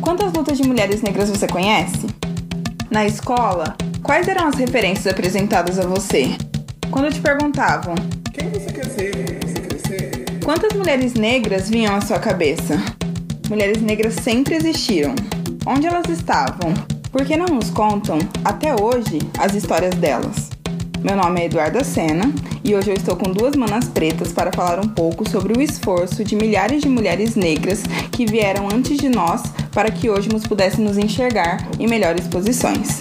Quantas 0.00 0.32
lutas 0.32 0.56
de 0.56 0.66
mulheres 0.66 1.02
negras 1.02 1.28
você 1.28 1.46
conhece? 1.46 2.06
Na 2.90 3.04
escola, 3.04 3.76
quais 4.02 4.26
eram 4.26 4.48
as 4.48 4.54
referências 4.54 5.06
apresentadas 5.06 5.78
a 5.78 5.86
você? 5.86 6.36
Quando 6.90 7.12
te 7.12 7.20
perguntavam: 7.20 7.94
Quem 8.32 8.48
você 8.48 8.72
quer 8.72 8.86
ser 8.86 9.10
quando 9.14 9.46
você 9.46 9.60
crescer? 9.60 10.24
Quantas 10.42 10.72
mulheres 10.72 11.14
negras 11.14 11.68
vinham 11.68 11.94
à 11.94 12.00
sua 12.00 12.18
cabeça? 12.18 12.82
Mulheres 13.48 13.82
negras 13.82 14.14
sempre 14.14 14.54
existiram. 14.54 15.14
Onde 15.66 15.86
elas 15.86 16.08
estavam? 16.08 16.72
Por 17.12 17.24
que 17.24 17.36
não 17.36 17.46
nos 17.46 17.68
contam, 17.70 18.18
até 18.42 18.74
hoje, 18.74 19.18
as 19.38 19.54
histórias 19.54 19.94
delas? 19.96 20.48
Meu 21.02 21.16
nome 21.16 21.42
é 21.42 21.44
Eduarda 21.44 21.84
Sena 21.84 22.32
e 22.64 22.74
hoje 22.74 22.90
eu 22.90 22.94
estou 22.94 23.16
com 23.16 23.30
duas 23.32 23.54
manas 23.54 23.88
pretas 23.88 24.32
para 24.32 24.52
falar 24.52 24.78
um 24.78 24.88
pouco 24.88 25.28
sobre 25.28 25.58
o 25.58 25.62
esforço 25.62 26.24
de 26.24 26.36
milhares 26.36 26.82
de 26.82 26.88
mulheres 26.88 27.36
negras 27.36 27.82
que 28.12 28.26
vieram 28.26 28.68
antes 28.68 28.98
de 28.98 29.08
nós 29.08 29.42
para 29.72 29.90
que 29.90 30.10
hoje 30.10 30.28
nos 30.28 30.46
pudéssemos 30.46 30.98
enxergar 30.98 31.58
em 31.78 31.86
melhores 31.86 32.26
posições. 32.26 33.00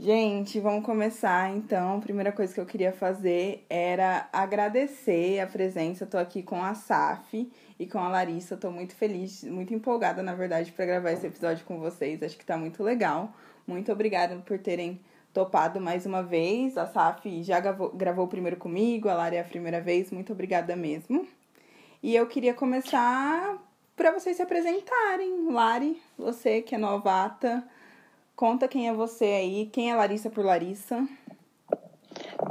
Gente, 0.00 0.58
vamos 0.58 0.86
começar 0.86 1.54
então. 1.54 1.98
A 1.98 2.00
primeira 2.00 2.32
coisa 2.32 2.54
que 2.54 2.58
eu 2.58 2.64
queria 2.64 2.92
fazer 2.92 3.66
era 3.68 4.26
agradecer 4.32 5.38
a 5.40 5.46
presença. 5.46 6.06
Tô 6.06 6.16
aqui 6.16 6.42
com 6.42 6.64
a 6.64 6.72
Saf 6.72 7.46
e 7.78 7.86
com 7.86 7.98
a 7.98 8.08
Larissa. 8.08 8.56
Tô 8.56 8.70
muito 8.70 8.94
feliz, 8.94 9.44
muito 9.44 9.74
empolgada, 9.74 10.22
na 10.22 10.34
verdade, 10.34 10.72
para 10.72 10.86
gravar 10.86 11.12
esse 11.12 11.26
episódio 11.26 11.62
com 11.66 11.78
vocês. 11.78 12.22
Acho 12.22 12.38
que 12.38 12.46
tá 12.46 12.56
muito 12.56 12.82
legal. 12.82 13.34
Muito 13.66 13.92
obrigada 13.92 14.34
por 14.36 14.58
terem 14.58 14.98
topado 15.38 15.80
mais 15.80 16.04
uma 16.04 16.20
vez. 16.20 16.76
A 16.76 16.84
Saf 16.84 17.44
já 17.44 17.60
gravou, 17.60 17.90
gravou 17.90 18.26
primeiro 18.26 18.56
comigo, 18.56 19.08
a 19.08 19.14
Lara 19.14 19.36
é 19.36 19.40
a 19.40 19.44
primeira 19.44 19.80
vez. 19.80 20.10
Muito 20.10 20.32
obrigada 20.32 20.74
mesmo. 20.74 21.28
E 22.02 22.16
eu 22.16 22.26
queria 22.26 22.52
começar 22.52 23.56
para 23.94 24.10
vocês 24.10 24.36
se 24.36 24.42
apresentarem. 24.42 25.48
Lari, 25.52 26.02
você 26.18 26.60
que 26.60 26.74
é 26.74 26.78
novata, 26.78 27.62
conta 28.34 28.66
quem 28.66 28.88
é 28.88 28.92
você 28.92 29.26
aí, 29.26 29.66
quem 29.72 29.92
é 29.92 29.94
Larissa 29.94 30.28
por 30.28 30.44
Larissa. 30.44 31.06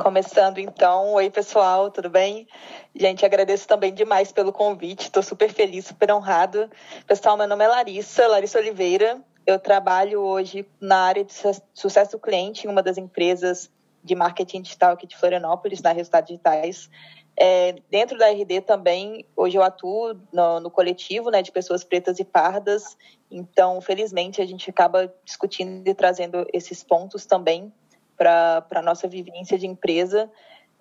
Começando 0.01 0.59
então, 0.59 1.11
oi 1.11 1.29
pessoal, 1.29 1.91
tudo 1.91 2.09
bem? 2.09 2.47
Gente, 2.95 3.25
agradeço 3.25 3.67
também 3.67 3.93
demais 3.93 4.31
pelo 4.31 4.53
convite, 4.53 5.07
estou 5.07 5.21
super 5.21 5.51
feliz, 5.51 5.87
super 5.87 6.09
honrado. 6.13 6.69
Pessoal, 7.05 7.35
meu 7.35 7.49
nome 7.49 7.65
é 7.65 7.67
Larissa, 7.67 8.27
Larissa 8.27 8.59
Oliveira. 8.59 9.21
Eu 9.47 9.57
trabalho 9.57 10.19
hoje 10.19 10.67
na 10.77 10.97
área 11.03 11.23
de 11.23 11.33
sucesso 11.73 12.11
do 12.11 12.19
cliente 12.19 12.67
em 12.67 12.69
uma 12.69 12.83
das 12.83 12.97
empresas 12.97 13.71
de 14.03 14.13
marketing 14.13 14.61
digital 14.61 14.91
aqui 14.91 15.07
de 15.07 15.15
Florianópolis, 15.15 15.81
na 15.81 15.93
Resultados 15.93 16.27
Digitais. 16.27 16.89
É, 17.39 17.75
dentro 17.89 18.17
da 18.17 18.27
RD 18.29 18.59
também, 18.61 19.25
hoje 19.37 19.57
eu 19.57 19.63
atuo 19.63 20.19
no, 20.33 20.59
no, 20.59 20.69
coletivo 20.69 21.29
né, 21.29 21.41
de 21.41 21.49
pessoas 21.49 21.81
pretas 21.85 22.19
e 22.19 22.25
pardas, 22.25 22.97
então, 23.31 23.79
felizmente, 23.79 24.41
a 24.41 24.45
gente 24.45 24.69
acaba 24.69 25.13
discutindo 25.23 25.87
e 25.87 25.93
trazendo 25.93 26.45
esses 26.51 26.83
pontos 26.83 27.25
também 27.25 27.71
para 28.17 28.65
a 28.71 28.81
nossa 28.81 29.07
vivência 29.07 29.57
de 29.57 29.65
empresa. 29.65 30.29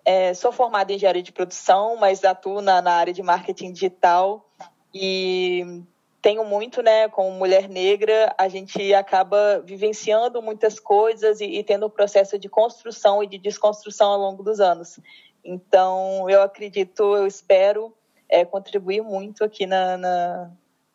É, 0.04 0.34
sou 0.34 0.50
formada 0.50 0.90
em 0.90 0.96
engenharia 0.96 1.22
de 1.22 1.32
produção, 1.32 1.96
mas 1.98 2.24
atuo 2.24 2.60
na, 2.60 2.82
na 2.82 2.94
área 2.94 3.12
de 3.12 3.22
marketing 3.22 3.72
digital 3.72 4.44
e 4.92 5.84
tenho 6.26 6.44
muito, 6.44 6.82
né, 6.82 7.08
como 7.08 7.30
mulher 7.30 7.68
negra, 7.68 8.34
a 8.36 8.48
gente 8.48 8.92
acaba 8.92 9.60
vivenciando 9.60 10.42
muitas 10.42 10.80
coisas 10.80 11.40
e, 11.40 11.44
e 11.44 11.62
tendo 11.62 11.86
um 11.86 11.90
processo 11.90 12.36
de 12.36 12.48
construção 12.48 13.22
e 13.22 13.28
de 13.28 13.38
desconstrução 13.38 14.10
ao 14.10 14.18
longo 14.18 14.42
dos 14.42 14.58
anos. 14.58 14.98
Então, 15.44 16.28
eu 16.28 16.42
acredito, 16.42 17.14
eu 17.14 17.28
espero 17.28 17.94
é, 18.28 18.44
contribuir 18.44 19.02
muito 19.02 19.44
aqui 19.44 19.66
na, 19.66 19.96
na, 19.96 20.50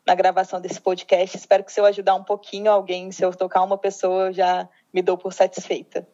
na, 0.06 0.14
gravação 0.14 0.60
desse 0.60 0.78
podcast. 0.78 1.34
Espero 1.34 1.64
que 1.64 1.72
se 1.72 1.80
eu 1.80 1.86
ajudar 1.86 2.14
um 2.14 2.24
pouquinho 2.24 2.70
alguém, 2.70 3.10
se 3.10 3.24
eu 3.24 3.32
tocar 3.34 3.62
uma 3.62 3.78
pessoa, 3.78 4.26
eu 4.26 4.32
já 4.34 4.68
me 4.92 5.00
dou 5.00 5.16
por 5.16 5.32
satisfeita. 5.32 6.06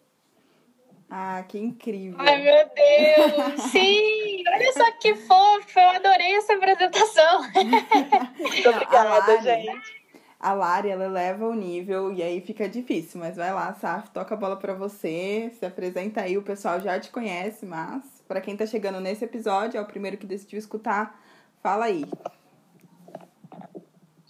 Ah, 1.11 1.43
que 1.49 1.59
incrível! 1.59 2.19
Ai, 2.21 2.43
meu 2.43 2.69
Deus! 2.75 3.63
Sim! 3.73 4.43
Olha 4.47 4.73
só 4.73 4.93
que 4.93 5.15
fofo! 5.15 5.79
Eu 5.79 5.89
adorei 5.91 6.37
essa 6.37 6.55
apresentação! 6.55 7.43
Muito 8.39 8.69
obrigada, 8.69 9.41
gente! 9.41 9.99
A 10.41 10.53
Lari, 10.53 10.91
ela 10.91 11.07
eleva 11.07 11.49
o 11.49 11.55
nível 11.55 12.13
e 12.13 12.23
aí 12.23 12.41
fica 12.41 12.69
difícil, 12.69 13.19
mas 13.19 13.37
vai 13.37 13.53
lá, 13.53 13.75
Saf, 13.75 14.11
toca 14.11 14.35
a 14.35 14.37
bola 14.37 14.57
para 14.57 14.73
você, 14.73 15.51
se 15.59 15.67
apresenta 15.67 16.21
aí, 16.21 16.39
o 16.39 16.43
pessoal 16.43 16.79
já 16.79 17.01
te 17.01 17.11
conhece, 17.11 17.67
mas 17.67 18.05
para 18.29 18.41
quem 18.41 18.57
tá 18.57 18.65
chegando 18.65 19.01
nesse 19.01 19.25
episódio, 19.25 19.79
é 19.79 19.81
o 19.81 19.87
primeiro 19.87 20.17
que 20.17 20.27
decidiu 20.27 20.59
escutar, 20.59 21.21
fala 21.61 21.87
aí. 21.87 22.05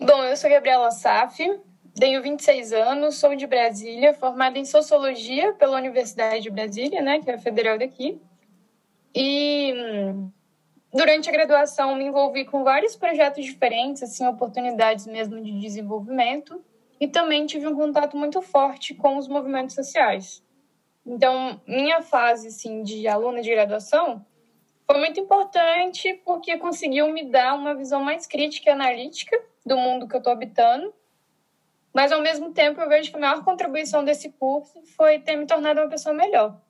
Bom, 0.00 0.25
eu 0.25 0.37
sou 0.37 0.49
Gabriela 0.49 0.91
Saf, 0.93 1.37
tenho 1.99 2.23
26 2.23 2.73
anos, 2.73 3.17
sou 3.17 3.35
de 3.35 3.47
Brasília, 3.47 4.15
formada 4.15 4.59
em 4.59 4.65
Sociologia 4.65 5.53
pela 5.55 5.77
Universidade 5.77 6.43
de 6.43 6.51
Brasília, 6.51 7.03
né, 7.03 7.21
que 7.21 7.31
é 7.31 7.35
a 7.35 7.39
federal 7.39 7.79
daqui. 7.79 8.21
E 9.15 9.75
durante 10.93 11.29
a 11.29 11.33
graduação 11.33 11.97
me 11.97 12.05
envolvi 12.05 12.45
com 12.45 12.63
vários 12.63 12.97
projetos 12.97 13.45
diferentes, 13.45 14.03
assim, 14.03 14.27
oportunidades 14.27 15.07
mesmo 15.07 15.41
de 15.41 15.59
desenvolvimento, 15.61 16.65
e 17.01 17.07
também 17.07 17.47
tive 17.47 17.67
um 17.67 17.75
contato 17.75 18.17
muito 18.17 18.43
forte 18.43 18.95
com 18.95 19.17
os 19.17 19.29
movimentos 19.29 19.75
sociais. 19.75 20.43
Então, 21.07 21.61
minha 21.67 22.03
fase 22.03 22.49
assim, 22.49 22.83
de 22.83 23.07
aluna 23.09 23.41
de 23.41 23.51
graduação 23.51 24.25
foi 24.87 24.99
muito 24.99 25.21
importante 25.21 26.15
porque 26.25 26.59
conseguiu 26.59 27.13
me 27.13 27.25
dar 27.25 27.55
uma 27.55 27.75
visão 27.75 28.03
mais 28.03 28.27
crítica 28.27 28.71
e 28.71 28.73
analítica 28.73 29.39
do 29.65 29.77
mundo 29.77 30.09
que 30.09 30.15
eu 30.15 30.19
estou 30.19 30.33
habitando. 30.33 30.93
Mas, 31.93 32.12
ao 32.12 32.21
mesmo 32.21 32.53
tempo, 32.53 32.81
eu 32.81 32.88
vejo 32.88 33.10
que 33.10 33.16
a 33.16 33.21
maior 33.21 33.44
contribuição 33.44 34.04
desse 34.04 34.31
curso 34.31 34.81
foi 34.97 35.19
ter 35.19 35.37
me 35.37 35.47
tornado 35.47 35.81
uma 35.81 35.88
pessoa 35.88 36.15
melhor. 36.15 36.60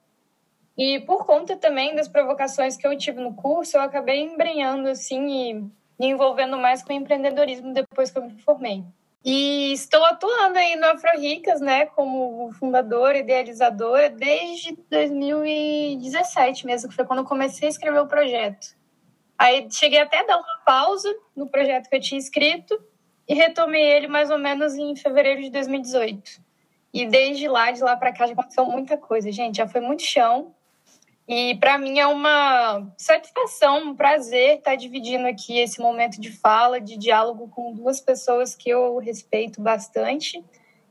E 0.77 1.01
por 1.01 1.27
conta 1.27 1.57
também 1.57 1.95
das 1.95 2.07
provocações 2.07 2.77
que 2.77 2.87
eu 2.87 2.97
tive 2.97 3.21
no 3.21 3.35
curso, 3.35 3.77
eu 3.77 3.81
acabei 3.81 4.21
embrenhando 4.21 4.89
assim 4.89 5.27
e 5.29 5.55
me 5.55 6.07
envolvendo 6.07 6.57
mais 6.57 6.83
com 6.85 6.93
empreendedorismo 6.93 7.73
depois 7.73 8.11
que 8.13 8.19
eu 8.19 8.25
me 8.25 8.41
formei. 8.43 8.85
E 9.25 9.73
estou 9.73 10.05
atuando 10.05 10.57
aí 10.57 10.77
no 10.77 10.87
Afro-Ricas, 10.87 11.61
né, 11.61 11.87
como 11.87 12.53
fundadora, 12.53 13.19
idealizadora, 13.19 14.09
desde 14.09 14.79
2017 14.89 16.65
mesmo, 16.65 16.89
que 16.89 16.95
foi 16.95 17.05
quando 17.05 17.19
eu 17.21 17.25
comecei 17.25 17.67
a 17.67 17.71
escrever 17.71 17.99
o 17.99 18.07
projeto. 18.07 18.69
Aí 19.37 19.69
cheguei 19.71 19.99
até 19.99 20.21
a 20.21 20.27
dar 20.27 20.37
uma 20.37 20.61
pausa 20.65 21.13
no 21.35 21.49
projeto 21.49 21.89
que 21.89 21.97
eu 21.97 22.01
tinha 22.01 22.19
escrito 22.19 22.81
e 23.29 23.35
retomei 23.35 23.83
ele 23.83 24.09
mais 24.09 24.31
ou 24.31 24.39
menos 24.39 24.75
em 24.75 24.97
fevereiro 24.97 25.43
de 25.43 25.51
2018. 25.51 26.41
E 26.93 27.07
desde 27.07 27.47
lá, 27.47 27.71
de 27.71 27.83
lá 27.83 27.97
para 27.97 28.13
cá, 28.13 28.27
já 28.27 28.33
aconteceu 28.33 28.65
muita 28.65 28.97
coisa, 28.97 29.31
gente. 29.31 29.59
Já 29.59 29.69
foi 29.69 29.81
muito 29.81 30.03
chão, 30.03 30.55
e 31.29 31.55
para 31.57 31.77
mim 31.77 31.99
é 31.99 32.07
uma 32.07 32.91
satisfação, 32.97 33.91
um 33.91 33.95
prazer 33.95 34.57
estar 34.57 34.77
dividindo 34.77 35.27
aqui 35.27 35.59
esse 35.59 35.79
momento 35.79 36.19
de 36.19 36.33
fala, 36.33 36.81
de 36.81 36.97
diálogo 36.97 37.49
com 37.49 37.75
duas 37.75 38.01
pessoas 38.01 38.55
que 38.55 38.71
eu 38.71 38.97
respeito 38.97 39.61
bastante 39.61 40.43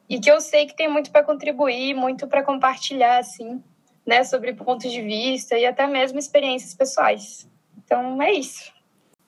e 0.07 0.19
que 0.19 0.29
eu 0.29 0.39
sei 0.39 0.67
que 0.67 0.75
tem 0.75 0.87
muito 0.87 1.11
para 1.11 1.23
contribuir, 1.23 1.95
muito 1.95 2.27
para 2.27 2.43
compartilhar, 2.43 3.17
assim, 3.17 3.63
né, 4.05 4.23
sobre 4.23 4.53
pontos 4.53 4.91
de 4.91 5.01
vista 5.01 5.57
e 5.57 5.65
até 5.65 5.87
mesmo 5.87 6.19
experiências 6.19 6.75
pessoais. 6.75 7.49
Então 7.75 8.21
é 8.21 8.31
isso. 8.31 8.71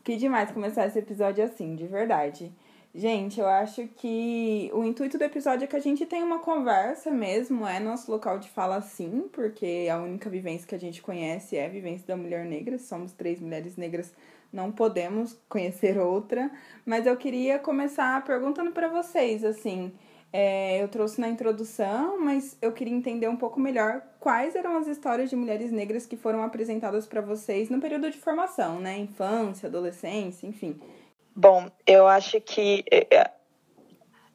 Que 0.03 0.15
demais 0.15 0.51
começar 0.51 0.85
esse 0.85 0.99
episódio 0.99 1.43
assim, 1.43 1.75
de 1.75 1.87
verdade. 1.87 2.53
Gente, 2.93 3.39
eu 3.39 3.47
acho 3.47 3.87
que 3.87 4.71
o 4.73 4.83
intuito 4.83 5.15
do 5.15 5.23
episódio 5.23 5.63
é 5.63 5.67
que 5.67 5.75
a 5.75 5.81
gente 5.81 6.07
tenha 6.07 6.25
uma 6.25 6.39
conversa 6.39 7.11
mesmo, 7.11 7.67
é 7.67 7.79
nosso 7.79 8.11
local 8.11 8.39
de 8.39 8.49
fala 8.49 8.81
sim, 8.81 9.29
porque 9.31 9.87
a 9.91 9.97
única 9.97 10.27
vivência 10.27 10.67
que 10.67 10.73
a 10.73 10.79
gente 10.79 10.99
conhece 10.99 11.55
é 11.55 11.67
a 11.67 11.69
vivência 11.69 12.07
da 12.07 12.17
mulher 12.17 12.45
negra, 12.45 12.79
somos 12.79 13.13
três 13.13 13.39
mulheres 13.39 13.77
negras, 13.77 14.11
não 14.51 14.71
podemos 14.71 15.39
conhecer 15.47 15.99
outra, 15.99 16.49
mas 16.83 17.05
eu 17.05 17.15
queria 17.15 17.59
começar 17.59 18.23
perguntando 18.23 18.71
para 18.71 18.87
vocês, 18.87 19.45
assim, 19.45 19.93
é, 20.33 20.81
eu 20.81 20.87
trouxe 20.87 21.21
na 21.21 21.29
introdução, 21.29 22.19
mas 22.19 22.57
eu 22.59 22.71
queria 22.71 22.93
entender 22.93 23.27
um 23.27 23.37
pouco 23.37 23.59
melhor 23.59 24.01
quais 24.19 24.55
eram 24.55 24.77
as 24.77 24.87
histórias 24.87 25.29
de 25.29 25.35
mulheres 25.35 25.71
negras 25.71 26.07
que 26.07 26.17
foram 26.17 26.41
apresentadas 26.41 27.05
para 27.05 27.21
vocês 27.21 27.69
no 27.69 27.79
período 27.79 28.09
de 28.09 28.17
formação, 28.17 28.79
né, 28.79 28.97
infância, 28.97 29.69
adolescência, 29.69 30.47
enfim. 30.47 30.79
Bom, 31.41 31.71
eu 31.87 32.05
acho 32.05 32.41
que 32.41 32.83
é, 32.91 33.15
é, 33.15 33.31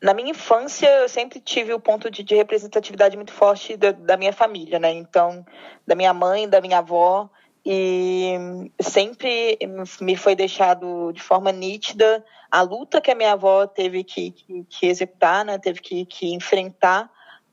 na 0.01 0.15
minha 0.15 0.31
infância 0.31 0.89
eu 1.03 1.07
sempre 1.07 1.39
tive 1.39 1.75
o 1.75 1.79
ponto 1.79 2.11
de, 2.11 2.23
de 2.23 2.35
representatividade 2.35 3.15
muito 3.15 3.31
forte 3.31 3.77
da, 3.77 3.93
da, 3.93 4.17
minha 4.17 4.33
família, 4.33 4.79
né? 4.79 4.91
Então, 4.91 5.45
da 5.87 5.95
minha 5.95 6.15
mãe, 6.15 6.49
da 6.49 6.63
minha 6.63 6.79
avó, 6.79 7.29
e 7.63 8.33
sempre 8.81 9.59
me 10.01 10.17
foi 10.17 10.35
deixado 10.35 11.13
de 11.13 11.21
forma 11.21 11.53
nítida 11.53 12.25
a 12.51 12.63
luta 12.63 13.03
que 13.03 13.11
a 13.11 13.15
minha 13.15 13.33
avó 13.33 13.67
teve 13.67 14.03
que, 14.03 14.31
que, 14.31 14.65
que 14.65 14.87
executar, 14.87 15.45
né? 15.45 15.59
Teve 15.59 15.81
que, 15.81 16.07
que 16.07 16.33
enfrentar 16.33 17.11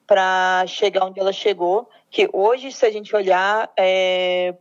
para 0.07 0.63
chegar 0.65 1.07
onde 1.07 1.19
ela 1.19 1.33
chegou. 1.33 1.89
Que 2.09 2.29
hoje, 2.31 2.71
se 2.71 2.85
a 2.85 2.89
gente 2.89 3.13
olhar, 3.13 3.69
é, 3.77 4.55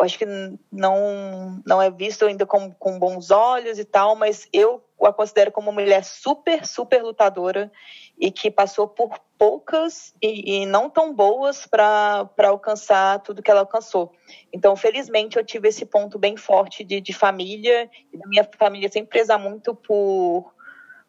acho 0.00 0.18
que 0.18 0.26
não, 0.70 1.62
não 1.66 1.80
é 1.80 1.90
visto 1.90 2.26
ainda 2.26 2.44
com, 2.44 2.70
com 2.72 2.98
bons 2.98 3.30
olhos 3.30 3.78
e 3.78 3.84
tal, 3.84 4.14
mas 4.14 4.48
eu 4.52 4.82
a 5.02 5.12
considero 5.12 5.52
como 5.52 5.70
uma 5.70 5.80
mulher 5.80 6.04
super, 6.04 6.66
super 6.66 7.02
lutadora 7.02 7.70
e 8.18 8.30
que 8.30 8.50
passou 8.50 8.88
por 8.88 9.18
poucas 9.38 10.14
e, 10.22 10.62
e 10.62 10.66
não 10.66 10.88
tão 10.88 11.14
boas 11.14 11.66
para 11.66 12.28
alcançar 12.44 13.20
tudo 13.20 13.42
que 13.42 13.50
ela 13.50 13.60
alcançou. 13.60 14.12
Então, 14.52 14.74
felizmente, 14.74 15.36
eu 15.36 15.44
tive 15.44 15.68
esse 15.68 15.84
ponto 15.84 16.18
bem 16.18 16.36
forte 16.36 16.82
de, 16.82 17.00
de 17.00 17.12
família, 17.12 17.90
e 18.12 18.18
minha 18.26 18.48
família 18.58 18.88
sempre 18.88 19.10
preza 19.10 19.36
muito 19.36 19.74
por, 19.74 20.54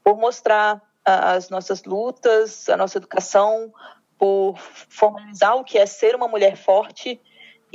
por 0.04 0.18
mostrar 0.18 0.82
as 1.06 1.50
nossas 1.50 1.86
lutas, 1.86 2.68
a 2.68 2.76
nossa 2.76 2.98
educação, 2.98 3.74
por 4.18 4.58
formalizar 4.58 5.56
o 5.56 5.64
que 5.64 5.78
é 5.78 5.86
ser 5.86 6.16
uma 6.16 6.28
mulher 6.28 6.58
forte 6.58 7.22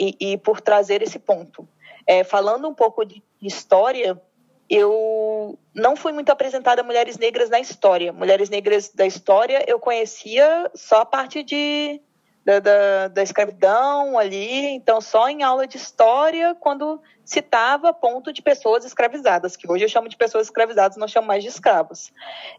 e, 0.03 0.33
e 0.33 0.37
por 0.37 0.61
trazer 0.61 1.01
esse 1.01 1.21
ponto. 1.21 1.69
É, 2.05 2.25
falando 2.25 2.69
um 2.69 2.75
pouco 2.75 3.05
de 3.05 3.23
história, 3.41 4.21
eu 4.69 5.57
não 5.73 5.95
fui 5.95 6.11
muito 6.11 6.33
apresentada 6.33 6.81
a 6.81 6.85
mulheres 6.85 7.17
negras 7.17 7.49
na 7.49 7.61
história. 7.61 8.13
Mulheres 8.13 8.51
negras 8.51 8.89
da 8.89 9.07
história 9.07 9.65
eu 9.69 9.79
conhecia 9.79 10.69
só 10.75 11.03
a 11.03 11.07
parte 11.07 11.45
de, 11.45 12.01
da, 12.45 12.59
da, 12.59 13.09
da 13.09 13.23
escravidão 13.23 14.19
ali, 14.19 14.67
então 14.71 15.01
só 15.01 15.29
em 15.29 15.45
aula 15.45 15.69
de 15.69 15.77
história, 15.77 16.57
quando 16.57 17.01
citava 17.25 17.93
ponto 17.93 18.33
de 18.33 18.43
pessoas 18.43 18.85
escravizadas, 18.85 19.57
que 19.57 19.71
hoje 19.71 19.85
eu 19.85 19.89
chamo 19.89 20.09
de 20.09 20.17
pessoas 20.17 20.49
escravizadas, 20.49 20.97
não 20.97 21.07
chamo 21.07 21.29
mais 21.29 21.45
de 21.45 21.49
escravos. 21.49 22.13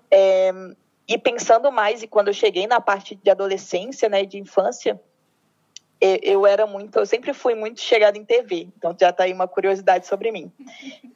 É, 0.09 0.53
e 1.05 1.17
pensando 1.17 1.69
mais, 1.73 2.01
e 2.01 2.07
quando 2.07 2.29
eu 2.29 2.33
cheguei 2.33 2.67
na 2.67 2.79
parte 2.79 3.15
de 3.15 3.29
adolescência, 3.29 4.07
né, 4.07 4.23
de 4.23 4.39
infância, 4.39 4.97
eu 6.21 6.45
era 6.45 6.67
muito, 6.67 6.99
eu 6.99 7.05
sempre 7.05 7.33
fui 7.33 7.55
muito 7.55 7.79
chegada 7.79 8.17
em 8.17 8.25
TV, 8.25 8.67
então 8.77 8.95
já 8.99 9.13
tá 9.13 9.23
aí 9.23 9.31
uma 9.31 9.47
curiosidade 9.47 10.05
sobre 10.05 10.31
mim. 10.31 10.51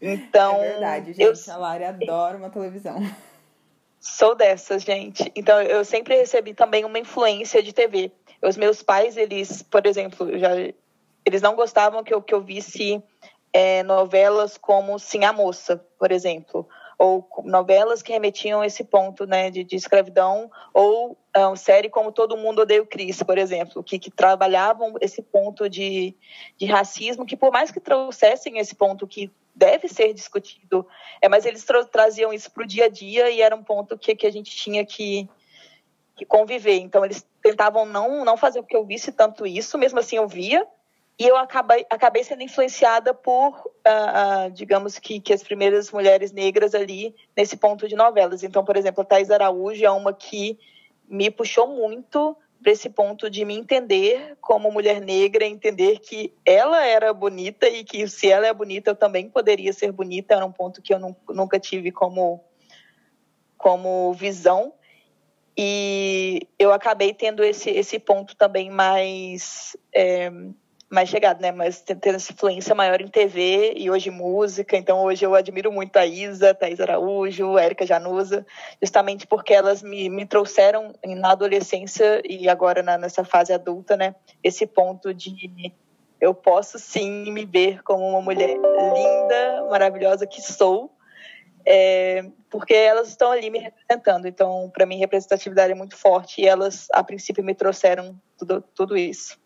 Então, 0.01 0.56
é 0.63 0.69
verdade, 0.69 1.13
gente, 1.13 1.50
eu, 1.50 1.54
a 1.54 1.57
Lari 1.57 1.84
adora 1.84 2.38
uma 2.38 2.50
televisão. 2.50 2.95
Sou 4.00 4.34
dessas, 4.34 4.84
gente. 4.84 5.30
Então, 5.36 5.62
eu 5.62 5.84
sempre 5.84 6.16
recebi 6.16 6.54
também 6.54 6.86
uma 6.86 6.98
influência 6.98 7.62
de 7.62 7.74
TV. 7.74 8.12
Os 8.42 8.56
meus 8.56 8.81
pais, 8.81 9.18
eles, 9.18 9.62
por 9.62 9.86
exemplo, 9.86 10.38
já, 10.38 10.51
eles 11.25 11.42
não 11.42 11.56
gostavam 11.56 12.04
que 12.04 12.13
eu, 12.13 12.22
que 12.22 12.34
eu 12.34 12.39
visse 12.39 13.04
é, 13.51 13.84
novelas 13.84 14.57
como 14.57 14.98
Sim 14.98 15.25
a 15.25 15.34
Moça, 15.34 15.84
por 16.00 16.12
exemplo, 16.12 16.68
ou 16.98 17.28
novelas 17.44 18.02
que 18.02 18.12
remetiam 18.12 18.62
a 18.62 18.66
esse 18.66 18.84
ponto 18.84 19.28
né, 19.28 19.52
de, 19.52 19.64
de 19.64 19.76
escravidão, 19.76 20.50
ou 20.74 21.16
uma 21.36 21.56
série 21.56 21.90
como 21.90 22.12
Todo 22.12 22.36
Mundo 22.36 22.64
Odeia 22.64 22.82
o 22.82 22.88
Chris, 22.88 23.22
por 23.22 23.38
exemplo, 23.38 23.84
que, 23.84 24.00
que 24.00 24.10
trabalhavam 24.10 24.96
esse 25.00 25.22
ponto 25.22 25.70
de, 25.70 26.16
de 26.58 26.66
racismo, 26.66 27.26
que 27.26 27.38
por 27.38 27.52
mais 27.52 27.70
que 27.70 27.80
trouxessem 27.80 28.58
esse 28.58 28.74
ponto 28.74 29.06
que 29.06 29.32
deve 29.54 29.88
ser 29.88 30.14
discutido, 30.14 30.88
é, 31.22 31.30
mas 31.30 31.46
eles 31.46 31.64
tra 31.64 31.84
traziam 31.86 32.34
isso 32.34 32.52
para 32.52 32.64
o 32.64 32.68
dia 32.68 32.86
a 32.86 32.90
dia 32.90 33.30
e 33.30 33.42
era 33.42 33.56
um 33.56 33.64
ponto 33.64 33.98
que, 33.98 34.16
que 34.16 34.26
a 34.26 34.32
gente 34.32 34.56
tinha 34.56 34.84
que, 34.86 35.30
que 36.16 36.26
conviver. 36.26 36.80
Então, 36.80 37.06
eles 37.06 37.28
tentavam 37.42 37.86
não, 37.86 38.26
não 38.26 38.38
fazer 38.38 38.62
com 38.62 38.68
que 38.68 38.76
eu 38.76 38.86
visse 38.86 39.12
tanto 39.12 39.46
isso, 39.46 39.78
mesmo 39.78 40.00
assim 40.00 40.18
eu 40.18 40.28
via, 40.28 40.66
e 41.19 41.25
eu 41.25 41.36
acabei, 41.36 41.84
acabei 41.90 42.24
sendo 42.24 42.44
influenciada 42.44 43.12
por, 43.12 43.58
uh, 43.58 44.48
uh, 44.48 44.52
digamos 44.52 45.00
que, 45.00 45.19
que 45.19 45.34
as 45.34 45.42
primeiras 45.42 45.92
mulheres 45.92 46.31
negras 46.31 46.75
ali 46.75 47.16
nesse 47.36 47.58
ponto 47.58 47.88
de 47.88 47.96
novelas. 47.96 48.44
Então, 48.44 48.64
por 48.64 48.78
exemplo, 48.78 49.02
a 49.02 49.06
Thais 49.06 49.31
Araújo 49.31 49.84
é 49.84 49.90
uma 49.90 50.14
que 50.14 50.60
me 51.08 51.31
puxou 51.31 51.68
muito 51.68 52.38
para 52.62 52.72
esse 52.72 52.90
ponto 52.90 53.30
de 53.30 53.46
me 53.46 53.56
entender 53.58 54.38
como 54.42 54.72
mulher 54.72 55.02
negra, 55.02 55.46
entender 55.46 56.00
que 56.00 56.34
ela 56.46 56.86
era 56.86 57.12
bonita 57.14 57.68
e 57.68 57.84
que 57.84 58.08
se 58.08 58.30
ela 58.30 58.46
é 58.46 58.54
bonita 58.54 58.92
eu 58.92 58.96
também 58.96 59.28
poderia 59.28 59.74
ser 59.74 59.92
bonita. 59.92 60.36
Era 60.36 60.46
um 60.46 60.52
ponto 60.52 60.81
que 60.84 60.94
eu 60.94 61.00
nunca 61.30 61.60
tive 61.60 61.92
como, 61.92 62.44
como 63.58 64.13
visão. 64.13 64.74
E 65.58 66.48
eu 66.60 66.72
acabei 66.72 67.12
tendo 67.12 67.44
esse, 67.44 67.72
esse 67.72 67.98
ponto 67.98 68.36
também 68.36 68.70
mais. 68.70 69.75
É, 69.92 70.31
mais 70.89 71.10
chegado, 71.10 71.42
né? 71.42 71.51
Mas 71.51 71.81
tendo 71.81 72.16
essa 72.16 72.31
influência 72.31 72.74
maior 72.74 73.01
em 73.01 73.07
TV 73.07 73.74
e 73.75 73.89
hoje 73.89 74.10
música. 74.10 74.78
Então 74.78 75.04
hoje 75.04 75.25
eu 75.25 75.36
admiro 75.36 75.72
muito 75.72 75.98
a 75.98 76.06
Isa, 76.06 76.54
Thais 76.54 76.80
Araújo, 76.80 77.57
Érica 77.57 77.86
Januza, 77.86 78.45
justamente 78.81 79.28
porque 79.28 79.54
elas 79.54 79.81
me, 79.84 80.10
me 80.10 80.25
trouxeram 80.25 80.94
na 81.06 81.31
adolescência 81.31 82.22
e 82.25 82.48
agora 82.48 82.81
na, 82.81 82.98
nessa 82.98 83.24
fase 83.24 83.51
adulta, 83.51 83.98
né? 83.98 84.16
Esse 84.44 84.66
ponto 84.66 85.13
de 85.13 85.74
eu 86.19 86.34
posso 86.34 86.80
sim 86.80 87.31
me 87.31 87.45
ver 87.45 87.84
como 87.84 88.07
uma 88.07 88.22
mulher 88.22 88.50
linda, 88.50 89.68
maravilhosa 89.69 90.25
que 90.25 90.42
sou. 90.42 90.92
É, 91.69 92.24
porque 92.50 92.74
elas 92.74 93.10
estão 93.10 93.30
ali 93.30 93.50
me 93.50 93.60
representando. 93.60 94.25
Então, 94.25 94.72
para 94.74 94.86
mim, 94.86 94.98
representatividade 94.98 95.74
é 95.74 95.75
muito 95.75 95.98
forte 95.98 96.42
e 96.42 96.48
elas, 96.48 96.88
a 96.94 97.04
princípio, 97.04 97.44
me 97.44 97.54
trouxeram 97.54 98.18
tudo, 98.38 98.63
tudo 98.74 98.95
isso. 98.95 99.38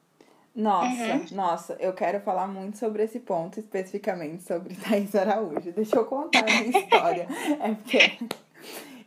Nossa, 0.54 1.14
uhum. 1.14 1.26
nossa, 1.32 1.78
eu 1.80 1.94
quero 1.94 2.20
falar 2.20 2.46
muito 2.46 2.78
sobre 2.78 3.04
esse 3.04 3.20
ponto, 3.20 3.60
especificamente 3.60 4.44
sobre 4.44 4.76
Thaís 4.84 5.16
Araújo. 5.16 5.72
Deixa 5.72 5.96
eu 5.96 6.06
contar 6.06 6.40
a 6.40 6.44
minha 6.44 6.78
história. 6.78 7.28
É 7.60 7.74
porque 7.74 8.18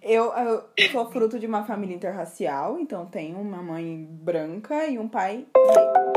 eu, 0.03 0.33
eu 0.33 0.91
sou 0.91 1.11
fruto 1.11 1.39
de 1.39 1.47
uma 1.47 1.65
família 1.65 1.95
interracial, 1.95 2.79
então 2.79 3.07
tenho 3.07 3.39
uma 3.39 3.63
mãe 3.63 4.09
branca 4.11 4.87
e 4.87 4.99
um 4.99 5.09
pai 5.09 5.47
negro. 5.55 6.15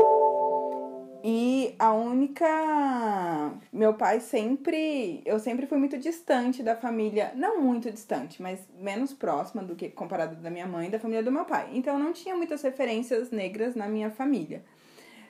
E 1.22 1.74
a 1.78 1.92
única. 1.92 3.52
Meu 3.72 3.92
pai 3.94 4.20
sempre. 4.20 5.20
Eu 5.26 5.38
sempre 5.38 5.66
fui 5.66 5.76
muito 5.76 5.98
distante 5.98 6.62
da 6.62 6.76
família. 6.76 7.32
Não 7.34 7.60
muito 7.60 7.90
distante, 7.90 8.40
mas 8.40 8.60
menos 8.78 9.12
próxima 9.12 9.62
do 9.62 9.74
que 9.74 9.88
comparado 9.88 10.36
da 10.36 10.48
minha 10.48 10.66
mãe 10.66 10.88
e 10.88 10.90
da 10.90 10.98
família 10.98 11.22
do 11.22 11.32
meu 11.32 11.44
pai. 11.44 11.70
Então 11.72 11.98
não 11.98 12.12
tinha 12.12 12.36
muitas 12.36 12.62
referências 12.62 13.30
negras 13.30 13.74
na 13.74 13.88
minha 13.88 14.10
família. 14.10 14.62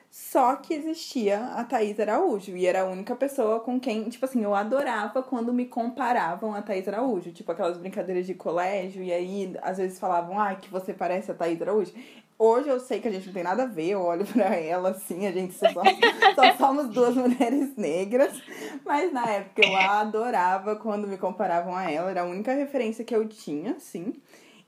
Só 0.09 0.55
que 0.55 0.73
existia 0.73 1.39
a 1.55 1.63
Thaís 1.63 1.99
Araújo. 1.99 2.57
E 2.57 2.65
era 2.65 2.81
a 2.81 2.85
única 2.85 3.15
pessoa 3.15 3.59
com 3.59 3.79
quem, 3.79 4.09
tipo 4.09 4.25
assim, 4.25 4.43
eu 4.43 4.55
adorava 4.55 5.21
quando 5.21 5.53
me 5.53 5.65
comparavam 5.65 6.53
a 6.53 6.61
Thaís 6.61 6.87
Araújo. 6.87 7.31
Tipo 7.31 7.51
aquelas 7.51 7.77
brincadeiras 7.77 8.25
de 8.25 8.33
colégio. 8.33 9.03
E 9.03 9.13
aí, 9.13 9.55
às 9.61 9.77
vezes 9.77 9.99
falavam, 9.99 10.39
ah, 10.39 10.55
que 10.55 10.69
você 10.69 10.93
parece 10.93 11.31
a 11.31 11.35
Thaís 11.35 11.61
Araújo. 11.61 11.93
Hoje 12.41 12.69
eu 12.69 12.79
sei 12.79 13.01
que 13.01 13.07
a 13.09 13.11
gente 13.11 13.27
não 13.27 13.33
tem 13.33 13.43
nada 13.43 13.63
a 13.63 13.65
ver, 13.65 13.89
eu 13.89 14.01
olho 14.01 14.25
pra 14.31 14.55
ela 14.55 14.91
assim, 14.91 15.27
a 15.27 15.31
gente 15.31 15.53
só, 15.53 15.67
só 15.67 16.55
somos 16.57 16.87
duas 16.87 17.13
mulheres 17.13 17.75
negras. 17.75 18.41
Mas 18.85 19.11
na 19.11 19.29
época 19.29 19.61
eu 19.61 19.75
adorava 19.75 20.77
quando 20.77 21.05
me 21.05 21.17
comparavam 21.17 21.75
a 21.75 21.91
ela, 21.91 22.09
era 22.09 22.21
a 22.21 22.25
única 22.25 22.53
referência 22.53 23.03
que 23.03 23.13
eu 23.13 23.27
tinha, 23.27 23.77
sim. 23.77 24.13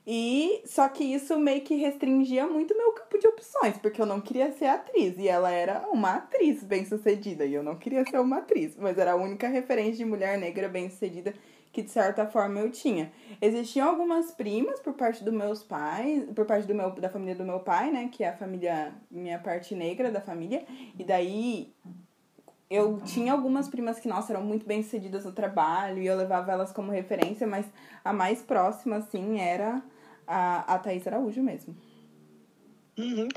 E 0.06 0.62
só 0.66 0.88
que 0.88 1.04
isso 1.04 1.38
meio 1.38 1.60
que 1.60 1.76
restringia 1.76 2.46
muito 2.46 2.76
meu 2.76 2.92
campo 2.92 3.18
de 3.18 3.28
opções, 3.28 3.78
porque 3.78 4.02
eu 4.02 4.06
não 4.06 4.20
queria 4.20 4.50
ser 4.52 4.66
atriz 4.66 5.16
e 5.16 5.28
ela 5.28 5.50
era 5.50 5.86
uma 5.92 6.14
atriz 6.14 6.64
bem-sucedida 6.64 7.44
e 7.44 7.54
eu 7.54 7.62
não 7.62 7.76
queria 7.76 8.04
ser 8.04 8.18
uma 8.18 8.38
atriz, 8.38 8.76
mas 8.76 8.98
era 8.98 9.12
a 9.12 9.16
única 9.16 9.46
referência 9.46 9.98
de 9.98 10.04
mulher 10.04 10.36
negra 10.38 10.68
bem-sucedida 10.68 11.32
que 11.72 11.82
de 11.82 11.90
certa 11.90 12.26
forma 12.26 12.58
eu 12.58 12.70
tinha. 12.70 13.12
Existiam 13.40 13.88
algumas 13.88 14.32
primas 14.32 14.80
por 14.80 14.92
parte 14.92 15.22
dos 15.24 15.32
meus 15.32 15.62
pais, 15.62 16.24
por 16.34 16.44
parte 16.44 16.66
do 16.66 16.74
meu, 16.74 16.90
da 16.90 17.08
família 17.08 17.36
do 17.36 17.44
meu 17.44 17.60
pai, 17.60 17.90
né, 17.90 18.10
que 18.12 18.24
é 18.24 18.28
a 18.28 18.36
família 18.36 18.92
minha 19.10 19.38
parte 19.38 19.74
negra 19.74 20.10
da 20.10 20.20
família, 20.20 20.64
e 20.98 21.04
daí 21.04 21.72
eu 22.68 23.00
tinha 23.04 23.32
algumas 23.32 23.68
primas 23.68 24.00
que, 24.00 24.08
nossa, 24.08 24.32
eram 24.32 24.42
muito 24.42 24.66
bem 24.66 24.82
sucedidas 24.82 25.24
no 25.24 25.32
trabalho 25.32 26.02
e 26.02 26.06
eu 26.06 26.16
levava 26.16 26.52
elas 26.52 26.72
como 26.72 26.90
referência, 26.90 27.46
mas 27.46 27.66
a 28.04 28.12
mais 28.12 28.42
próxima, 28.42 28.96
assim, 28.96 29.38
era 29.38 29.82
a, 30.26 30.74
a 30.74 30.78
Thaís 30.78 31.06
Araújo 31.06 31.42
mesmo. 31.42 31.74
Uhum. 32.96 33.28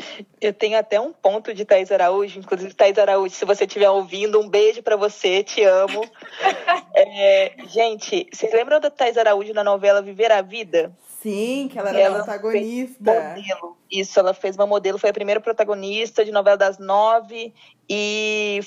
Eu 0.41 0.53
tenho 0.53 0.77
até 0.77 0.99
um 0.99 1.13
ponto 1.13 1.53
de 1.53 1.63
Thaís 1.63 1.91
Araújo, 1.91 2.39
inclusive 2.39 2.73
Thaís 2.73 2.97
Araújo, 2.97 3.33
se 3.33 3.45
você 3.45 3.63
estiver 3.63 3.89
ouvindo, 3.89 4.39
um 4.39 4.49
beijo 4.49 4.83
para 4.83 4.95
você, 4.95 5.43
te 5.43 5.63
amo. 5.63 6.03
é, 6.93 7.53
gente, 7.67 8.27
vocês 8.31 8.51
lembram 8.53 8.79
da 8.79 8.89
Thaís 8.89 9.17
Araújo 9.17 9.53
na 9.53 9.63
novela 9.63 10.01
Viver 10.01 10.31
a 10.31 10.41
Vida? 10.41 10.91
Sim, 11.25 11.69
que 11.71 11.79
ela 11.79 11.89
era 11.89 11.99
ela 11.99 12.15
protagonista. 12.17 13.13
Modelo. 13.13 13.75
Isso, 13.91 14.19
ela 14.19 14.31
fez 14.31 14.55
uma 14.55 14.67
modelo, 14.67 14.99
foi 14.99 15.09
a 15.09 15.13
primeira 15.13 15.41
protagonista 15.41 16.23
de 16.23 16.31
novela 16.31 16.55
das 16.55 16.77
nove. 16.77 17.51
E 17.89 18.59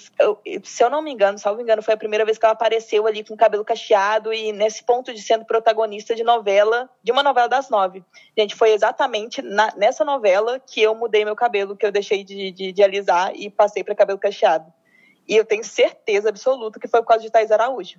se 0.65 0.83
eu 0.83 0.91
não 0.91 1.01
me 1.01 1.13
engano, 1.13 1.39
salvo 1.39 1.61
engano, 1.61 1.83
foi 1.83 1.95
a 1.95 1.97
primeira 1.97 2.25
vez 2.25 2.37
que 2.37 2.45
ela 2.45 2.55
apareceu 2.55 3.07
ali 3.07 3.23
com 3.23 3.35
o 3.35 3.37
cabelo 3.37 3.65
cacheado 3.65 4.33
e 4.33 4.53
nesse 4.53 4.83
ponto 4.83 5.15
de 5.15 5.23
sendo 5.23 5.45
protagonista 5.45 6.17
de 6.17 6.25
novela, 6.25 6.91
de 7.01 7.13
uma 7.13 7.23
novela 7.23 7.49
das 7.49 7.71
nove. 7.71 8.03
Gente, 8.37 8.57
foi 8.57 8.73
exatamente 8.73 9.41
na, 9.41 9.73
nessa 9.77 10.05
novela 10.05 10.59
que 10.59 10.78
eu 10.81 10.95
mudei 10.95 11.25
meu 11.25 11.37
cabelo, 11.37 11.77
que 11.77 11.85
eu 11.85 11.93
deixei 11.93 12.25
de, 12.25 12.51
de, 12.51 12.73
de 12.73 12.83
alisar 12.83 13.33
e 13.35 13.51
passei 13.51 13.83
para 13.83 13.95
cabelo 13.95 14.19
cacheado. 14.19 14.73
E 15.27 15.37
eu 15.37 15.45
tenho 15.45 15.63
certeza 15.63 16.31
absoluta 16.31 16.81
que 16.81 16.89
foi 16.89 17.01
por 17.01 17.09
causa 17.09 17.23
de 17.23 17.31
Thais 17.31 17.51
Araújo. 17.51 17.99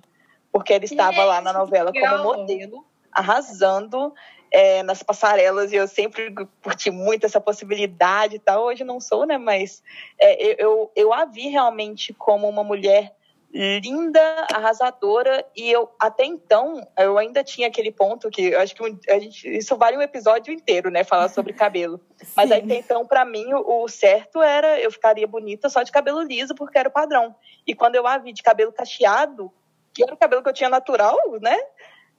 Porque 0.52 0.72
ela 0.72 0.84
estava 0.84 1.24
lá 1.24 1.40
na 1.40 1.52
novela 1.52 1.92
como 1.92 2.24
modelo, 2.24 2.84
arrasando 3.12 4.12
é, 4.50 4.82
nas 4.82 5.00
passarelas 5.02 5.72
e 5.72 5.76
eu 5.76 5.86
sempre 5.86 6.34
curti 6.62 6.90
muito 6.90 7.24
essa 7.24 7.40
possibilidade 7.40 8.36
e 8.36 8.38
tal. 8.40 8.64
Hoje 8.64 8.82
não 8.82 9.00
sou, 9.00 9.24
né? 9.24 9.38
Mas 9.38 9.82
é, 10.18 10.62
eu, 10.62 10.90
eu 10.96 11.12
a 11.12 11.24
vi 11.24 11.48
realmente 11.48 12.12
como 12.12 12.48
uma 12.48 12.64
mulher 12.64 13.14
linda, 13.52 14.46
arrasadora 14.52 15.44
e 15.56 15.70
eu 15.70 15.90
até 15.98 16.24
então 16.24 16.86
eu 16.96 17.18
ainda 17.18 17.42
tinha 17.42 17.66
aquele 17.66 17.90
ponto 17.90 18.30
que 18.30 18.48
eu 18.48 18.60
acho 18.60 18.74
que 18.74 19.10
a 19.10 19.18
gente, 19.18 19.48
isso 19.48 19.76
vale 19.76 19.96
um 19.96 20.02
episódio 20.02 20.52
inteiro, 20.52 20.88
né, 20.90 21.02
falar 21.02 21.28
sobre 21.28 21.52
cabelo. 21.52 22.00
Mas 22.36 22.52
até 22.52 22.76
então 22.76 23.04
para 23.06 23.24
mim 23.24 23.52
o, 23.52 23.82
o, 23.82 23.88
certo 23.88 24.40
era 24.40 24.78
eu 24.78 24.90
ficaria 24.92 25.26
bonita 25.26 25.68
só 25.68 25.82
de 25.82 25.90
cabelo 25.90 26.22
liso 26.22 26.54
porque 26.54 26.78
era 26.78 26.88
o 26.88 26.92
padrão. 26.92 27.34
E 27.66 27.74
quando 27.74 27.96
eu 27.96 28.06
a 28.06 28.18
vi 28.18 28.32
de 28.32 28.42
cabelo 28.42 28.72
cacheado, 28.72 29.52
que 29.92 30.02
era 30.02 30.14
o 30.14 30.16
cabelo 30.16 30.42
que 30.42 30.48
eu 30.48 30.54
tinha 30.54 30.70
natural, 30.70 31.18
né? 31.40 31.58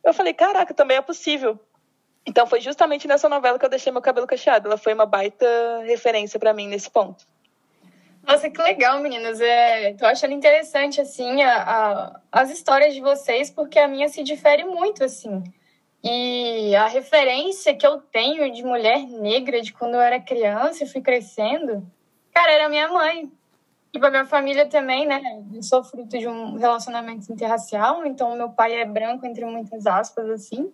Eu 0.04 0.14
falei, 0.14 0.34
caraca, 0.34 0.74
também 0.74 0.98
é 0.98 1.02
possível. 1.02 1.60
Então 2.26 2.46
foi 2.46 2.60
justamente 2.60 3.08
nessa 3.08 3.28
novela 3.30 3.58
que 3.58 3.66
eu 3.66 3.70
deixei 3.70 3.92
meu 3.92 4.02
cabelo 4.02 4.28
cacheado. 4.28 4.68
Ela 4.68 4.78
foi 4.78 4.94
uma 4.94 5.06
baita 5.06 5.46
referência 5.86 6.40
para 6.40 6.54
mim 6.54 6.68
nesse 6.68 6.90
ponto. 6.90 7.26
Nossa, 8.24 8.50
que 8.50 8.62
legal, 8.62 9.00
meninas. 9.00 9.42
É, 9.42 9.94
tô 9.94 10.06
achando 10.06 10.34
interessante, 10.34 11.02
assim, 11.02 11.42
a, 11.42 11.64
a, 11.64 12.22
as 12.32 12.50
histórias 12.50 12.94
de 12.94 13.02
vocês, 13.02 13.50
porque 13.50 13.80
a 13.80 13.88
minha 13.88 14.08
se 14.10 14.24
difere 14.24 14.64
muito, 14.64 15.04
assim. 15.04 15.44
E 16.04 16.76
a 16.76 16.88
referência 16.88 17.76
que 17.76 17.86
eu 17.86 18.00
tenho 18.00 18.52
de 18.52 18.64
mulher 18.64 19.06
negra 19.08 19.62
de 19.62 19.72
quando 19.72 19.96
eu 19.96 20.02
era 20.02 20.20
criança 20.20 20.84
e 20.84 20.88
fui 20.88 21.02
crescendo, 21.02 21.86
cara, 22.34 22.52
era 22.52 22.70
minha 22.70 22.88
mãe. 22.88 23.32
E 23.94 24.00
para 24.00 24.10
minha 24.10 24.26
família 24.26 24.66
também, 24.68 25.06
né? 25.06 25.22
Eu 25.54 25.62
sou 25.62 25.84
fruto 25.84 26.18
de 26.18 26.28
um 26.28 26.56
relacionamento 26.56 27.32
interracial, 27.32 28.06
então 28.06 28.36
meu 28.36 28.50
pai 28.50 28.74
é 28.74 28.86
branco, 28.86 29.26
entre 29.26 29.44
muitas 29.46 29.86
aspas, 29.86 30.30
assim. 30.30 30.72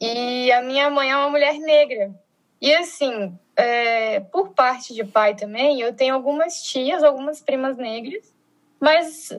E 0.00 0.50
a 0.52 0.62
minha 0.62 0.88
mãe 0.90 1.10
é 1.10 1.16
uma 1.16 1.28
mulher 1.28 1.58
negra. 1.58 2.14
E 2.60 2.72
assim, 2.74 3.36
é, 3.56 4.20
por 4.20 4.50
parte 4.50 4.94
de 4.94 5.04
pai 5.04 5.34
também, 5.34 5.80
eu 5.80 5.94
tenho 5.94 6.14
algumas 6.14 6.62
tias, 6.62 7.02
algumas 7.02 7.40
primas 7.40 7.76
negras, 7.76 8.32
mas 8.80 9.36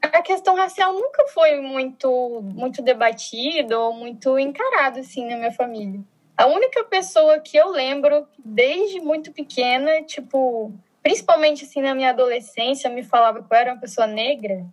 a 0.00 0.22
questão 0.22 0.54
racial 0.54 0.92
nunca 0.92 1.26
foi 1.28 1.60
muito, 1.60 2.40
muito 2.42 2.82
debatida 2.82 3.78
ou 3.78 3.92
muito 3.92 4.38
encarada 4.38 5.00
assim 5.00 5.28
na 5.28 5.36
minha 5.36 5.52
família. 5.52 6.00
A 6.36 6.46
única 6.46 6.84
pessoa 6.84 7.38
que 7.40 7.56
eu 7.56 7.70
lembro 7.70 8.26
desde 8.38 9.00
muito 9.00 9.32
pequena, 9.32 10.02
tipo, 10.02 10.72
principalmente 11.02 11.64
assim 11.64 11.82
na 11.82 11.94
minha 11.94 12.10
adolescência, 12.10 12.90
me 12.90 13.02
falava 13.02 13.42
que 13.42 13.52
eu 13.52 13.56
era 13.56 13.72
uma 13.72 13.80
pessoa 13.80 14.06
negra, 14.06 14.64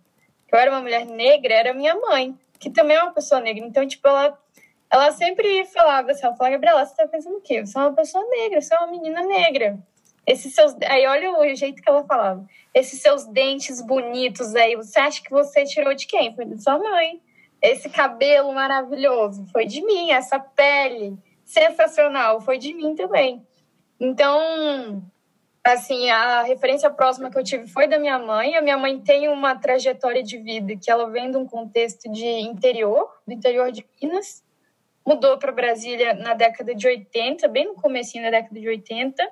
que 0.48 0.54
eu 0.54 0.58
era 0.58 0.70
uma 0.70 0.80
mulher 0.80 1.04
negra, 1.04 1.54
era 1.54 1.74
minha 1.74 1.94
mãe, 1.94 2.36
que 2.58 2.70
também 2.70 2.96
é 2.96 3.02
uma 3.02 3.12
pessoa 3.12 3.40
negra. 3.40 3.64
Então, 3.64 3.86
tipo, 3.86 4.06
ela, 4.08 4.38
ela 4.90 5.12
sempre 5.12 5.64
falava 5.66 6.10
assim, 6.10 6.26
ela 6.26 6.34
falava, 6.34 6.56
Gabriela, 6.56 6.84
você 6.84 6.96
tá 6.96 7.06
pensando 7.06 7.36
o 7.36 7.40
quê? 7.40 7.64
Você 7.64 7.78
é 7.78 7.80
uma 7.80 7.94
pessoa 7.94 8.24
negra, 8.28 8.60
você 8.60 8.74
é 8.74 8.78
uma 8.78 8.88
menina 8.88 9.22
negra. 9.22 9.78
Esses 10.26 10.52
seus... 10.54 10.76
Aí 10.86 11.06
olha 11.06 11.32
o 11.38 11.54
jeito 11.54 11.80
que 11.80 11.88
ela 11.88 12.04
falava. 12.04 12.44
Esses 12.74 13.00
seus 13.00 13.24
dentes 13.26 13.80
bonitos 13.80 14.54
aí, 14.54 14.74
você 14.74 14.98
acha 14.98 15.22
que 15.22 15.30
você 15.30 15.64
tirou 15.64 15.94
de 15.94 16.06
quem? 16.06 16.34
Foi 16.34 16.44
de 16.44 16.60
sua 16.60 16.78
mãe. 16.78 17.20
Esse 17.62 17.88
cabelo 17.88 18.52
maravilhoso, 18.52 19.46
foi 19.52 19.64
de 19.64 19.80
mim. 19.80 20.10
Essa 20.10 20.40
pele 20.40 21.16
sensacional, 21.44 22.40
foi 22.40 22.58
de 22.58 22.74
mim 22.74 22.94
também. 22.94 23.46
Então, 23.98 25.02
assim, 25.64 26.10
a 26.10 26.42
referência 26.42 26.90
próxima 26.90 27.30
que 27.30 27.38
eu 27.38 27.44
tive 27.44 27.68
foi 27.68 27.86
da 27.86 27.98
minha 27.98 28.18
mãe. 28.18 28.56
A 28.56 28.62
minha 28.62 28.76
mãe 28.76 28.98
tem 28.98 29.28
uma 29.28 29.54
trajetória 29.54 30.22
de 30.22 30.36
vida 30.38 30.74
que 30.76 30.90
ela 30.90 31.08
vem 31.08 31.30
de 31.30 31.36
um 31.36 31.46
contexto 31.46 32.10
de 32.10 32.26
interior, 32.26 33.08
do 33.26 33.32
interior 33.32 33.70
de 33.70 33.86
Minas. 34.02 34.42
Mudou 35.10 35.36
para 35.38 35.50
Brasília 35.50 36.14
na 36.14 36.34
década 36.34 36.72
de 36.72 36.86
80, 36.86 37.48
bem 37.48 37.66
no 37.66 37.74
comecinho 37.74 38.22
da 38.22 38.30
década 38.30 38.60
de 38.60 38.68
80. 38.68 39.28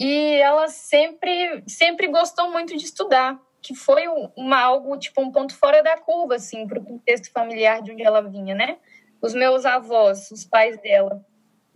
E 0.00 0.34
ela 0.34 0.66
sempre, 0.66 1.62
sempre 1.68 2.08
gostou 2.08 2.50
muito 2.50 2.76
de 2.76 2.84
estudar, 2.84 3.40
que 3.62 3.72
foi 3.72 4.02
uma, 4.36 4.60
algo, 4.60 4.98
tipo, 4.98 5.22
um 5.22 5.30
ponto 5.30 5.54
fora 5.54 5.80
da 5.80 5.96
curva, 5.96 6.34
assim, 6.34 6.66
para 6.66 6.80
o 6.80 6.84
contexto 6.84 7.30
familiar 7.30 7.82
de 7.82 7.92
onde 7.92 8.02
ela 8.02 8.20
vinha, 8.20 8.52
né? 8.52 8.78
Os 9.22 9.32
meus 9.32 9.64
avós, 9.64 10.28
os 10.32 10.44
pais 10.44 10.76
dela, 10.80 11.24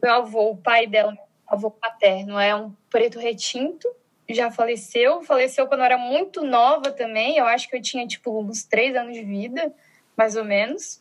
meu 0.03 0.13
avô, 0.13 0.51
o 0.51 0.57
pai 0.57 0.89
dela, 0.89 1.17
avô 1.47 1.71
paterno 1.71 2.37
é 2.37 2.53
um 2.57 2.75
preto 2.91 3.21
retinto, 3.21 3.89
já 4.29 4.51
faleceu, 4.51 5.23
faleceu 5.23 5.69
quando 5.69 5.83
eu 5.83 5.87
era 5.87 5.99
muito 5.99 6.45
nova 6.45 6.91
também, 6.91 7.37
eu 7.37 7.47
acho 7.47 7.69
que 7.69 7.77
eu 7.77 7.81
tinha 7.81 8.05
tipo 8.09 8.41
uns 8.41 8.65
três 8.65 8.97
anos 8.97 9.15
de 9.15 9.23
vida, 9.23 9.73
mais 10.17 10.35
ou 10.35 10.45
menos. 10.45 11.01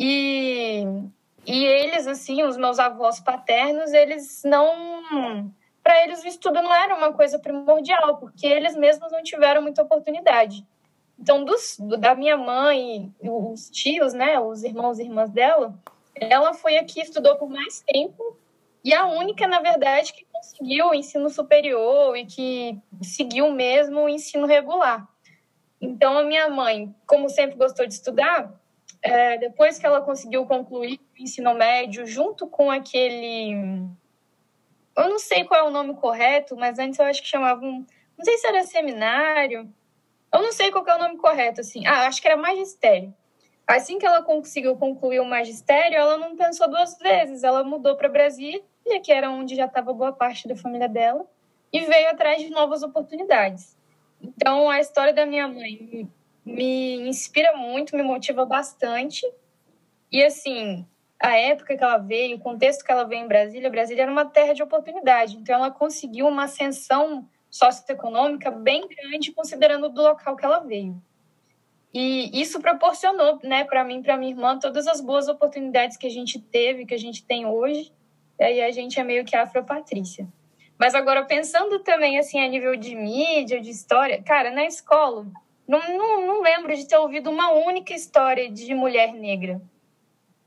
E, 0.00 0.86
e 1.46 1.64
eles, 1.64 2.06
assim, 2.06 2.42
os 2.44 2.56
meus 2.56 2.78
avós 2.78 3.20
paternos, 3.20 3.92
eles 3.92 4.42
não. 4.44 5.52
Para 5.82 6.04
eles 6.04 6.22
o 6.22 6.28
estudo 6.28 6.62
não 6.62 6.72
era 6.72 6.94
uma 6.94 7.12
coisa 7.12 7.38
primordial, 7.38 8.18
porque 8.18 8.46
eles 8.46 8.76
mesmos 8.76 9.10
não 9.10 9.22
tiveram 9.22 9.62
muita 9.62 9.82
oportunidade. 9.82 10.64
Então, 11.18 11.44
dos, 11.44 11.76
da 11.98 12.14
minha 12.14 12.36
mãe, 12.36 13.12
os 13.20 13.68
tios, 13.70 14.12
né, 14.12 14.38
os 14.38 14.62
irmãos 14.62 14.98
e 14.98 15.02
irmãs 15.02 15.30
dela, 15.30 15.74
ela 16.14 16.54
foi 16.54 16.76
a 16.78 16.84
que 16.84 17.00
estudou 17.00 17.36
por 17.36 17.48
mais 17.48 17.80
tempo 17.80 18.36
e 18.84 18.92
a 18.92 19.06
única, 19.06 19.46
na 19.46 19.60
verdade, 19.60 20.12
que 20.12 20.26
conseguiu 20.32 20.88
o 20.88 20.94
ensino 20.94 21.28
superior 21.30 22.16
e 22.16 22.26
que 22.26 22.78
seguiu 23.02 23.50
mesmo 23.50 24.00
o 24.00 24.08
ensino 24.08 24.46
regular. 24.46 25.08
Então, 25.80 26.18
a 26.18 26.24
minha 26.24 26.48
mãe, 26.48 26.94
como 27.06 27.28
sempre 27.28 27.56
gostou 27.56 27.86
de 27.86 27.94
estudar, 27.94 28.52
é, 29.02 29.38
depois 29.38 29.78
que 29.78 29.86
ela 29.86 30.00
conseguiu 30.00 30.46
concluir 30.46 31.00
o 31.18 31.22
ensino 31.22 31.54
médio, 31.54 32.06
junto 32.06 32.46
com 32.46 32.70
aquele. 32.70 33.52
Eu 34.96 35.08
não 35.08 35.18
sei 35.18 35.44
qual 35.44 35.60
é 35.60 35.68
o 35.68 35.70
nome 35.70 35.94
correto, 35.94 36.56
mas 36.56 36.78
antes 36.78 36.98
eu 36.98 37.06
acho 37.06 37.22
que 37.22 37.28
chamavam. 37.28 37.86
Não 38.16 38.24
sei 38.24 38.38
se 38.38 38.46
era 38.46 38.62
seminário. 38.64 39.72
Eu 40.32 40.42
não 40.42 40.52
sei 40.52 40.70
qual 40.70 40.86
é 40.86 40.94
o 40.94 40.98
nome 40.98 41.16
correto, 41.16 41.60
assim. 41.60 41.86
Ah, 41.86 42.06
acho 42.06 42.20
que 42.22 42.28
era 42.28 42.36
magistério. 42.36 43.14
Assim 43.66 43.98
que 43.98 44.06
ela 44.06 44.22
conseguiu 44.22 44.76
concluir 44.76 45.20
o 45.20 45.24
magistério, 45.24 45.96
ela 45.96 46.16
não 46.16 46.36
pensou 46.36 46.68
duas 46.68 46.98
vezes. 46.98 47.42
Ela 47.42 47.64
mudou 47.64 47.96
para 47.96 48.08
Brasília 48.08 48.62
que 49.02 49.12
era 49.12 49.30
onde 49.30 49.54
já 49.54 49.66
estava 49.66 49.92
boa 49.92 50.12
parte 50.12 50.48
da 50.48 50.56
família 50.56 50.88
dela, 50.88 51.26
e 51.72 51.80
veio 51.80 52.10
atrás 52.10 52.42
de 52.42 52.50
novas 52.50 52.82
oportunidades. 52.82 53.76
Então, 54.20 54.68
a 54.68 54.80
história 54.80 55.12
da 55.12 55.26
minha 55.26 55.48
mãe 55.48 56.08
me 56.44 57.08
inspira 57.08 57.56
muito, 57.56 57.96
me 57.96 58.02
motiva 58.02 58.44
bastante. 58.44 59.26
E, 60.10 60.22
assim, 60.22 60.86
a 61.18 61.36
época 61.36 61.76
que 61.76 61.82
ela 61.82 61.98
veio, 61.98 62.36
o 62.36 62.40
contexto 62.40 62.84
que 62.84 62.92
ela 62.92 63.04
veio 63.04 63.24
em 63.24 63.28
Brasília, 63.28 63.70
Brasília 63.70 64.02
era 64.02 64.12
uma 64.12 64.24
terra 64.24 64.52
de 64.52 64.62
oportunidade. 64.62 65.36
Então, 65.36 65.54
ela 65.54 65.70
conseguiu 65.70 66.26
uma 66.26 66.44
ascensão 66.44 67.28
socioeconômica 67.50 68.50
bem 68.50 68.88
grande, 68.88 69.32
considerando 69.32 69.88
do 69.88 70.02
local 70.02 70.36
que 70.36 70.44
ela 70.44 70.58
veio. 70.60 71.00
E 71.94 72.40
isso 72.40 72.58
proporcionou, 72.60 73.38
né, 73.42 73.64
para 73.64 73.84
mim, 73.84 74.02
para 74.02 74.16
minha 74.16 74.32
irmã, 74.32 74.58
todas 74.58 74.86
as 74.86 75.00
boas 75.00 75.28
oportunidades 75.28 75.98
que 75.98 76.06
a 76.06 76.10
gente 76.10 76.40
teve, 76.40 76.86
que 76.86 76.94
a 76.94 76.98
gente 76.98 77.24
tem 77.24 77.44
hoje. 77.44 77.92
E 78.40 78.44
aí 78.44 78.62
a 78.62 78.70
gente 78.70 78.98
é 78.98 79.04
meio 79.04 79.24
que 79.24 79.36
afropatrícia. 79.36 80.26
Mas 80.78 80.94
agora, 80.94 81.24
pensando 81.24 81.78
também, 81.80 82.18
assim, 82.18 82.40
a 82.40 82.48
nível 82.48 82.74
de 82.76 82.94
mídia, 82.96 83.60
de 83.60 83.70
história... 83.70 84.22
Cara, 84.22 84.50
na 84.50 84.64
escola, 84.64 85.26
não, 85.66 85.96
não, 85.96 86.26
não 86.26 86.42
lembro 86.42 86.74
de 86.76 86.86
ter 86.86 86.96
ouvido 86.96 87.30
uma 87.30 87.50
única 87.50 87.94
história 87.94 88.50
de 88.50 88.74
mulher 88.74 89.12
negra. 89.12 89.60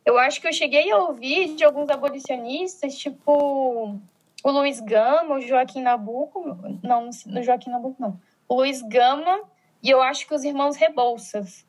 Eu 0.06 0.18
acho 0.18 0.40
que 0.40 0.48
eu 0.48 0.54
cheguei 0.54 0.92
a 0.92 0.98
ouvir 0.98 1.56
de 1.56 1.64
alguns 1.64 1.90
abolicionistas, 1.90 2.98
tipo 2.98 4.00
o 4.44 4.52
Luiz 4.52 4.80
Gama, 4.80 5.36
o 5.36 5.42
Joaquim 5.42 5.82
Nabuco... 5.82 6.58
Não, 6.84 7.10
no 7.26 7.42
Joaquim 7.42 7.72
Nabuco, 7.72 8.00
não. 8.00 8.20
O 8.48 8.56
Luiz 8.56 8.82
Gama 8.84 9.42
e 9.82 9.90
eu 9.90 10.02
acho 10.02 10.28
que 10.28 10.36
os 10.36 10.44
irmãos 10.44 10.76
Rebouças. 10.76 11.66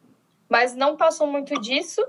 Mas 0.49 0.76
não 0.76 0.97
passou 0.97 1.26
muito 1.26 1.59
disso. 1.61 2.07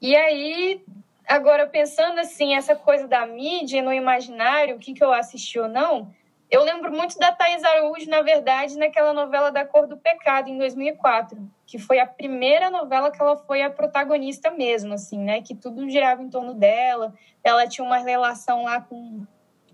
E 0.00 0.16
aí, 0.16 0.82
Agora, 1.26 1.66
pensando 1.66 2.18
assim, 2.20 2.54
essa 2.54 2.76
coisa 2.76 3.08
da 3.08 3.26
mídia 3.26 3.82
no 3.82 3.92
imaginário, 3.92 4.76
o 4.76 4.78
que, 4.78 4.92
que 4.92 5.02
eu 5.02 5.12
assisti 5.12 5.58
ou 5.58 5.68
não, 5.68 6.12
eu 6.54 6.62
lembro 6.62 6.92
muito 6.92 7.18
da 7.18 7.32
Thais 7.32 7.64
Araújo, 7.64 8.08
na 8.08 8.22
verdade, 8.22 8.78
naquela 8.78 9.12
novela 9.12 9.50
da 9.50 9.64
Cor 9.64 9.88
do 9.88 9.96
Pecado, 9.96 10.48
em 10.48 10.56
2004, 10.56 11.36
que 11.66 11.80
foi 11.80 11.98
a 11.98 12.06
primeira 12.06 12.70
novela 12.70 13.10
que 13.10 13.20
ela 13.20 13.36
foi 13.36 13.60
a 13.60 13.68
protagonista 13.68 14.52
mesmo, 14.52 14.94
assim, 14.94 15.18
né? 15.18 15.42
Que 15.42 15.52
tudo 15.52 15.90
girava 15.90 16.22
em 16.22 16.30
torno 16.30 16.54
dela. 16.54 17.12
Ela 17.42 17.66
tinha 17.66 17.84
uma 17.84 17.98
relação 17.98 18.62
lá 18.62 18.80
com 18.80 19.26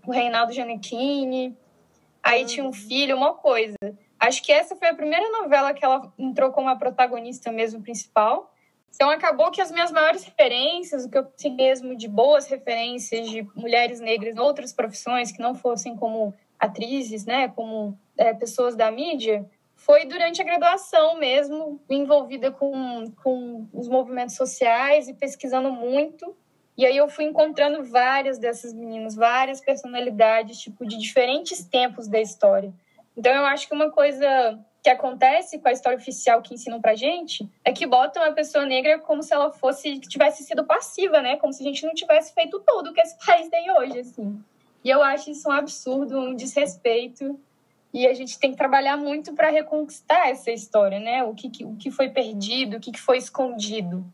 o 0.07 0.11
Reinaldo 0.11 0.53
Giannichini, 0.53 1.55
aí 2.23 2.45
tinha 2.45 2.65
um 2.65 2.73
filho, 2.73 3.15
uma 3.15 3.35
coisa. 3.35 3.77
Acho 4.19 4.41
que 4.41 4.51
essa 4.51 4.75
foi 4.75 4.87
a 4.87 4.95
primeira 4.95 5.29
novela 5.29 5.75
que 5.75 5.85
ela 5.85 6.11
entrou 6.17 6.51
como 6.51 6.67
a 6.67 6.75
protagonista 6.75 7.51
mesmo 7.51 7.83
principal. 7.83 8.51
Então, 8.93 9.11
acabou 9.11 9.51
que 9.51 9.61
as 9.61 9.71
minhas 9.71 9.91
maiores 9.91 10.23
referências, 10.23 11.05
o 11.05 11.09
que 11.11 11.17
eu 11.17 11.25
tinha 11.37 11.53
mesmo 11.53 11.95
de 11.95 12.07
boas 12.07 12.47
referências 12.47 13.29
de 13.29 13.47
mulheres 13.55 13.99
negras 13.99 14.35
em 14.35 14.39
outras 14.39 14.73
profissões 14.73 15.31
que 15.31 15.39
não 15.39 15.53
fossem 15.53 15.95
como 15.95 16.33
atrizes, 16.61 17.25
né, 17.25 17.47
como 17.49 17.97
é, 18.15 18.33
pessoas 18.35 18.75
da 18.75 18.91
mídia, 18.91 19.49
foi 19.75 20.05
durante 20.05 20.39
a 20.39 20.45
graduação 20.45 21.17
mesmo, 21.17 21.81
envolvida 21.89 22.51
com, 22.51 23.11
com 23.23 23.67
os 23.73 23.87
movimentos 23.87 24.35
sociais 24.35 25.07
e 25.07 25.13
pesquisando 25.15 25.71
muito. 25.71 26.35
E 26.77 26.85
aí 26.85 26.95
eu 26.95 27.09
fui 27.09 27.25
encontrando 27.25 27.83
várias 27.83 28.37
dessas 28.37 28.73
meninas, 28.73 29.15
várias 29.15 29.59
personalidades, 29.59 30.59
tipo, 30.59 30.85
de 30.85 30.97
diferentes 30.97 31.65
tempos 31.65 32.07
da 32.07 32.21
história. 32.21 32.71
Então 33.17 33.33
eu 33.33 33.43
acho 33.45 33.67
que 33.67 33.73
uma 33.73 33.89
coisa 33.89 34.59
que 34.83 34.89
acontece 34.89 35.57
com 35.59 35.67
a 35.67 35.71
história 35.71 35.97
oficial 35.97 36.41
que 36.41 36.53
ensinam 36.53 36.79
pra 36.79 36.95
gente 36.95 37.47
é 37.63 37.71
que 37.71 37.85
botam 37.85 38.23
a 38.23 38.31
pessoa 38.31 38.65
negra 38.65 38.99
como 38.99 39.21
se 39.23 39.33
ela 39.33 39.51
fosse, 39.51 39.99
tivesse 39.99 40.43
sido 40.43 40.63
passiva, 40.63 41.21
né? 41.21 41.37
Como 41.37 41.51
se 41.51 41.63
a 41.63 41.65
gente 41.65 41.85
não 41.85 41.93
tivesse 41.93 42.33
feito 42.33 42.59
tudo 42.65 42.93
que 42.93 43.01
esse 43.01 43.17
país 43.25 43.49
tem 43.49 43.71
hoje, 43.71 43.99
assim. 43.99 44.43
E 44.83 44.89
eu 44.89 45.01
acho 45.03 45.29
isso 45.29 45.47
um 45.47 45.51
absurdo, 45.51 46.17
um 46.17 46.35
desrespeito. 46.35 47.39
E 47.93 48.07
a 48.07 48.13
gente 48.13 48.39
tem 48.39 48.51
que 48.51 48.57
trabalhar 48.57 48.97
muito 48.97 49.33
para 49.33 49.49
reconquistar 49.49 50.29
essa 50.29 50.51
história, 50.51 50.99
né? 50.99 51.23
O 51.23 51.35
que, 51.35 51.65
o 51.65 51.75
que 51.75 51.91
foi 51.91 52.09
perdido, 52.09 52.77
o 52.77 52.79
que 52.79 52.97
foi 52.97 53.17
escondido. 53.17 54.05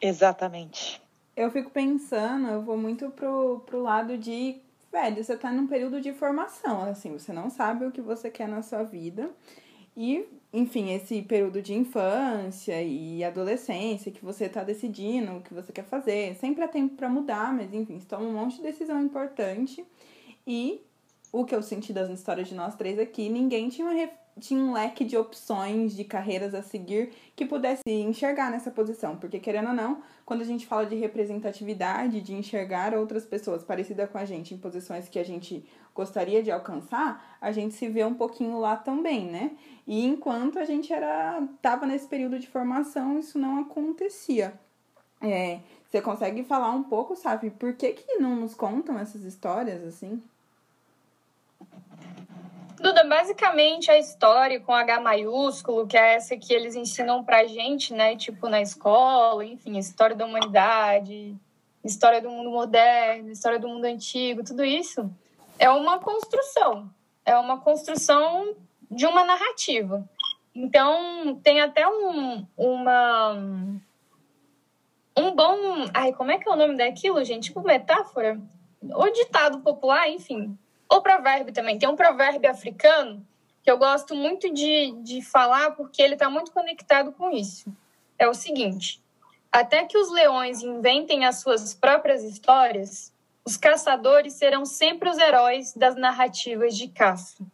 Exatamente. 0.00 1.00
Eu 1.36 1.50
fico 1.50 1.70
pensando, 1.70 2.48
eu 2.48 2.62
vou 2.62 2.78
muito 2.78 3.10
pro, 3.10 3.62
pro 3.66 3.82
lado 3.82 4.16
de, 4.16 4.56
velho, 4.90 5.22
você 5.22 5.36
tá 5.36 5.52
num 5.52 5.66
período 5.66 6.00
de 6.00 6.14
formação, 6.14 6.84
assim, 6.84 7.12
você 7.12 7.30
não 7.30 7.50
sabe 7.50 7.84
o 7.84 7.92
que 7.92 8.00
você 8.00 8.30
quer 8.30 8.48
na 8.48 8.62
sua 8.62 8.82
vida. 8.82 9.30
E, 9.96 10.28
enfim, 10.52 10.92
esse 10.92 11.22
período 11.22 11.62
de 11.62 11.72
infância 11.72 12.82
e 12.82 13.24
adolescência 13.24 14.12
que 14.12 14.22
você 14.22 14.48
tá 14.48 14.62
decidindo 14.62 15.36
o 15.36 15.40
que 15.40 15.54
você 15.54 15.72
quer 15.72 15.84
fazer. 15.84 16.34
Sempre 16.36 16.62
há 16.62 16.68
tempo 16.68 16.96
para 16.96 17.08
mudar, 17.08 17.52
mas 17.52 17.72
enfim, 17.72 17.98
você 17.98 18.06
toma 18.06 18.24
um 18.26 18.32
monte 18.34 18.56
de 18.56 18.62
decisão 18.62 19.00
importante. 19.00 19.84
E 20.46 20.82
o 21.32 21.44
que 21.44 21.54
eu 21.54 21.62
senti 21.62 21.92
das 21.92 22.10
histórias 22.10 22.48
de 22.48 22.54
nós 22.54 22.76
três 22.76 22.98
aqui, 22.98 23.30
ninguém 23.30 23.70
tinha, 23.70 23.86
uma, 23.86 24.10
tinha 24.38 24.62
um 24.62 24.72
leque 24.72 25.04
de 25.04 25.16
opções, 25.16 25.94
de 25.94 26.04
carreiras 26.04 26.54
a 26.54 26.62
seguir 26.62 27.12
que 27.34 27.46
pudesse 27.46 27.82
enxergar 27.86 28.50
nessa 28.50 28.70
posição. 28.70 29.16
Porque, 29.16 29.38
querendo 29.38 29.68
ou 29.68 29.74
não, 29.74 30.02
quando 30.24 30.42
a 30.42 30.44
gente 30.44 30.66
fala 30.66 30.84
de 30.84 30.94
representatividade, 30.94 32.20
de 32.20 32.34
enxergar 32.34 32.94
outras 32.94 33.24
pessoas 33.24 33.64
parecidas 33.64 34.10
com 34.10 34.18
a 34.18 34.24
gente 34.24 34.54
em 34.54 34.58
posições 34.58 35.08
que 35.08 35.18
a 35.18 35.24
gente 35.24 35.64
gostaria 35.94 36.42
de 36.42 36.50
alcançar, 36.50 37.38
a 37.40 37.50
gente 37.50 37.74
se 37.74 37.88
vê 37.88 38.04
um 38.04 38.14
pouquinho 38.14 38.58
lá 38.58 38.76
também, 38.76 39.30
né? 39.30 39.52
E 39.86 40.04
enquanto 40.04 40.58
a 40.58 40.64
gente 40.64 40.92
era 40.92 41.42
tava 41.62 41.86
nesse 41.86 42.06
período 42.06 42.38
de 42.38 42.46
formação, 42.46 43.18
isso 43.18 43.38
não 43.38 43.60
acontecia. 43.60 44.52
É, 45.22 45.60
você 45.88 46.02
consegue 46.02 46.44
falar 46.44 46.72
um 46.72 46.82
pouco, 46.82 47.16
sabe, 47.16 47.50
por 47.50 47.72
que, 47.72 47.92
que 47.92 48.18
não 48.18 48.36
nos 48.36 48.54
contam 48.54 48.98
essas 48.98 49.22
histórias 49.22 49.82
assim? 49.82 50.22
Duda, 52.80 53.04
basicamente 53.04 53.90
a 53.90 53.98
história 53.98 54.60
com 54.60 54.72
H 54.72 55.00
maiúsculo, 55.00 55.86
que 55.86 55.96
é 55.96 56.14
essa 56.14 56.36
que 56.36 56.52
eles 56.52 56.74
ensinam 56.74 57.24
pra 57.24 57.46
gente, 57.46 57.94
né? 57.94 58.16
Tipo, 58.16 58.48
na 58.48 58.60
escola, 58.60 59.44
enfim, 59.44 59.78
história 59.78 60.14
da 60.14 60.26
humanidade, 60.26 61.34
história 61.82 62.20
do 62.20 62.28
mundo 62.28 62.50
moderno, 62.50 63.30
história 63.30 63.58
do 63.58 63.68
mundo 63.68 63.86
antigo, 63.86 64.44
tudo 64.44 64.64
isso 64.64 65.10
é 65.58 65.70
uma 65.70 65.98
construção. 65.98 66.90
É 67.24 67.36
uma 67.36 67.58
construção 67.60 68.54
de 68.90 69.06
uma 69.06 69.24
narrativa. 69.24 70.08
Então, 70.54 71.40
tem 71.42 71.60
até 71.60 71.88
um, 71.88 72.46
uma. 72.56 73.32
Um 75.16 75.34
bom. 75.34 75.56
Ai, 75.94 76.12
como 76.12 76.30
é 76.30 76.38
que 76.38 76.48
é 76.48 76.52
o 76.52 76.56
nome 76.56 76.76
daquilo, 76.76 77.24
gente? 77.24 77.44
Tipo, 77.44 77.62
metáfora? 77.62 78.38
Ou 78.94 79.10
ditado 79.12 79.60
popular, 79.60 80.08
enfim 80.10 80.56
o 80.90 81.00
provérbio 81.00 81.52
também. 81.52 81.78
Tem 81.78 81.88
um 81.88 81.96
provérbio 81.96 82.50
africano 82.50 83.26
que 83.62 83.70
eu 83.70 83.78
gosto 83.78 84.14
muito 84.14 84.52
de, 84.52 84.92
de 85.02 85.22
falar 85.22 85.72
porque 85.72 86.00
ele 86.00 86.14
está 86.14 86.30
muito 86.30 86.52
conectado 86.52 87.12
com 87.12 87.30
isso. 87.30 87.72
É 88.18 88.28
o 88.28 88.34
seguinte: 88.34 89.02
até 89.50 89.84
que 89.84 89.98
os 89.98 90.10
leões 90.10 90.62
inventem 90.62 91.24
as 91.24 91.40
suas 91.40 91.74
próprias 91.74 92.22
histórias, 92.22 93.12
os 93.44 93.56
caçadores 93.56 94.34
serão 94.34 94.64
sempre 94.64 95.08
os 95.08 95.18
heróis 95.18 95.74
das 95.74 95.96
narrativas 95.96 96.76
de 96.76 96.88
caça. 96.88 97.44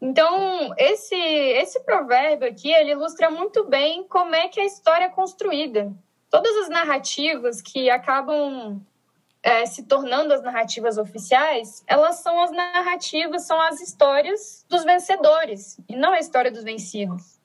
Então, 0.00 0.74
esse, 0.76 1.14
esse 1.14 1.78
provérbio 1.80 2.48
aqui, 2.48 2.72
ele 2.72 2.90
ilustra 2.90 3.30
muito 3.30 3.64
bem 3.64 4.02
como 4.04 4.34
é 4.34 4.48
que 4.48 4.60
a 4.60 4.64
história 4.64 5.04
é 5.04 5.08
construída. 5.08 5.92
Todas 6.28 6.56
as 6.56 6.68
narrativas 6.68 7.62
que 7.62 7.88
acabam 7.88 8.84
é, 9.42 9.66
se 9.66 9.82
tornando 9.84 10.32
as 10.32 10.42
narrativas 10.42 10.98
oficiais, 10.98 11.82
elas 11.86 12.16
são 12.16 12.40
as 12.40 12.52
narrativas, 12.52 13.42
são 13.42 13.60
as 13.60 13.80
histórias 13.80 14.64
dos 14.68 14.84
vencedores 14.84 15.80
e 15.88 15.96
não 15.96 16.12
a 16.12 16.20
história 16.20 16.50
dos 16.50 16.62
vencidos. 16.62 17.40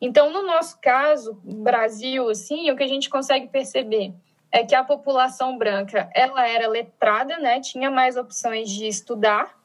Então, 0.00 0.32
no 0.32 0.42
nosso 0.42 0.78
caso, 0.80 1.40
Brasil, 1.44 2.28
assim, 2.28 2.70
o 2.70 2.76
que 2.76 2.82
a 2.82 2.88
gente 2.88 3.10
consegue 3.10 3.48
perceber 3.48 4.14
é 4.50 4.64
que 4.64 4.74
a 4.74 4.84
população 4.84 5.56
branca 5.56 6.10
ela 6.14 6.46
era 6.46 6.68
letrada, 6.68 7.38
né? 7.38 7.60
Tinha 7.60 7.90
mais 7.90 8.16
opções 8.16 8.68
de 8.68 8.86
estudar. 8.86 9.58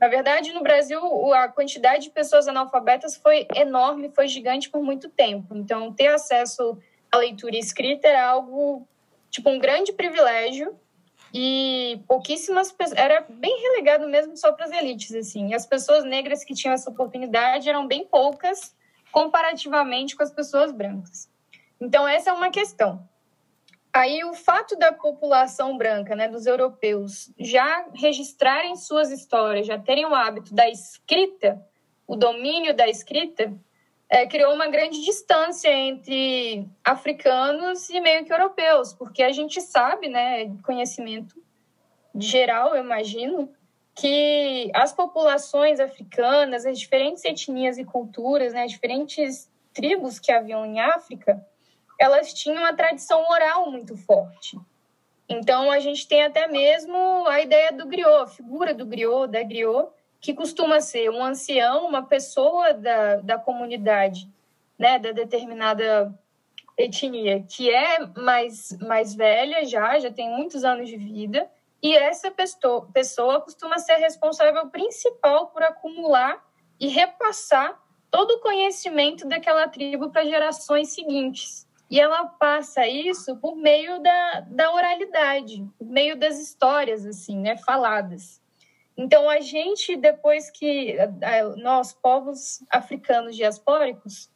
Na 0.00 0.08
verdade, 0.08 0.52
no 0.52 0.62
Brasil, 0.62 1.00
a 1.34 1.48
quantidade 1.48 2.04
de 2.04 2.10
pessoas 2.10 2.48
analfabetas 2.48 3.16
foi 3.16 3.46
enorme, 3.54 4.10
foi 4.10 4.28
gigante 4.28 4.68
por 4.68 4.82
muito 4.82 5.08
tempo. 5.10 5.54
Então, 5.54 5.92
ter 5.92 6.08
acesso 6.08 6.78
à 7.12 7.18
leitura 7.18 7.54
e 7.54 7.60
escrita 7.60 8.08
era 8.08 8.26
algo 8.26 8.86
tipo 9.30 9.48
um 9.48 9.58
grande 9.58 9.92
privilégio 9.92 10.74
e 11.32 12.00
pouquíssimas 12.08 12.72
pessoas, 12.72 12.98
era 12.98 13.24
bem 13.28 13.60
relegado 13.62 14.08
mesmo 14.08 14.36
só 14.36 14.52
para 14.52 14.64
as 14.64 14.72
elites, 14.72 15.14
assim. 15.14 15.48
E 15.48 15.54
as 15.54 15.66
pessoas 15.66 16.04
negras 16.04 16.42
que 16.42 16.54
tinham 16.54 16.74
essa 16.74 16.90
oportunidade 16.90 17.68
eram 17.68 17.86
bem 17.86 18.04
poucas 18.04 18.74
comparativamente 19.12 20.16
com 20.16 20.22
as 20.22 20.32
pessoas 20.32 20.72
brancas. 20.72 21.28
Então, 21.80 22.06
essa 22.06 22.30
é 22.30 22.32
uma 22.32 22.50
questão. 22.50 23.08
Aí, 23.92 24.22
o 24.24 24.34
fato 24.34 24.76
da 24.76 24.92
população 24.92 25.76
branca, 25.76 26.14
né, 26.14 26.28
dos 26.28 26.46
europeus, 26.46 27.32
já 27.38 27.86
registrarem 27.94 28.76
suas 28.76 29.10
histórias, 29.10 29.66
já 29.66 29.78
terem 29.78 30.06
o 30.06 30.14
hábito 30.14 30.54
da 30.54 30.68
escrita, 30.68 31.60
o 32.06 32.14
domínio 32.14 32.74
da 32.74 32.88
escrita, 32.88 33.52
é, 34.10 34.26
criou 34.26 34.52
uma 34.52 34.66
grande 34.66 35.00
distância 35.04 35.72
entre 35.72 36.68
africanos 36.84 37.88
e 37.88 38.00
meio 38.00 38.24
que 38.24 38.32
europeus, 38.32 38.92
porque 38.92 39.22
a 39.22 39.30
gente 39.30 39.60
sabe, 39.60 40.08
né, 40.08 40.52
conhecimento 40.64 41.40
geral, 42.16 42.74
eu 42.74 42.82
imagino, 42.82 43.48
que 43.94 44.68
as 44.74 44.92
populações 44.92 45.78
africanas, 45.78 46.66
as 46.66 46.78
diferentes 46.78 47.24
etnias 47.24 47.78
e 47.78 47.84
culturas, 47.84 48.52
né, 48.52 48.64
as 48.64 48.72
diferentes 48.72 49.48
tribos 49.72 50.18
que 50.18 50.32
haviam 50.32 50.66
em 50.66 50.80
África, 50.80 51.46
elas 51.96 52.34
tinham 52.34 52.58
uma 52.58 52.74
tradição 52.74 53.24
oral 53.30 53.70
muito 53.70 53.96
forte. 53.96 54.58
Então, 55.28 55.70
a 55.70 55.78
gente 55.78 56.08
tem 56.08 56.24
até 56.24 56.48
mesmo 56.48 56.96
a 57.28 57.40
ideia 57.40 57.70
do 57.70 57.86
griot, 57.86 58.22
a 58.22 58.26
figura 58.26 58.74
do 58.74 58.84
griot, 58.84 59.30
da 59.30 59.44
griot, 59.44 59.88
que 60.20 60.34
costuma 60.34 60.80
ser 60.80 61.10
um 61.10 61.24
ancião, 61.24 61.86
uma 61.86 62.02
pessoa 62.02 62.74
da, 62.74 63.16
da 63.16 63.38
comunidade, 63.38 64.28
né, 64.78 64.98
da 64.98 65.12
determinada 65.12 66.12
etnia, 66.76 67.42
que 67.48 67.70
é 67.70 68.06
mais, 68.16 68.76
mais 68.80 69.14
velha 69.14 69.64
já, 69.64 69.98
já 69.98 70.10
tem 70.10 70.28
muitos 70.28 70.64
anos 70.64 70.88
de 70.88 70.96
vida, 70.96 71.50
e 71.82 71.96
essa 71.96 72.30
pessoa, 72.30 72.86
pessoa 72.92 73.40
costuma 73.40 73.78
ser 73.78 73.96
responsável 73.96 74.68
principal 74.68 75.48
por 75.48 75.62
acumular 75.62 76.44
e 76.78 76.88
repassar 76.88 77.80
todo 78.10 78.32
o 78.32 78.40
conhecimento 78.40 79.26
daquela 79.26 79.68
tribo 79.68 80.10
para 80.10 80.24
gerações 80.24 80.92
seguintes. 80.94 81.66
E 81.90 81.98
ela 81.98 82.26
passa 82.26 82.86
isso 82.86 83.36
por 83.36 83.56
meio 83.56 84.00
da, 84.00 84.40
da 84.48 84.72
oralidade, 84.72 85.66
por 85.78 85.86
meio 85.86 86.16
das 86.16 86.38
histórias, 86.38 87.04
assim, 87.04 87.36
né, 87.36 87.56
faladas. 87.56 88.39
Então, 88.96 89.28
a 89.28 89.40
gente, 89.40 89.96
depois 89.96 90.50
que 90.50 90.96
nós, 91.56 91.92
povos 91.92 92.62
africanos 92.70 93.34
diaspóricos, 93.34 94.30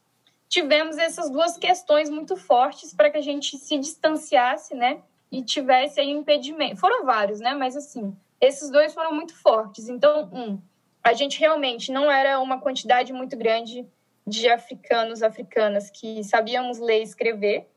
tivemos 0.47 0.97
essas 0.97 1.29
duas 1.29 1.57
questões 1.57 2.09
muito 2.09 2.35
fortes 2.35 2.93
para 2.93 3.09
que 3.09 3.17
a 3.17 3.21
gente 3.21 3.57
se 3.57 3.77
distanciasse, 3.77 4.73
né? 4.73 5.01
E 5.31 5.43
tivesse 5.43 5.99
aí 5.99 6.09
impedimento. 6.09 6.79
Foram 6.79 7.05
vários, 7.05 7.39
né? 7.39 7.53
Mas, 7.53 7.75
assim, 7.75 8.15
esses 8.39 8.69
dois 8.71 8.93
foram 8.93 9.13
muito 9.13 9.35
fortes. 9.35 9.89
Então, 9.89 10.29
um, 10.33 10.59
a 11.03 11.13
gente 11.13 11.39
realmente 11.39 11.91
não 11.91 12.11
era 12.11 12.39
uma 12.39 12.59
quantidade 12.59 13.13
muito 13.13 13.37
grande 13.37 13.85
de 14.25 14.49
africanos, 14.49 15.21
africanas 15.21 15.89
que 15.89 16.23
sabíamos 16.23 16.79
ler 16.79 17.01
e 17.01 17.03
escrever. 17.03 17.69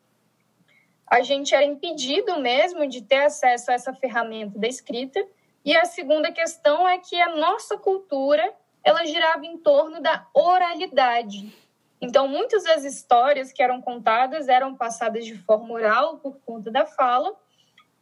A 1.06 1.20
gente 1.22 1.54
era 1.54 1.64
impedido 1.64 2.38
mesmo 2.38 2.86
de 2.86 3.02
ter 3.02 3.24
acesso 3.24 3.70
a 3.70 3.74
essa 3.74 3.92
ferramenta 3.92 4.58
da 4.58 4.68
escrita 4.68 5.26
e 5.64 5.76
a 5.76 5.84
segunda 5.84 6.32
questão 6.32 6.88
é 6.88 6.98
que 6.98 7.20
a 7.20 7.36
nossa 7.36 7.76
cultura 7.76 8.52
ela 8.82 9.04
girava 9.04 9.44
em 9.44 9.58
torno 9.58 10.00
da 10.00 10.26
oralidade. 10.32 11.52
Então, 12.00 12.28
muitas 12.28 12.64
das 12.64 12.84
histórias 12.84 13.52
que 13.52 13.62
eram 13.62 13.82
contadas 13.82 14.48
eram 14.48 14.74
passadas 14.74 15.26
de 15.26 15.36
forma 15.36 15.74
oral 15.74 16.18
por 16.18 16.38
conta 16.46 16.70
da 16.70 16.86
fala, 16.86 17.34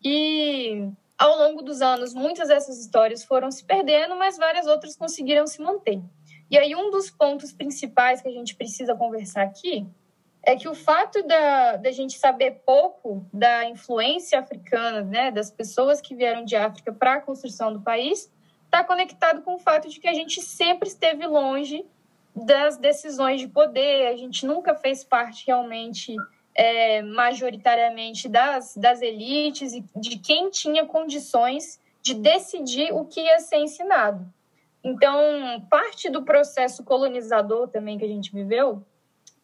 e 0.05 0.89
ao 1.19 1.37
longo 1.39 1.63
dos 1.63 1.81
anos, 1.81 2.13
muitas 2.13 2.49
dessas 2.49 2.79
histórias 2.79 3.25
foram 3.25 3.51
se 3.51 3.65
perdendo, 3.65 4.15
mas 4.17 4.37
várias 4.37 4.67
outras 4.67 4.97
conseguiram 4.97 5.47
se 5.47 5.61
manter. 5.63 6.01
E 6.51 6.59
aí, 6.59 6.77
um 6.77 6.91
dos 6.91 7.11
pontos 7.11 7.53
principais 7.53 8.21
que 8.21 8.29
a 8.29 8.33
gente 8.33 8.55
precisa 8.55 8.95
conversar 8.95 9.43
aqui 9.43 9.87
é 10.47 10.55
que 10.55 10.69
o 10.69 10.75
fato 10.75 11.27
da, 11.27 11.77
da 11.77 11.91
gente 11.91 12.17
saber 12.17 12.63
pouco 12.65 13.27
da 13.33 13.69
influência 13.69 14.39
africana, 14.39 15.03
né, 15.03 15.33
das 15.33 15.51
pessoas 15.51 16.01
que 16.01 16.15
vieram 16.15 16.45
de 16.45 16.55
África 16.55 16.93
para 16.93 17.15
a 17.15 17.21
construção 17.21 17.73
do 17.73 17.81
país, 17.81 18.33
está 18.65 18.85
conectado 18.85 19.43
com 19.43 19.57
o 19.57 19.59
fato 19.59 19.89
de 19.89 19.99
que 19.99 20.07
a 20.07 20.15
gente 20.15 20.41
sempre 20.41 20.89
esteve 20.89 21.27
longe 21.27 21.85
das 22.35 22.77
decisões 22.77 23.41
de 23.41 23.49
poder, 23.49 24.07
a 24.07 24.17
gente 24.17 24.47
nunca 24.47 24.75
fez 24.75 25.03
parte 25.03 25.45
realmente, 25.49 26.15
é, 26.55 27.03
majoritariamente, 27.03 28.29
das, 28.29 28.77
das 28.77 29.03
elites 29.03 29.73
e 29.73 29.85
de 29.97 30.19
quem 30.19 30.49
tinha 30.51 30.87
condições 30.87 31.81
de 32.03 32.15
decidir 32.15 32.93
o 32.93 33.05
que 33.05 33.21
ia 33.21 33.41
ser 33.41 33.57
ensinado. 33.57 34.25
Então, 34.85 35.61
parte 35.69 36.09
do 36.09 36.23
processo 36.23 36.85
colonizador 36.85 37.67
também 37.67 37.99
que 37.99 38.05
a 38.05 38.09
gente 38.09 38.33
viveu, 38.33 38.85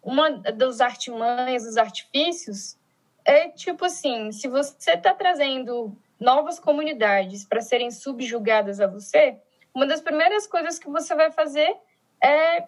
uma 0.02 0.30
dos 0.30 0.80
artimanhas, 0.80 1.64
dos 1.64 1.76
artifícios, 1.76 2.76
é 3.24 3.48
tipo 3.48 3.84
assim: 3.84 4.32
se 4.32 4.48
você 4.48 4.92
está 4.92 5.14
trazendo 5.14 5.96
novas 6.18 6.58
comunidades 6.58 7.44
para 7.44 7.60
serem 7.60 7.90
subjugadas 7.90 8.80
a 8.80 8.86
você, 8.86 9.36
uma 9.74 9.86
das 9.86 10.00
primeiras 10.00 10.46
coisas 10.46 10.78
que 10.78 10.88
você 10.88 11.14
vai 11.14 11.30
fazer 11.30 11.74
é 12.22 12.66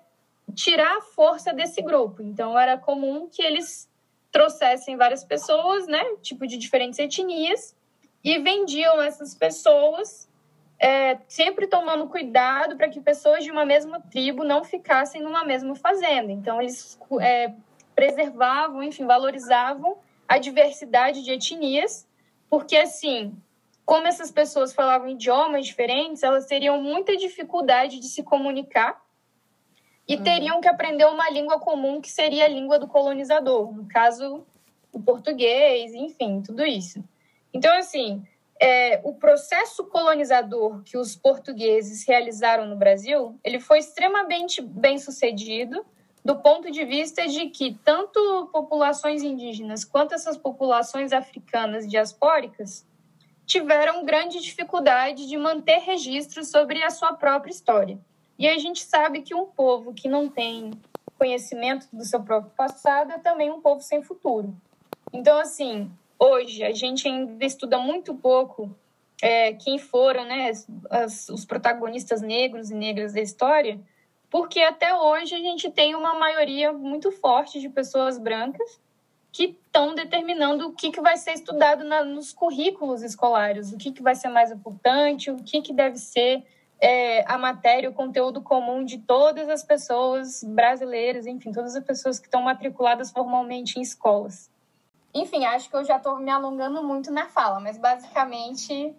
tirar 0.55 0.99
a 0.99 1.03
força 1.03 1.53
desse 1.53 1.83
grupo. 1.83 2.23
Então, 2.23 2.59
era 2.59 2.79
comum 2.79 3.29
que 3.29 3.43
eles 3.43 3.89
trouxessem 4.31 4.97
várias 4.97 5.25
pessoas, 5.25 5.87
né, 5.87 6.03
tipo 6.21 6.47
de 6.47 6.57
diferentes 6.57 6.99
etnias, 6.99 7.77
e 8.23 8.39
vendiam 8.39 9.01
essas 9.01 9.35
pessoas, 9.35 10.29
é, 10.79 11.19
sempre 11.29 11.67
tomando 11.67 12.09
cuidado 12.09 12.77
para 12.77 12.89
que 12.89 13.01
pessoas 13.01 13.45
de 13.45 13.51
uma 13.51 13.65
mesma 13.65 14.01
tribo 14.01 14.45
não 14.45 14.65
ficassem 14.65 15.23
numa 15.23 15.45
mesma 15.45 15.75
fazenda. 15.75 16.33
Então, 16.33 16.61
eles 16.61 16.99
é, 17.21 17.53
preservavam, 17.95 18.83
enfim, 18.83 19.07
valorizavam 19.07 19.97
a 20.29 20.39
diversidade 20.39 21.23
de 21.23 21.33
etnias, 21.33 22.07
porque 22.49 22.77
assim, 22.77 23.37
como 23.85 24.07
essas 24.07 24.31
pessoas 24.31 24.73
falavam 24.73 25.09
idiomas 25.09 25.67
diferentes, 25.67 26.23
elas 26.23 26.47
teriam 26.47 26.81
muita 26.81 27.17
dificuldade 27.17 28.01
de 28.01 28.09
se 28.09 28.23
comunicar 28.23 29.03
e 30.09 30.17
uhum. 30.17 30.23
teriam 30.23 30.61
que 30.61 30.69
aprender 30.69 31.07
uma 31.07 31.31
língua 31.31 31.59
comum 31.59 32.01
que 32.01 32.11
seria 32.11 32.45
a 32.45 32.49
língua 32.49 32.79
do 32.79 32.87
colonizador, 32.87 33.73
no 33.73 33.87
caso, 33.87 34.45
o 34.93 35.01
português, 35.01 35.95
enfim, 35.95 36.43
tudo 36.43 36.65
isso. 36.65 37.03
Então, 37.53 37.75
assim, 37.77 38.23
é, 38.65 38.99
o 39.05 39.13
processo 39.13 39.85
colonizador 39.85 40.83
que 40.85 40.97
os 40.97 41.15
portugueses 41.15 42.07
realizaram 42.09 42.67
no 42.67 42.77
Brasil, 42.77 43.39
ele 43.45 43.61
foi 43.61 43.79
extremamente 43.79 44.63
bem 44.63 44.99
sucedido 44.99 45.85
do 46.25 46.37
ponto 46.37 46.71
de 46.71 46.83
vista 46.83 47.29
de 47.29 47.51
que 47.51 47.79
tanto 47.85 48.49
populações 48.51 49.23
indígenas 49.23 49.85
quanto 49.85 50.15
essas 50.15 50.39
populações 50.39 51.13
africanas 51.13 51.87
diaspóricas 51.87 52.87
tiveram 53.45 54.03
grande 54.03 54.41
dificuldade 54.41 55.29
de 55.29 55.37
manter 55.37 55.81
registros 55.81 56.49
sobre 56.49 56.83
a 56.83 56.89
sua 56.89 57.13
própria 57.13 57.53
história. 57.53 57.99
E 58.39 58.49
a 58.49 58.57
gente 58.57 58.83
sabe 58.83 59.21
que 59.21 59.35
um 59.35 59.45
povo 59.45 59.93
que 59.93 60.09
não 60.09 60.27
tem 60.27 60.71
conhecimento 61.19 61.87
do 61.93 62.03
seu 62.03 62.23
próprio 62.23 62.51
passado 62.57 63.13
é 63.13 63.19
também 63.19 63.51
um 63.51 63.61
povo 63.61 63.83
sem 63.83 64.03
futuro. 64.03 64.57
Então, 65.13 65.39
assim, 65.39 65.93
hoje 66.19 66.63
a 66.63 66.73
gente 66.73 67.07
ainda 67.09 67.45
estuda 67.45 67.79
muito 67.79 68.15
pouco 68.15 68.75
é, 69.23 69.53
quem 69.55 69.79
foram 69.79 70.25
né, 70.25 70.51
as, 70.91 71.29
os 71.29 71.45
protagonistas 71.45 72.21
negros 72.21 72.71
e 72.71 72.75
negras 72.75 73.13
da 73.13 73.21
história, 73.21 73.81
porque 74.31 74.61
até 74.61 74.95
hoje 74.95 75.35
a 75.35 75.39
gente 75.39 75.71
tem 75.71 75.95
uma 75.95 76.15
maioria 76.15 76.73
muito 76.73 77.13
forte 77.13 77.61
de 77.61 77.69
pessoas 77.69 78.19
brancas 78.19 78.81
que 79.31 79.57
estão 79.67 79.95
determinando 79.95 80.69
o 80.69 80.73
que, 80.73 80.91
que 80.91 81.01
vai 81.01 81.17
ser 81.17 81.33
estudado 81.33 81.83
na, 81.85 82.05
nos 82.05 82.33
currículos 82.33 83.03
escolares, 83.03 83.73
o 83.73 83.77
que, 83.77 83.91
que 83.91 84.03
vai 84.03 84.15
ser 84.15 84.29
mais 84.29 84.53
importante, 84.53 85.31
o 85.31 85.37
que, 85.37 85.61
que 85.61 85.73
deve 85.73 85.99
ser 85.99 86.45
é, 86.81 87.25
a 87.27 87.37
matéria, 87.37 87.91
o 87.91 87.95
conteúdo 87.95 88.41
comum 88.41 88.85
de 88.85 88.99
todas 88.99 89.49
as 89.49 89.65
pessoas 89.65 90.45
brasileiras, 90.45 91.27
enfim, 91.27 91.51
todas 91.51 91.75
as 91.75 91.85
pessoas 91.85 92.19
que 92.21 92.27
estão 92.27 92.43
matriculadas 92.43 93.11
formalmente 93.11 93.79
em 93.79 93.83
escolas. 93.83 94.51
Enfim, 95.15 95.45
acho 95.45 95.71
que 95.71 95.77
eu 95.77 95.85
já 95.85 95.97
estou 95.97 96.19
me 96.19 96.31
alongando 96.31 96.83
muito 96.83 97.11
na 97.13 97.27
fala, 97.27 97.61
mas 97.61 97.79
basicamente 97.79 98.95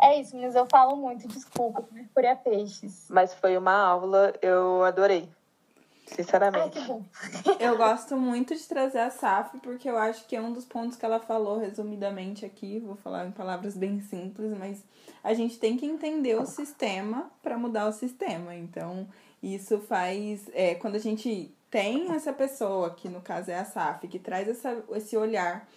é 0.00 0.20
isso, 0.20 0.34
meninas. 0.34 0.54
Eu 0.54 0.66
falo 0.66 0.96
muito, 0.96 1.26
desculpa, 1.26 1.84
Mercúrio 1.90 2.28
é 2.28 2.34
peixes. 2.34 3.06
Mas 3.10 3.34
foi 3.34 3.56
uma 3.56 3.72
aula, 3.72 4.32
eu 4.40 4.84
adorei. 4.84 5.28
Sinceramente. 6.06 6.78
Ai, 6.78 7.56
eu 7.58 7.76
gosto 7.78 8.16
muito 8.16 8.54
de 8.54 8.62
trazer 8.68 8.98
a 8.98 9.10
SAF, 9.10 9.58
porque 9.60 9.88
eu 9.88 9.96
acho 9.96 10.26
que 10.26 10.36
é 10.36 10.40
um 10.40 10.52
dos 10.52 10.66
pontos 10.66 10.98
que 10.98 11.04
ela 11.04 11.18
falou 11.18 11.58
resumidamente 11.58 12.44
aqui. 12.44 12.78
Vou 12.78 12.94
falar 12.96 13.26
em 13.26 13.30
palavras 13.30 13.74
bem 13.74 14.00
simples, 14.00 14.56
mas 14.56 14.84
a 15.22 15.32
gente 15.32 15.58
tem 15.58 15.78
que 15.78 15.86
entender 15.86 16.38
o 16.38 16.44
sistema 16.44 17.30
para 17.42 17.56
mudar 17.56 17.88
o 17.88 17.92
sistema. 17.92 18.54
Então, 18.54 19.08
isso 19.42 19.80
faz. 19.80 20.46
É, 20.52 20.74
quando 20.74 20.96
a 20.96 21.00
gente 21.00 21.54
tem 21.74 22.12
essa 22.12 22.32
pessoa, 22.32 22.94
que 22.94 23.08
no 23.08 23.20
caso 23.20 23.50
é 23.50 23.58
a 23.58 23.64
SAF, 23.64 24.06
que 24.06 24.20
traz 24.20 24.46
essa, 24.46 24.84
esse 24.92 25.16
olhar 25.16 25.68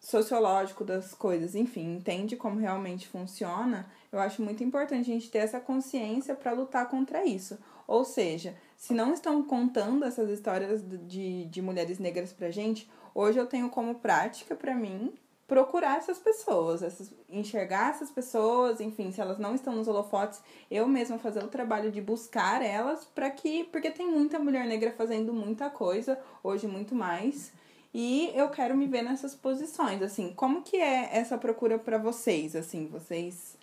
sociológico 0.00 0.84
das 0.84 1.14
coisas, 1.14 1.54
enfim, 1.54 1.94
entende 1.94 2.34
como 2.34 2.58
realmente 2.58 3.06
funciona, 3.06 3.86
eu 4.10 4.18
acho 4.18 4.42
muito 4.42 4.64
importante 4.64 5.08
a 5.08 5.14
gente 5.14 5.30
ter 5.30 5.38
essa 5.38 5.60
consciência 5.60 6.34
para 6.34 6.50
lutar 6.50 6.88
contra 6.88 7.24
isso. 7.24 7.56
Ou 7.86 8.04
seja, 8.04 8.56
se 8.76 8.92
não 8.92 9.14
estão 9.14 9.40
contando 9.40 10.04
essas 10.04 10.28
histórias 10.30 10.82
de, 11.06 11.44
de 11.44 11.62
mulheres 11.62 12.00
negras 12.00 12.32
pra 12.32 12.50
gente, 12.50 12.90
hoje 13.14 13.38
eu 13.38 13.46
tenho 13.46 13.70
como 13.70 13.94
prática 14.00 14.56
para 14.56 14.74
mim 14.74 15.14
procurar 15.46 15.98
essas 15.98 16.18
pessoas, 16.18 16.82
essas, 16.82 17.12
enxergar 17.30 17.90
essas 17.90 18.10
pessoas, 18.10 18.80
enfim, 18.80 19.12
se 19.12 19.20
elas 19.20 19.38
não 19.38 19.54
estão 19.54 19.74
nos 19.74 19.86
holofotes, 19.86 20.42
eu 20.70 20.88
mesma 20.88 21.18
fazer 21.18 21.42
o 21.44 21.48
trabalho 21.48 21.90
de 21.90 22.00
buscar 22.00 22.62
elas 22.62 23.04
para 23.04 23.30
que, 23.30 23.64
porque 23.64 23.90
tem 23.90 24.08
muita 24.10 24.38
mulher 24.38 24.66
negra 24.66 24.92
fazendo 24.92 25.32
muita 25.32 25.70
coisa, 25.70 26.18
hoje 26.42 26.66
muito 26.66 26.94
mais, 26.94 27.52
e 27.94 28.32
eu 28.34 28.50
quero 28.50 28.76
me 28.76 28.86
ver 28.86 29.02
nessas 29.02 29.34
posições, 29.34 30.02
assim, 30.02 30.32
como 30.34 30.62
que 30.62 30.76
é 30.76 31.16
essa 31.16 31.38
procura 31.38 31.78
para 31.78 31.96
vocês, 31.96 32.56
assim, 32.56 32.88
vocês 32.88 33.56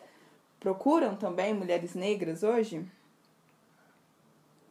procuram 0.61 1.17
também 1.17 1.53
mulheres 1.53 1.93
negras 1.93 2.43
hoje? 2.43 2.85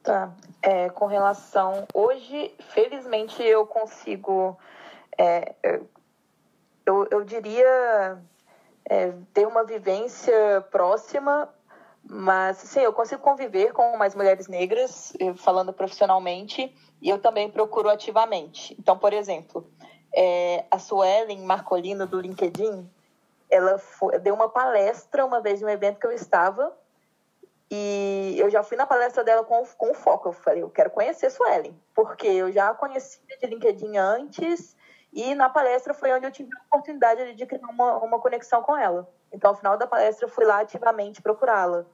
Tá, 0.02 0.32
é, 0.62 0.88
com 0.88 1.06
relação, 1.06 1.86
hoje, 1.92 2.52
felizmente 2.70 3.40
eu 3.42 3.66
consigo 3.66 4.58
é, 5.16 5.54
eu, 6.86 7.06
eu 7.10 7.24
diria, 7.24 8.18
é, 8.84 9.12
ter 9.32 9.46
uma 9.46 9.64
vivência 9.64 10.60
próxima, 10.70 11.48
mas 12.02 12.58
sim, 12.58 12.80
eu 12.80 12.92
consigo 12.92 13.22
conviver 13.22 13.72
com 13.72 13.96
mais 13.96 14.14
mulheres 14.14 14.48
negras, 14.48 15.12
falando 15.36 15.72
profissionalmente, 15.72 16.74
e 17.00 17.08
eu 17.08 17.18
também 17.18 17.50
procuro 17.50 17.88
ativamente. 17.88 18.76
Então, 18.78 18.98
por 18.98 19.12
exemplo, 19.12 19.66
é, 20.14 20.64
a 20.70 20.78
Suelen 20.78 21.40
Marcolino, 21.44 22.06
do 22.06 22.20
LinkedIn, 22.20 22.88
ela 23.50 23.78
foi, 23.78 24.18
deu 24.18 24.34
uma 24.34 24.48
palestra 24.48 25.24
uma 25.24 25.40
vez 25.40 25.62
em 25.62 25.64
um 25.64 25.68
evento 25.68 25.98
que 25.98 26.06
eu 26.06 26.12
estava, 26.12 26.72
e 27.70 28.34
eu 28.38 28.50
já 28.50 28.62
fui 28.62 28.76
na 28.76 28.86
palestra 28.86 29.24
dela 29.24 29.44
com, 29.44 29.64
com 29.78 29.94
foco. 29.94 30.28
Eu 30.28 30.32
falei, 30.32 30.62
eu 30.62 30.68
quero 30.68 30.90
conhecer 30.90 31.30
Suelen, 31.30 31.74
porque 31.94 32.26
eu 32.26 32.52
já 32.52 32.68
a 32.68 32.74
conhecia 32.74 33.22
de 33.40 33.46
LinkedIn 33.46 33.96
antes, 33.96 34.76
e 35.12 35.34
na 35.34 35.50
palestra 35.50 35.92
foi 35.92 36.10
onde 36.12 36.26
eu 36.26 36.30
tive 36.30 36.50
a 36.56 36.64
oportunidade 36.66 37.34
de 37.34 37.46
criar 37.46 37.68
uma, 37.68 37.98
uma 37.98 38.18
conexão 38.18 38.62
com 38.62 38.74
ela. 38.76 39.08
Então, 39.30 39.50
ao 39.50 39.56
final 39.56 39.76
da 39.76 39.86
palestra, 39.86 40.24
eu 40.24 40.30
fui 40.30 40.44
lá 40.44 40.60
ativamente 40.60 41.20
procurá-la. 41.20 41.84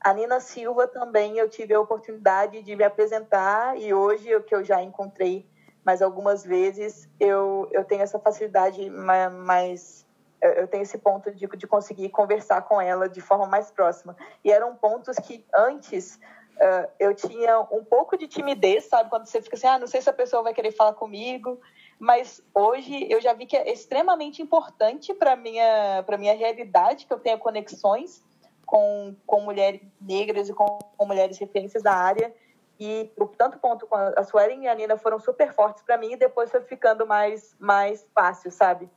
A 0.00 0.12
Nina 0.12 0.40
Silva 0.40 0.86
também 0.86 1.38
eu 1.38 1.48
tive 1.48 1.72
a 1.72 1.80
oportunidade 1.80 2.62
de 2.62 2.76
me 2.76 2.84
apresentar 2.84 3.78
e 3.78 3.94
hoje, 3.94 4.34
o 4.34 4.42
que 4.42 4.54
eu 4.54 4.62
já 4.62 4.82
encontrei 4.82 5.48
mais 5.84 6.02
algumas 6.02 6.44
vezes, 6.44 7.08
eu, 7.18 7.68
eu 7.72 7.84
tenho 7.84 8.02
essa 8.02 8.18
facilidade 8.18 8.90
mais... 8.90 10.04
Eu 10.42 10.68
tenho 10.68 10.82
esse 10.82 10.98
ponto 10.98 11.32
de, 11.32 11.46
de 11.46 11.66
conseguir 11.66 12.10
conversar 12.10 12.60
com 12.62 12.78
ela 12.78 13.08
de 13.08 13.22
forma 13.22 13.46
mais 13.46 13.70
próxima. 13.70 14.14
E 14.44 14.52
eram 14.52 14.76
pontos 14.76 15.16
que 15.16 15.44
antes 15.52 16.16
uh, 16.56 16.88
eu 17.00 17.14
tinha 17.14 17.58
um 17.72 17.82
pouco 17.82 18.18
de 18.18 18.28
timidez, 18.28 18.84
sabe? 18.84 19.08
Quando 19.08 19.24
você 19.24 19.40
fica 19.40 19.56
assim, 19.56 19.66
ah, 19.66 19.78
não 19.78 19.86
sei 19.86 20.02
se 20.02 20.10
a 20.10 20.12
pessoa 20.12 20.42
vai 20.42 20.52
querer 20.52 20.72
falar 20.72 20.92
comigo 20.92 21.58
mas 21.98 22.42
hoje 22.54 23.06
eu 23.10 23.20
já 23.20 23.32
vi 23.32 23.46
que 23.46 23.56
é 23.56 23.72
extremamente 23.72 24.42
importante 24.42 25.14
para 25.14 25.34
minha, 25.34 26.04
minha 26.18 26.34
realidade 26.34 27.06
que 27.06 27.12
eu 27.12 27.18
tenha 27.18 27.38
conexões 27.38 28.22
com, 28.66 29.14
com 29.26 29.40
mulheres 29.40 29.80
negras 30.00 30.48
e 30.48 30.52
com, 30.52 30.78
com 30.96 31.06
mulheres 31.06 31.38
referências 31.38 31.82
da 31.82 31.92
área. 31.92 32.34
E 32.78 33.10
tanto 33.38 33.58
ponto 33.58 33.88
a 33.90 34.22
Suelen 34.22 34.64
e 34.64 34.68
a 34.68 34.74
Nina 34.74 34.98
foram 34.98 35.18
super 35.18 35.54
fortes 35.54 35.82
para 35.82 35.96
mim 35.96 36.12
e 36.12 36.16
depois 36.16 36.50
foi 36.50 36.60
ficando 36.60 37.06
mais, 37.06 37.56
mais 37.58 38.06
fácil, 38.14 38.50
sabe? 38.50 38.90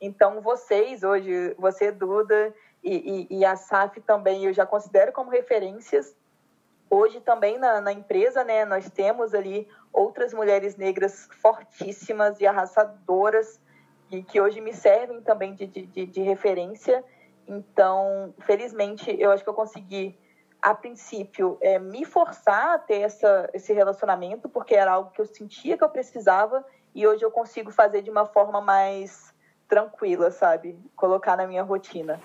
Então, 0.00 0.40
vocês 0.40 1.02
hoje, 1.02 1.54
você, 1.58 1.90
Duda, 1.90 2.54
e, 2.82 3.26
e, 3.30 3.38
e 3.38 3.44
a 3.44 3.56
SAF 3.56 4.00
também, 4.02 4.44
eu 4.44 4.52
já 4.52 4.64
considero 4.64 5.12
como 5.12 5.30
referências 5.30 6.14
Hoje 6.94 7.20
também 7.20 7.58
na, 7.58 7.80
na 7.80 7.92
empresa, 7.92 8.44
né, 8.44 8.64
nós 8.64 8.88
temos 8.88 9.34
ali 9.34 9.66
outras 9.92 10.32
mulheres 10.32 10.76
negras 10.76 11.28
fortíssimas 11.42 12.40
e 12.40 12.46
arrasadoras 12.46 13.60
e 14.12 14.22
que 14.22 14.40
hoje 14.40 14.60
me 14.60 14.72
servem 14.72 15.20
também 15.20 15.54
de, 15.56 15.66
de, 15.66 16.06
de 16.06 16.22
referência. 16.22 17.04
Então, 17.48 18.32
felizmente, 18.38 19.12
eu 19.18 19.32
acho 19.32 19.42
que 19.42 19.50
eu 19.50 19.54
consegui, 19.54 20.16
a 20.62 20.72
princípio, 20.72 21.58
é, 21.60 21.80
me 21.80 22.04
forçar 22.04 22.76
a 22.76 22.78
ter 22.78 23.00
essa, 23.00 23.50
esse 23.52 23.72
relacionamento, 23.72 24.48
porque 24.48 24.76
era 24.76 24.92
algo 24.92 25.10
que 25.10 25.20
eu 25.20 25.26
sentia 25.26 25.76
que 25.76 25.82
eu 25.82 25.88
precisava, 25.88 26.64
e 26.94 27.04
hoje 27.08 27.24
eu 27.24 27.30
consigo 27.32 27.72
fazer 27.72 28.02
de 28.02 28.10
uma 28.10 28.24
forma 28.24 28.60
mais 28.60 29.34
tranquila, 29.66 30.30
sabe? 30.30 30.78
Colocar 30.94 31.36
na 31.36 31.44
minha 31.44 31.64
rotina. 31.64 32.20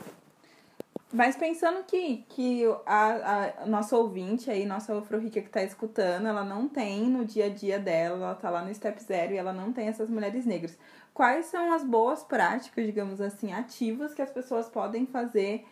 Mas 1.11 1.35
pensando 1.35 1.83
que, 1.85 2.23
que 2.29 2.63
a, 2.85 3.53
a 3.61 3.65
nossa 3.65 3.97
ouvinte 3.97 4.51
aí, 4.51 4.63
nossa 4.63 4.95
Afro-Rica 4.95 5.41
que 5.41 5.47
está 5.47 5.63
escutando, 5.63 6.27
ela 6.27 6.43
não 6.43 6.67
tem 6.67 7.09
no 7.09 7.25
dia 7.25 7.45
a 7.45 7.49
dia 7.49 7.79
dela, 7.79 8.15
ela 8.15 8.35
tá 8.35 8.49
lá 8.51 8.61
no 8.61 8.73
Step 8.73 9.01
Zero 9.01 9.33
e 9.33 9.37
ela 9.37 9.51
não 9.51 9.73
tem 9.73 9.87
essas 9.87 10.07
mulheres 10.07 10.45
negras. 10.45 10.77
Quais 11.11 11.47
são 11.47 11.73
as 11.73 11.83
boas 11.83 12.23
práticas, 12.23 12.85
digamos 12.85 13.19
assim, 13.19 13.51
ativas 13.51 14.13
que 14.13 14.21
as 14.21 14.31
pessoas 14.31 14.69
podem 14.69 15.07
fazer 15.07 15.65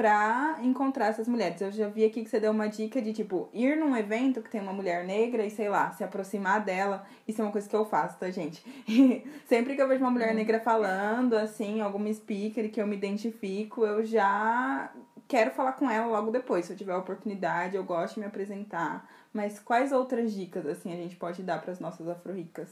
para 0.00 0.56
encontrar 0.62 1.08
essas 1.08 1.28
mulheres. 1.28 1.60
Eu 1.60 1.70
já 1.70 1.86
vi 1.86 2.06
aqui 2.06 2.24
que 2.24 2.30
você 2.30 2.40
deu 2.40 2.52
uma 2.52 2.70
dica 2.70 3.02
de 3.02 3.12
tipo 3.12 3.50
ir 3.52 3.76
num 3.76 3.94
evento 3.94 4.40
que 4.40 4.48
tem 4.48 4.58
uma 4.58 4.72
mulher 4.72 5.04
negra 5.04 5.44
e 5.44 5.50
sei 5.50 5.68
lá, 5.68 5.92
se 5.92 6.02
aproximar 6.02 6.64
dela. 6.64 7.04
Isso 7.28 7.42
é 7.42 7.44
uma 7.44 7.52
coisa 7.52 7.68
que 7.68 7.76
eu 7.76 7.84
faço, 7.84 8.18
tá, 8.18 8.30
gente? 8.30 8.64
Sempre 9.46 9.76
que 9.76 9.82
eu 9.82 9.86
vejo 9.86 10.02
uma 10.02 10.10
mulher 10.10 10.34
negra 10.34 10.58
falando, 10.58 11.34
assim, 11.34 11.82
alguma 11.82 12.10
speaker 12.14 12.70
que 12.70 12.80
eu 12.80 12.86
me 12.86 12.96
identifico, 12.96 13.84
eu 13.84 14.02
já 14.02 14.90
quero 15.28 15.50
falar 15.50 15.72
com 15.72 15.90
ela 15.90 16.06
logo 16.06 16.30
depois, 16.30 16.64
se 16.64 16.72
eu 16.72 16.78
tiver 16.78 16.94
a 16.94 16.98
oportunidade, 16.98 17.76
eu 17.76 17.84
gosto 17.84 18.14
de 18.14 18.20
me 18.20 18.26
apresentar. 18.26 19.06
Mas 19.34 19.58
quais 19.58 19.92
outras 19.92 20.32
dicas 20.32 20.64
assim 20.64 20.94
a 20.94 20.96
gente 20.96 21.16
pode 21.16 21.42
dar 21.42 21.60
para 21.60 21.72
as 21.72 21.78
nossas 21.78 22.08
afro-ricas? 22.08 22.70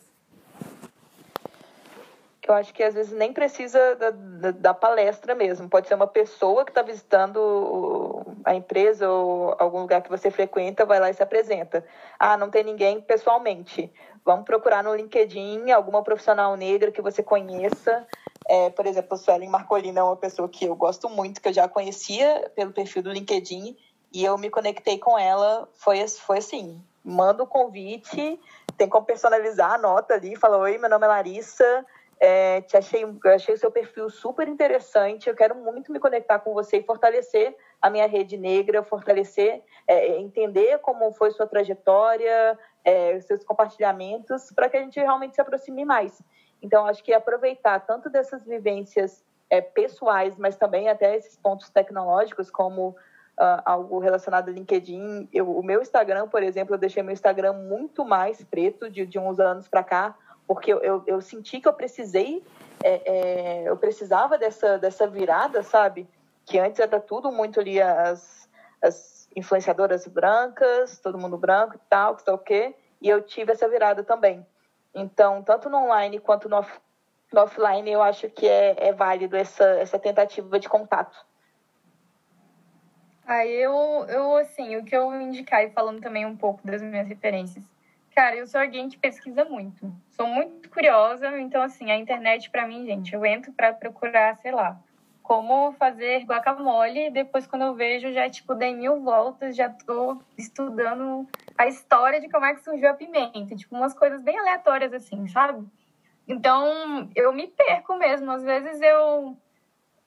Eu 2.49 2.55
acho 2.55 2.73
que 2.73 2.83
às 2.83 2.95
vezes 2.95 3.13
nem 3.13 3.33
precisa 3.33 3.95
da, 3.97 4.11
da, 4.11 4.51
da 4.51 4.75
palestra 4.75 5.35
mesmo. 5.35 5.69
Pode 5.69 5.89
ser 5.89 5.95
uma 5.95 6.07
pessoa 6.07 6.65
que 6.65 6.71
está 6.71 6.83
visitando 6.83 8.25
a 8.45 8.55
empresa 8.55 9.09
ou 9.09 9.55
algum 9.59 9.81
lugar 9.81 10.03
que 10.03 10.09
você 10.09 10.31
frequenta, 10.31 10.87
vai 10.87 10.99
lá 10.99 11.11
e 11.11 11.15
se 11.15 11.23
apresenta. 11.23 11.85
Ah, 12.19 12.37
não 12.37 12.51
tem 12.51 12.65
ninguém 12.65 13.01
pessoalmente. 13.01 13.93
Vamos 14.25 14.45
procurar 14.45 14.83
no 14.83 14.95
LinkedIn 14.95 15.71
alguma 15.71 16.03
profissional 16.03 16.57
negra 16.57 16.91
que 16.91 17.03
você 17.03 17.23
conheça. 17.23 18.07
É, 18.47 18.71
por 18.71 18.87
exemplo, 18.87 19.15
a 19.15 19.17
Suelen 19.17 19.51
Marcolina 19.51 20.01
é 20.01 20.03
uma 20.03 20.17
pessoa 20.17 20.49
que 20.49 20.65
eu 20.65 20.75
gosto 20.75 21.09
muito, 21.09 21.41
que 21.41 21.49
eu 21.49 21.53
já 21.53 21.69
conhecia 21.69 22.51
pelo 22.57 22.73
perfil 22.73 23.03
do 23.03 23.13
LinkedIn, 23.13 23.77
e 24.13 24.25
eu 24.25 24.39
me 24.39 24.49
conectei 24.49 24.99
com 24.99 25.19
ela. 25.19 25.69
Foi, 25.75 26.07
foi 26.09 26.39
assim: 26.39 26.83
manda 27.05 27.43
o 27.43 27.47
convite, 27.47 28.41
tem 28.77 28.89
como 28.89 29.05
personalizar 29.05 29.73
a 29.75 29.79
nota 29.79 30.15
ali, 30.15 30.35
fala: 30.37 30.57
Oi, 30.59 30.79
meu 30.79 30.89
nome 30.89 31.05
é 31.05 31.09
Larissa 31.09 31.87
é, 32.21 32.61
te 32.63 32.77
achei, 32.77 33.05
achei 33.27 33.55
o 33.55 33.59
seu 33.59 33.71
perfil 33.71 34.11
super 34.11 34.49
interessante. 34.49 35.29
Eu 35.29 35.37
quero 35.37 35.55
muito 35.55 35.93
me 35.93 36.01
conectar 36.01 36.39
com 36.39 36.53
você 36.53 36.79
e 36.79 36.83
fortalecer 36.83 37.57
a 37.81 37.89
minha 37.89 38.07
rede 38.07 38.37
negra, 38.37 38.83
fortalecer, 38.83 39.63
é, 39.87 40.19
entender 40.19 40.79
como 40.79 41.13
foi 41.13 41.31
sua 41.31 41.47
trajetória, 41.47 42.59
é, 42.85 43.21
seus 43.21 43.45
compartilhamentos, 43.45 44.51
para 44.53 44.69
que 44.69 44.77
a 44.77 44.81
gente 44.81 44.99
realmente 44.99 45.35
se 45.35 45.41
aproxime 45.41 45.85
mais. 45.85 46.21
Então, 46.61 46.87
acho 46.87 47.05
que 47.05 47.13
aproveitar 47.13 47.81
tanto 47.81 48.11
dessas 48.11 48.45
vivências 48.45 49.25
é, 49.49 49.61
pessoais, 49.61 50.37
mas 50.37 50.57
também 50.57 50.89
até 50.89 51.17
esses 51.17 51.37
pontos 51.37 51.71
tecnológicos, 51.71 52.51
como 52.51 52.89
uh, 53.39 53.63
algo 53.65 53.99
relacionado 54.01 54.49
ao 54.49 54.55
LinkedIn. 54.55 55.29
Eu, 55.33 55.57
o 55.57 55.63
meu 55.63 55.81
Instagram, 55.81 56.29
por 56.29 56.43
exemplo, 56.43 56.75
eu 56.75 56.79
deixei 56.79 57.03
meu 57.03 57.13
Instagram 57.13 57.53
muito 57.53 58.05
mais 58.05 58.43
preto 58.45 58.91
de, 58.91 59.07
de 59.07 59.19
uns 59.19 59.39
anos 59.39 59.69
para 59.69 59.85
cá 59.85 60.17
porque 60.49 60.73
eu, 60.73 60.79
eu, 60.79 61.05
eu, 61.07 61.21
senti 61.21 61.61
que 61.61 61.69
eu 61.69 61.75
precisei, 61.75 62.43
é, 62.83 63.03
é, 63.05 63.69
eu 63.69 63.77
precisava 63.77 64.39
dessa, 64.39 64.79
dessa 64.79 65.07
virada, 65.07 65.63
sabe? 65.63 66.09
Que 66.47 66.59
antes 66.59 66.81
era 66.81 66.99
tudo 66.99 67.31
muito 67.31 67.61
ali 67.61 67.79
as, 67.83 68.49
as 68.81 69.29
influenciadoras 69.37 70.07
brancas, 70.07 70.99
todo 71.01 71.19
mundo 71.19 71.37
branco 71.37 71.75
e 71.75 71.81
tal, 71.91 72.17
que 72.17 72.23
sei 72.23 72.33
o 72.33 72.39
quê, 72.39 72.75
e 73.03 73.11
eu 73.11 73.21
tive 73.21 73.53
essa 73.53 73.69
virada 73.69 74.03
também. 74.03 74.45
Então, 74.95 75.43
tanto 75.43 75.69
no 75.69 75.77
online 75.77 76.19
quanto 76.19 76.49
no, 76.49 76.65
no 77.31 77.41
offline, 77.43 77.91
eu 77.91 78.01
acho 78.01 78.31
que 78.31 78.49
é, 78.49 78.89
é 78.89 78.93
válido 78.95 79.37
essa, 79.37 79.65
essa 79.65 79.99
tentativa 79.99 80.59
de 80.59 80.67
contato. 80.67 81.27
Ah, 83.27 83.45
eu, 83.45 83.75
eu, 84.09 84.37
assim, 84.37 84.77
o 84.79 84.85
que 84.87 84.97
eu 84.97 85.15
indicar, 85.21 85.63
e 85.63 85.69
falando 85.69 86.01
também 86.01 86.25
um 86.25 86.35
pouco 86.35 86.67
das 86.67 86.81
minhas 86.81 87.07
referências, 87.07 87.63
Cara, 88.19 88.35
eu 88.35 88.49
sou 88.49 88.61
alguém 88.61 88.89
que 88.89 88.99
pesquisa 88.99 89.45
muito. 89.45 89.95
Sou 90.11 90.27
muito 90.27 90.69
curiosa, 90.71 91.39
então, 91.39 91.63
assim, 91.63 91.89
a 91.89 91.97
internet, 91.97 92.51
para 92.51 92.67
mim, 92.67 92.85
gente, 92.85 93.15
eu 93.15 93.25
entro 93.25 93.53
para 93.53 93.73
procurar, 93.73 94.35
sei 94.39 94.51
lá, 94.51 94.77
como 95.23 95.71
fazer 95.75 96.25
guacamole. 96.25 97.07
E 97.07 97.11
depois, 97.13 97.47
quando 97.47 97.63
eu 97.63 97.75
vejo, 97.77 98.13
já, 98.13 98.29
tipo, 98.29 98.57
dei 98.57 98.75
mil 98.75 99.05
voltas, 99.05 99.55
já 99.55 99.71
tô 99.71 100.21
estudando 100.37 101.29
a 101.57 101.69
história 101.69 102.21
de 102.21 102.29
como 102.29 102.45
é 102.45 102.57
que 102.57 102.65
surgiu 102.65 102.91
a 102.91 102.95
pimenta. 102.95 103.55
Tipo, 103.55 103.77
umas 103.77 103.95
coisas 103.95 104.21
bem 104.21 104.37
aleatórias, 104.37 104.93
assim, 104.93 105.29
sabe? 105.29 105.65
Então, 106.27 107.09
eu 107.15 107.33
me 107.33 107.47
perco 107.47 107.97
mesmo. 107.97 108.33
Às 108.33 108.43
vezes 108.43 108.81
eu 108.81 109.37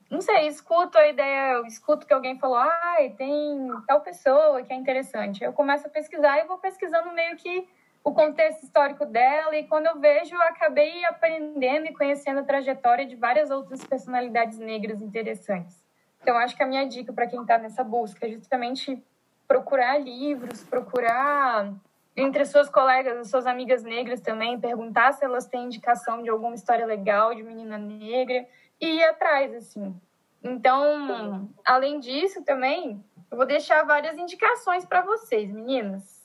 não 0.10 0.20
sei, 0.20 0.48
escuto 0.48 0.98
a 0.98 1.08
ideia, 1.08 1.54
eu 1.54 1.66
escuto 1.66 2.06
que 2.06 2.14
alguém 2.14 2.38
falou, 2.38 2.58
ah, 2.58 2.98
tem 3.18 3.70
tal 3.88 4.02
pessoa 4.02 4.62
que 4.64 4.74
é 4.74 4.76
interessante. 4.76 5.42
Eu 5.42 5.54
começo 5.54 5.88
a 5.88 5.90
pesquisar 5.90 6.40
e 6.40 6.46
vou 6.46 6.58
pesquisando 6.58 7.14
meio 7.14 7.38
que 7.38 7.70
o 8.04 8.12
contexto 8.14 8.64
histórico 8.64 9.06
dela 9.06 9.56
e 9.56 9.68
quando 9.68 9.86
eu 9.88 10.00
vejo, 10.00 10.34
eu 10.34 10.42
acabei 10.42 11.06
aprendendo 11.06 11.86
e 11.86 11.94
conhecendo 11.94 12.40
a 12.40 12.44
trajetória 12.44 13.06
de 13.06 13.16
várias 13.16 13.52
outras 13.52 13.84
personalidades 13.84 14.58
negras 14.58 15.02
interessantes. 15.02 15.84
Então, 16.22 16.38
acho 16.38 16.56
que 16.56 16.64
a 16.64 16.68
minha 16.68 16.88
dica 16.88 17.14
para 17.14 17.28
quem 17.28 17.42
está 17.42 17.58
nessa 17.58 17.84
busca 17.84 18.26
é 18.26 18.30
justamente 18.30 19.02
procurar 19.48 20.00
livros, 20.00 20.64
procurar 20.64 21.74
entre 22.16 22.46
suas 22.46 22.70
colegas, 22.70 23.30
suas 23.30 23.48
amigas 23.48 23.84
negras 23.84 24.22
também, 24.22 24.60
perguntar 24.60 25.14
se 25.14 25.24
elas 25.24 25.46
têm 25.46 25.66
indicação 25.66 26.22
de 26.22 26.30
alguma 26.30 26.56
história 26.56 26.86
legal 26.86 27.34
de 27.34 27.44
menina 27.44 27.78
negra 27.78 28.46
e 28.80 28.98
ir 28.98 29.04
atrás, 29.04 29.54
assim. 29.54 29.96
Então, 30.44 31.50
além 31.66 32.00
disso, 32.00 32.44
também, 32.44 33.04
eu 33.30 33.38
vou 33.38 33.46
deixar 33.46 33.84
várias 33.84 34.18
indicações 34.18 34.86
para 34.86 35.02
vocês, 35.02 35.52
meninas. 35.52 36.21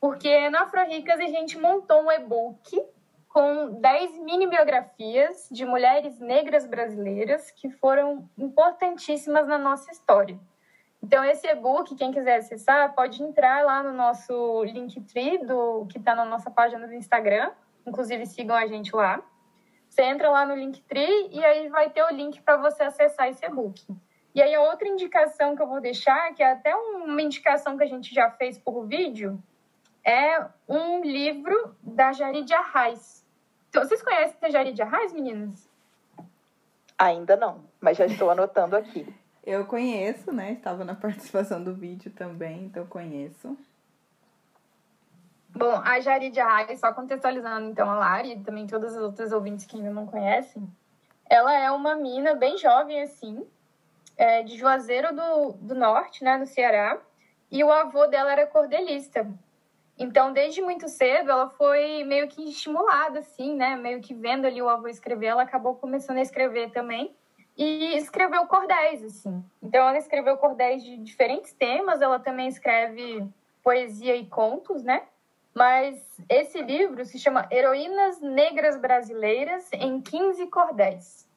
Porque 0.00 0.48
na 0.50 0.62
Afro-Ricas 0.62 1.18
a 1.18 1.26
gente 1.26 1.58
montou 1.58 2.02
um 2.02 2.12
e-book 2.12 2.80
com 3.28 3.80
10 3.80 4.18
mini 4.18 4.46
biografias 4.46 5.48
de 5.50 5.64
mulheres 5.64 6.18
negras 6.18 6.66
brasileiras 6.66 7.50
que 7.50 7.68
foram 7.70 8.28
importantíssimas 8.38 9.46
na 9.46 9.58
nossa 9.58 9.90
história. 9.90 10.38
Então, 11.02 11.24
esse 11.24 11.46
e-book, 11.46 11.94
quem 11.94 12.10
quiser 12.10 12.38
acessar, 12.38 12.92
pode 12.94 13.22
entrar 13.22 13.64
lá 13.64 13.82
no 13.82 13.92
nosso 13.92 14.64
Linktree, 14.64 15.38
do, 15.38 15.86
que 15.86 15.98
está 15.98 16.14
na 16.14 16.24
nossa 16.24 16.50
página 16.50 16.86
do 16.86 16.94
Instagram. 16.94 17.52
Inclusive, 17.86 18.26
sigam 18.26 18.56
a 18.56 18.66
gente 18.66 18.94
lá. 18.94 19.22
Você 19.88 20.02
entra 20.02 20.28
lá 20.28 20.44
no 20.44 20.54
Linktree 20.54 21.28
e 21.30 21.44
aí 21.44 21.68
vai 21.68 21.90
ter 21.90 22.02
o 22.02 22.10
link 22.10 22.40
para 22.42 22.56
você 22.56 22.82
acessar 22.82 23.28
esse 23.28 23.44
e-book. 23.44 23.86
E 24.34 24.42
aí, 24.42 24.54
a 24.54 24.60
outra 24.60 24.88
indicação 24.88 25.54
que 25.54 25.62
eu 25.62 25.68
vou 25.68 25.80
deixar, 25.80 26.34
que 26.34 26.42
é 26.42 26.52
até 26.52 26.74
uma 26.74 27.22
indicação 27.22 27.76
que 27.76 27.84
a 27.84 27.88
gente 27.88 28.12
já 28.12 28.30
fez 28.32 28.58
por 28.58 28.84
vídeo, 28.84 29.40
é 30.08 30.42
um 30.66 31.02
livro 31.02 31.76
da 31.82 32.12
Jarid 32.12 32.50
Arraes. 32.54 33.22
Então, 33.68 33.84
vocês 33.84 34.02
conhecem 34.02 34.38
a 34.40 34.48
Jarid 34.48 34.80
Arraes, 34.80 35.12
meninas? 35.12 35.68
Ainda 36.96 37.36
não, 37.36 37.62
mas 37.78 37.98
já 37.98 38.06
estou 38.06 38.30
anotando 38.30 38.74
aqui. 38.74 39.06
Eu 39.44 39.66
conheço, 39.66 40.32
né? 40.32 40.52
Estava 40.52 40.82
na 40.84 40.94
participação 40.94 41.62
do 41.62 41.74
vídeo 41.74 42.10
também, 42.10 42.64
então 42.64 42.86
conheço. 42.86 43.56
Bom, 45.50 45.74
a 45.84 46.00
Jarid 46.00 46.38
Arraes, 46.40 46.80
só 46.80 46.92
contextualizando 46.92 47.66
então 47.66 47.90
a 47.90 47.96
Lari 47.96 48.32
e 48.32 48.40
também 48.40 48.66
todas 48.66 48.96
as 48.96 49.02
outras 49.02 49.32
ouvintes 49.32 49.66
que 49.66 49.76
ainda 49.76 49.90
não 49.90 50.06
conhecem, 50.06 50.66
ela 51.28 51.54
é 51.54 51.70
uma 51.70 51.94
mina 51.94 52.34
bem 52.34 52.56
jovem 52.56 53.02
assim, 53.02 53.46
é, 54.16 54.42
de 54.42 54.56
Juazeiro 54.56 55.14
do, 55.14 55.52
do 55.52 55.74
Norte, 55.74 56.24
né, 56.24 56.36
no 56.36 56.46
Ceará, 56.46 56.98
e 57.50 57.64
o 57.64 57.70
avô 57.70 58.06
dela 58.06 58.32
era 58.32 58.46
cordelista. 58.46 59.26
Então, 59.98 60.32
desde 60.32 60.62
muito 60.62 60.88
cedo, 60.88 61.30
ela 61.30 61.48
foi 61.50 62.04
meio 62.04 62.28
que 62.28 62.48
estimulada, 62.48 63.18
assim, 63.18 63.56
né? 63.56 63.74
Meio 63.74 64.00
que 64.00 64.14
vendo 64.14 64.46
ali 64.46 64.62
o 64.62 64.68
avô 64.68 64.86
escrever, 64.86 65.26
ela 65.26 65.42
acabou 65.42 65.74
começando 65.74 66.18
a 66.18 66.22
escrever 66.22 66.70
também. 66.70 67.12
E 67.56 67.96
escreveu 67.96 68.46
cordéis, 68.46 69.02
assim. 69.02 69.44
Então, 69.60 69.88
ela 69.88 69.98
escreveu 69.98 70.36
cordéis 70.36 70.84
de 70.84 70.96
diferentes 70.98 71.52
temas, 71.52 72.00
ela 72.00 72.20
também 72.20 72.46
escreve 72.46 73.26
poesia 73.60 74.14
e 74.14 74.24
contos, 74.26 74.84
né? 74.84 75.02
Mas 75.52 76.00
esse 76.28 76.62
livro 76.62 77.04
se 77.04 77.18
chama 77.18 77.48
Heroínas 77.50 78.20
Negras 78.20 78.76
Brasileiras 78.76 79.68
em 79.72 80.00
15 80.00 80.46
Cordéis. 80.46 81.28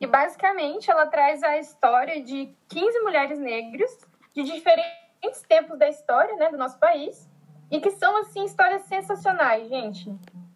E 0.00 0.06
basicamente 0.06 0.88
ela 0.88 1.06
traz 1.06 1.42
a 1.42 1.58
história 1.58 2.22
de 2.22 2.54
15 2.68 3.00
mulheres 3.00 3.38
negras 3.40 4.06
de 4.32 4.44
diferentes 4.44 5.42
tempos 5.48 5.76
da 5.78 5.88
história, 5.88 6.36
né, 6.36 6.50
do 6.50 6.56
nosso 6.56 6.78
país, 6.78 7.28
e 7.70 7.80
que 7.80 7.90
são, 7.92 8.16
assim, 8.18 8.44
histórias 8.44 8.82
sensacionais, 8.82 9.68
gente. 9.68 10.14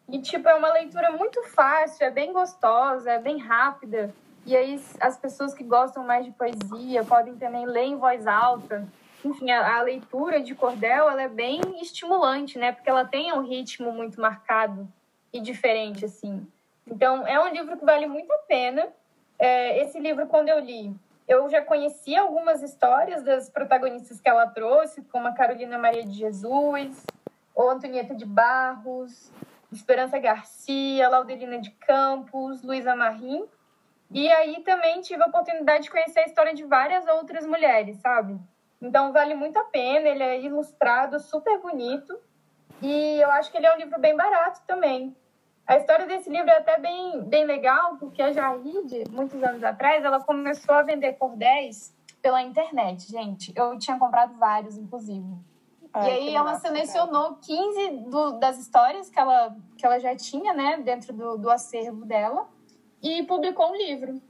E, 0.09 0.21
tipo, 0.21 0.49
é 0.49 0.55
uma 0.55 0.73
leitura 0.73 1.11
muito 1.13 1.43
fácil, 1.45 2.05
é 2.05 2.11
bem 2.11 2.33
gostosa, 2.33 3.11
é 3.11 3.19
bem 3.19 3.39
rápida. 3.39 4.15
E 4.47 4.57
aí, 4.57 4.81
as 5.01 5.17
pessoas 5.17 5.55
que 5.55 5.63
gostam 5.63 6.05
mais 6.05 6.25
de 6.25 6.33
poesia 6.33 7.05
podem 7.05 7.37
também 7.37 7.67
ler 7.67 7.85
em 7.85 7.97
voz 7.97 8.27
alta. 8.27 8.87
Enfim, 9.25 9.51
a, 9.51 9.79
a 9.79 9.83
leitura 9.83 10.41
de 10.41 10.55
cordel, 10.55 11.09
ela 11.09 11.23
é 11.23 11.29
bem 11.29 11.61
estimulante, 11.81 12.59
né? 12.59 12.73
Porque 12.73 12.89
ela 12.89 13.05
tem 13.05 13.33
um 13.33 13.43
ritmo 13.43 13.93
muito 13.93 14.21
marcado 14.21 14.89
e 15.33 15.41
diferente, 15.41 16.05
assim. 16.05 16.47
Então, 16.87 17.27
é 17.27 17.39
um 17.39 17.53
livro 17.53 17.77
que 17.77 17.85
vale 17.85 18.07
muito 18.07 18.33
a 18.33 18.39
pena. 18.39 18.89
É, 19.39 19.83
esse 19.83 19.99
livro, 20.01 20.27
quando 20.27 20.49
eu 20.49 20.59
li, 20.59 20.95
eu 21.31 21.49
já 21.49 21.63
conhecia 21.63 22.23
algumas 22.23 22.61
histórias 22.61 23.23
das 23.23 23.49
protagonistas 23.49 24.21
que 24.21 24.29
ela 24.29 24.49
trouxe, 24.49 25.01
como 25.03 25.29
a 25.29 25.33
Carolina 25.33 25.79
Maria 25.79 26.03
de 26.03 26.13
Jesus, 26.13 27.07
ou 27.55 27.71
Antonieta 27.71 28.17
de 28.17 28.27
Barros, 28.27 29.31
Esperança 29.71 30.19
Garcia, 30.19 31.09
Laudelina 31.09 31.61
de 31.61 31.71
Campos, 31.71 32.65
Luísa 32.65 32.97
Marim. 32.97 33.47
E 34.11 34.29
aí 34.29 34.61
também 34.65 35.01
tive 35.03 35.23
a 35.23 35.29
oportunidade 35.29 35.85
de 35.85 35.91
conhecer 35.93 36.19
a 36.19 36.27
história 36.27 36.53
de 36.53 36.65
várias 36.65 37.07
outras 37.07 37.47
mulheres, 37.47 37.99
sabe? 37.99 38.37
Então 38.83 39.13
vale 39.13 39.35
muito 39.35 39.57
a 39.57 39.65
pena, 39.65 40.09
ele 40.09 40.25
é 40.25 40.41
ilustrado, 40.41 41.21
super 41.21 41.61
bonito. 41.61 42.19
E 42.83 43.21
eu 43.21 43.31
acho 43.31 43.53
que 43.53 43.57
ele 43.57 43.67
é 43.67 43.75
um 43.77 43.79
livro 43.79 44.01
bem 44.01 44.17
barato 44.17 44.63
também. 44.67 45.15
A 45.71 45.77
história 45.77 46.05
desse 46.05 46.29
livro 46.29 46.51
é 46.51 46.57
até 46.57 46.81
bem, 46.81 47.23
bem 47.23 47.45
legal, 47.45 47.97
porque 47.97 48.21
a 48.21 48.33
Jaide, 48.33 49.05
muitos 49.09 49.41
anos 49.41 49.63
atrás, 49.63 50.05
ela 50.05 50.19
começou 50.19 50.75
a 50.75 50.83
vender 50.83 51.13
cordéis 51.13 51.95
pela 52.21 52.43
internet, 52.43 53.09
gente. 53.09 53.53
Eu 53.55 53.79
tinha 53.79 53.97
comprado 53.97 54.37
vários, 54.37 54.77
inclusive. 54.77 55.25
Ai, 55.93 56.09
e 56.09 56.11
aí 56.11 56.35
ela 56.35 56.57
selecionou 56.57 57.35
cara. 57.35 57.41
15 57.43 57.89
do, 58.09 58.33
das 58.41 58.59
histórias 58.59 59.09
que 59.11 59.21
ela, 59.21 59.57
que 59.79 59.87
ela 59.87 60.01
já 60.01 60.17
tinha, 60.17 60.53
né, 60.53 60.79
dentro 60.79 61.13
do, 61.13 61.39
do 61.39 61.49
acervo 61.49 62.05
dela, 62.05 62.49
e 63.01 63.23
publicou 63.23 63.71
um 63.71 63.77
livro. 63.77 64.21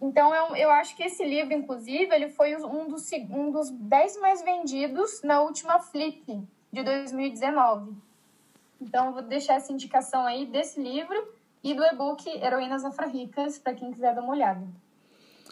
Então, 0.00 0.34
eu, 0.34 0.56
eu 0.56 0.70
acho 0.70 0.96
que 0.96 1.02
esse 1.02 1.22
livro, 1.22 1.52
inclusive, 1.52 2.10
ele 2.14 2.30
foi 2.30 2.56
um 2.56 2.88
dos, 2.88 3.06
um 3.30 3.50
dos 3.50 3.70
10 3.70 4.18
mais 4.22 4.40
vendidos 4.40 5.20
na 5.22 5.42
última 5.42 5.78
Flip 5.78 6.42
de 6.72 6.82
2019. 6.82 8.05
Então, 8.80 9.12
vou 9.12 9.22
deixar 9.22 9.54
essa 9.54 9.72
indicação 9.72 10.24
aí 10.26 10.46
desse 10.46 10.80
livro 10.80 11.34
e 11.62 11.74
do 11.74 11.84
e-book 11.84 12.28
Heroínas 12.28 12.84
Afro-Ricas, 12.84 13.58
para 13.58 13.74
quem 13.74 13.90
quiser 13.90 14.14
dar 14.14 14.22
uma 14.22 14.32
olhada. 14.32 14.66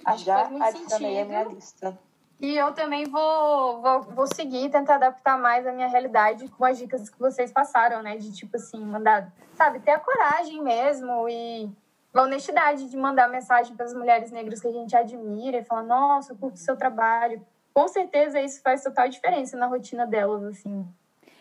Acho 0.05 0.25
Já 0.25 0.45
que 0.45 0.59
faz 0.59 0.75
muito 0.75 0.91
sentido. 0.91 1.21
a 1.21 1.25
minha 1.25 1.45
lista. 1.45 1.99
E 2.41 2.57
eu 2.57 2.73
também 2.73 3.05
vou, 3.05 3.81
vou, 3.81 4.03
vou 4.03 4.27
seguir, 4.27 4.71
tentar 4.71 4.97
adaptar 4.97 5.39
mais 5.39 5.67
a 5.67 5.73
minha 5.73 5.89
realidade 5.89 6.49
com 6.49 6.65
as 6.65 6.77
dicas 6.77 7.09
que 7.09 7.19
vocês 7.19 7.53
passaram, 7.53 8.03
né? 8.03 8.17
De 8.17 8.33
tipo 8.33 8.57
assim, 8.57 8.85
mandar, 8.85 9.33
sabe, 9.55 9.81
ter 9.81 9.93
a 9.93 9.99
coragem 9.99 10.63
mesmo 10.63 11.29
e 11.29 11.71
a 12.13 12.23
honestidade 12.23 12.89
de 12.89 12.97
mandar 12.97 13.29
mensagem 13.29 13.75
para 13.75 13.87
as 13.87 13.95
mulheres 13.95 14.31
negras 14.31 14.61
que 14.61 14.69
a 14.69 14.73
gente 14.73 14.97
admira 14.97 15.59
e 15.59 15.65
falar, 15.65 15.83
nossa, 15.85 16.33
eu 16.33 16.37
curto 16.37 16.57
o 16.57 16.59
seu 16.59 16.77
trabalho. 16.77 17.45
Com 17.73 17.89
certeza 17.89 18.41
isso 18.41 18.61
faz 18.63 18.83
total 18.83 19.09
diferença 19.09 19.57
na 19.57 19.67
rotina 19.67 20.07
delas, 20.07 20.45
assim. 20.45 20.87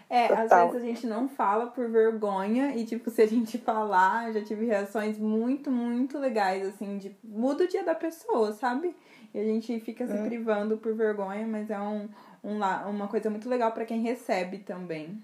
É, 0.10 0.28
Total. 0.28 0.68
às 0.68 0.74
vezes 0.74 0.76
a 0.76 0.92
gente 0.92 1.08
não 1.08 1.28
fala 1.28 1.68
por 1.68 1.89
vergonha 1.89 2.76
e, 2.76 2.86
tipo, 2.86 3.10
se 3.10 3.22
a 3.22 3.28
gente 3.28 3.58
falar, 3.60 4.32
já 4.32 4.44
tive 4.44 4.66
reações 4.66 5.18
muito, 5.18 5.72
muito 5.72 6.18
legais, 6.18 6.68
assim, 6.68 6.98
de 6.98 7.16
muda 7.24 7.63
o 7.63 7.68
dia 7.68 7.84
da 7.84 7.96
pessoa, 7.96 8.54
sabe? 8.54 8.96
E 9.34 9.39
a 9.39 9.44
gente 9.44 9.80
fica 9.80 10.06
se 10.06 10.13
é. 10.13 10.26
privando 10.26 10.78
por 10.78 10.94
vergonha, 10.94 11.48
mas 11.48 11.70
é 11.70 11.80
um, 11.80 12.08
um, 12.44 12.58
uma 12.58 13.08
coisa 13.08 13.30
muito 13.30 13.50
legal 13.50 13.72
para 13.72 13.86
quem 13.86 14.02
recebe 14.02 14.60
também. 14.60 15.22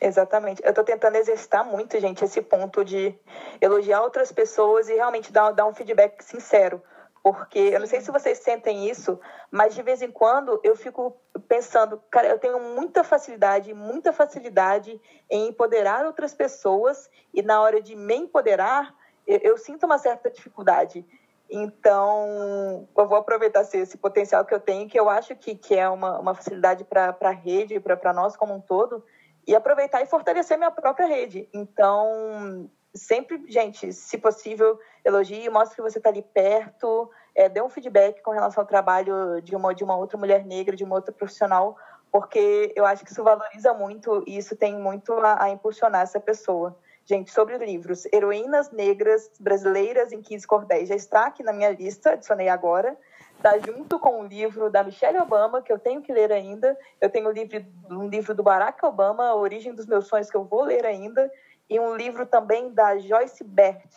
Exatamente. 0.00 0.62
Eu 0.64 0.72
tô 0.72 0.82
tentando 0.82 1.16
exercitar 1.16 1.64
muito, 1.64 1.98
gente, 2.00 2.24
esse 2.24 2.40
ponto 2.42 2.84
de 2.84 3.14
elogiar 3.60 4.02
outras 4.02 4.32
pessoas 4.32 4.88
e 4.88 4.94
realmente 4.94 5.32
dar, 5.32 5.52
dar 5.52 5.66
um 5.66 5.74
feedback 5.74 6.22
sincero. 6.22 6.82
Porque 7.24 7.58
eu 7.58 7.80
não 7.80 7.86
sei 7.86 8.02
se 8.02 8.10
vocês 8.10 8.36
sentem 8.36 8.86
isso, 8.86 9.18
mas 9.50 9.74
de 9.74 9.82
vez 9.82 10.02
em 10.02 10.10
quando 10.10 10.60
eu 10.62 10.76
fico 10.76 11.16
pensando, 11.48 11.98
cara, 12.10 12.28
eu 12.28 12.38
tenho 12.38 12.60
muita 12.60 13.02
facilidade, 13.02 13.72
muita 13.72 14.12
facilidade 14.12 15.00
em 15.30 15.48
empoderar 15.48 16.04
outras 16.04 16.34
pessoas 16.34 17.08
e 17.32 17.40
na 17.40 17.62
hora 17.62 17.80
de 17.80 17.96
me 17.96 18.14
empoderar, 18.14 18.94
eu, 19.26 19.38
eu 19.38 19.56
sinto 19.56 19.86
uma 19.86 19.96
certa 19.96 20.30
dificuldade. 20.30 21.02
Então, 21.48 22.86
eu 22.94 23.08
vou 23.08 23.16
aproveitar 23.16 23.62
esse, 23.62 23.78
esse, 23.78 23.96
potencial 23.96 24.44
que 24.44 24.54
eu 24.54 24.60
tenho, 24.60 24.86
que 24.86 25.00
eu 25.00 25.08
acho 25.08 25.34
que, 25.34 25.54
que 25.54 25.74
é 25.74 25.88
uma, 25.88 26.18
uma 26.18 26.34
facilidade 26.34 26.84
para 26.84 27.16
a 27.18 27.30
rede, 27.30 27.80
para 27.80 28.12
nós 28.12 28.36
como 28.36 28.52
um 28.52 28.60
todo, 28.60 29.02
e 29.46 29.56
aproveitar 29.56 30.02
e 30.02 30.06
fortalecer 30.06 30.58
minha 30.58 30.70
própria 30.70 31.06
rede. 31.06 31.48
Então, 31.54 32.68
sempre, 32.94 33.44
gente, 33.48 33.92
se 33.92 34.16
possível, 34.16 34.78
elogie, 35.04 35.48
mostre 35.50 35.76
que 35.76 35.82
você 35.82 35.98
está 35.98 36.10
ali 36.10 36.22
perto, 36.22 37.10
é, 37.34 37.48
dê 37.48 37.60
um 37.60 37.68
feedback 37.68 38.22
com 38.22 38.30
relação 38.30 38.62
ao 38.62 38.66
trabalho 38.66 39.40
de 39.42 39.54
uma, 39.56 39.74
de 39.74 39.82
uma 39.82 39.96
outra 39.96 40.16
mulher 40.16 40.44
negra, 40.44 40.76
de 40.76 40.84
uma 40.84 40.94
outra 40.94 41.12
profissional, 41.12 41.76
porque 42.10 42.72
eu 42.76 42.86
acho 42.86 43.04
que 43.04 43.10
isso 43.10 43.24
valoriza 43.24 43.74
muito 43.74 44.22
e 44.26 44.36
isso 44.36 44.54
tem 44.54 44.78
muito 44.78 45.12
a, 45.14 45.44
a 45.44 45.50
impulsionar 45.50 46.02
essa 46.02 46.20
pessoa. 46.20 46.76
Gente, 47.04 47.30
sobre 47.30 47.58
livros, 47.58 48.06
Heroínas 48.10 48.70
Negras 48.70 49.30
Brasileiras 49.38 50.10
em 50.12 50.22
15 50.22 50.46
Cordéis, 50.46 50.88
já 50.88 50.94
está 50.94 51.26
aqui 51.26 51.42
na 51.42 51.52
minha 51.52 51.70
lista, 51.70 52.12
adicionei 52.12 52.48
agora. 52.48 52.96
Está 53.36 53.58
junto 53.58 53.98
com 53.98 54.22
o 54.22 54.26
livro 54.26 54.70
da 54.70 54.82
Michelle 54.82 55.18
Obama, 55.18 55.60
que 55.60 55.70
eu 55.70 55.78
tenho 55.78 56.00
que 56.00 56.10
ler 56.10 56.32
ainda. 56.32 56.78
Eu 56.98 57.10
tenho 57.10 57.28
um 57.28 57.32
livro, 57.32 57.62
um 57.90 58.08
livro 58.08 58.34
do 58.34 58.42
Barack 58.42 58.82
Obama, 58.86 59.26
A 59.26 59.34
Origem 59.34 59.74
dos 59.74 59.84
Meus 59.84 60.06
Sonhos, 60.06 60.30
que 60.30 60.36
eu 60.36 60.44
vou 60.44 60.62
ler 60.62 60.86
ainda 60.86 61.30
e 61.68 61.80
um 61.80 61.96
livro 61.96 62.26
também 62.26 62.70
da 62.70 62.98
Joyce 62.98 63.42
Bert, 63.42 63.90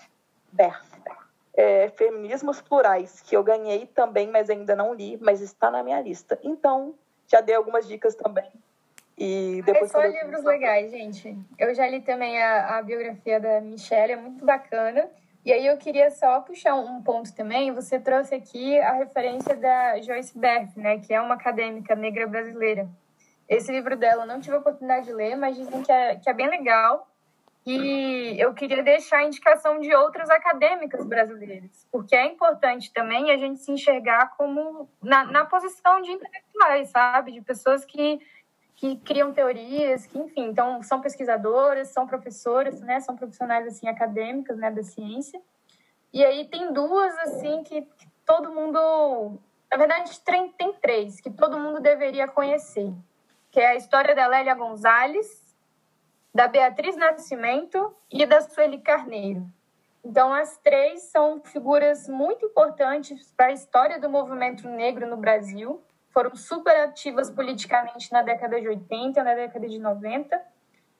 Bert 0.51 0.84
é, 1.58 1.89
Feminismos 1.89 2.62
Plurais, 2.62 3.19
que 3.21 3.36
eu 3.36 3.43
ganhei 3.43 3.88
também, 3.88 4.30
mas 4.30 4.49
ainda 4.49 4.75
não 4.75 4.93
li, 4.93 5.17
mas 5.19 5.41
está 5.41 5.71
na 5.71 5.84
minha 5.84 5.99
lista. 5.99 6.39
Então, 6.43 6.93
já 7.27 7.41
dei 7.41 7.56
algumas 7.56 7.88
dicas 7.88 8.15
também. 8.15 8.49
E 9.17 9.63
depois 9.65 9.89
é 9.89 9.99
só 9.99 10.06
livros 10.06 10.43
legais, 10.43 10.91
gente. 10.91 11.36
Eu 11.58 11.73
já 11.73 11.88
li 11.88 12.01
também 12.01 12.41
a, 12.41 12.77
a 12.77 12.82
biografia 12.84 13.39
da 13.39 13.60
Michelle, 13.60 14.13
é 14.13 14.15
muito 14.15 14.45
bacana. 14.45 15.10
E 15.43 15.51
aí 15.51 15.65
eu 15.65 15.77
queria 15.77 16.12
só 16.12 16.39
puxar 16.41 16.75
um 16.75 17.01
ponto 17.01 17.34
também. 17.34 17.73
Você 17.73 17.99
trouxe 17.99 18.36
aqui 18.36 18.77
a 18.80 18.91
referência 18.91 19.56
da 19.56 19.99
Joyce 20.01 20.38
Bert, 20.38 20.69
né, 20.75 20.99
que 20.99 21.12
é 21.13 21.19
uma 21.19 21.34
acadêmica 21.34 21.95
negra 21.95 22.27
brasileira. 22.27 22.88
Esse 23.49 23.71
livro 23.71 23.97
dela 23.97 24.23
eu 24.23 24.27
não 24.27 24.39
tive 24.39 24.58
a 24.58 24.60
oportunidade 24.60 25.06
de 25.06 25.13
ler, 25.13 25.36
mas 25.36 25.56
dizem 25.56 25.82
que 25.82 25.91
é, 25.91 26.17
que 26.17 26.30
é 26.30 26.34
bem 26.34 26.49
legal. 26.49 27.08
E 27.69 28.39
eu 28.39 28.53
queria 28.53 28.82
deixar 28.82 29.17
a 29.17 29.23
indicação 29.25 29.77
de 29.77 29.93
outras 29.93 30.30
acadêmicas 30.30 31.06
brasileiras, 31.06 31.86
porque 31.91 32.15
é 32.15 32.25
importante 32.25 32.93
também 32.93 33.30
a 33.30 33.36
gente 33.36 33.60
se 33.60 33.69
enxergar 33.69 34.38
como 34.38 34.89
na, 35.03 35.25
na 35.25 35.45
posição 35.45 36.01
de 36.01 36.10
intelectuais, 36.10 36.89
sabe? 36.89 37.34
De 37.34 37.41
pessoas 37.41 37.84
que, 37.84 38.21
que 38.73 38.95
criam 38.99 39.34
teorias, 39.34 40.08
que, 40.08 40.17
enfim, 40.17 40.45
então 40.45 40.82
são 40.82 41.01
pesquisadoras, 41.01 41.89
são 41.89 42.08
professoras, 42.08 42.80
né? 42.80 43.01
São 43.01 43.17
profissionais, 43.17 43.67
assim, 43.67 43.89
acadêmicas, 43.89 44.58
né? 44.58 44.71
Da 44.71 44.82
ciência. 44.82 45.41
E 46.13 46.23
aí 46.23 46.47
tem 46.47 46.71
duas, 46.71 47.17
assim, 47.17 47.63
que, 47.63 47.82
que 47.82 48.08
todo 48.25 48.49
mundo... 48.49 49.41
Na 49.69 49.75
verdade, 49.75 50.17
tem, 50.21 50.53
tem 50.53 50.71
três 50.75 51.19
que 51.19 51.30
todo 51.30 51.60
mundo 51.60 51.82
deveria 51.82 52.30
conhecer, 52.30 52.93
que 53.51 53.60
é 53.60 53.71
a 53.71 53.75
história 53.75 54.15
da 54.15 54.25
Lélia 54.25 54.56
Gonzalez, 54.56 55.47
da 56.38 56.47
Beatriz 56.47 56.95
Nascimento 56.95 57.95
e 58.12 58.23
da 58.23 58.41
Sueli 58.41 58.78
Carneiro. 58.78 59.43
Então, 60.06 60.32
as 60.32 60.56
três 60.60 61.02
são 61.06 61.41
figuras 61.43 62.08
muito 62.08 62.45
importantes 62.45 63.34
para 63.36 63.47
a 63.47 63.52
história 63.52 64.00
do 64.00 64.08
movimento 64.08 64.69
negro 64.69 65.08
no 65.08 65.17
Brasil. 65.17 65.82
Foram 66.12 66.36
super 66.36 66.76
ativas 66.82 67.32
politicamente 67.32 68.12
na 68.12 68.21
década 68.21 68.62
de 68.62 68.67
80 68.67 69.19
e 69.19 69.23
na 69.23 69.34
década 69.34 69.67
de 69.67 69.80
90. 69.80 70.39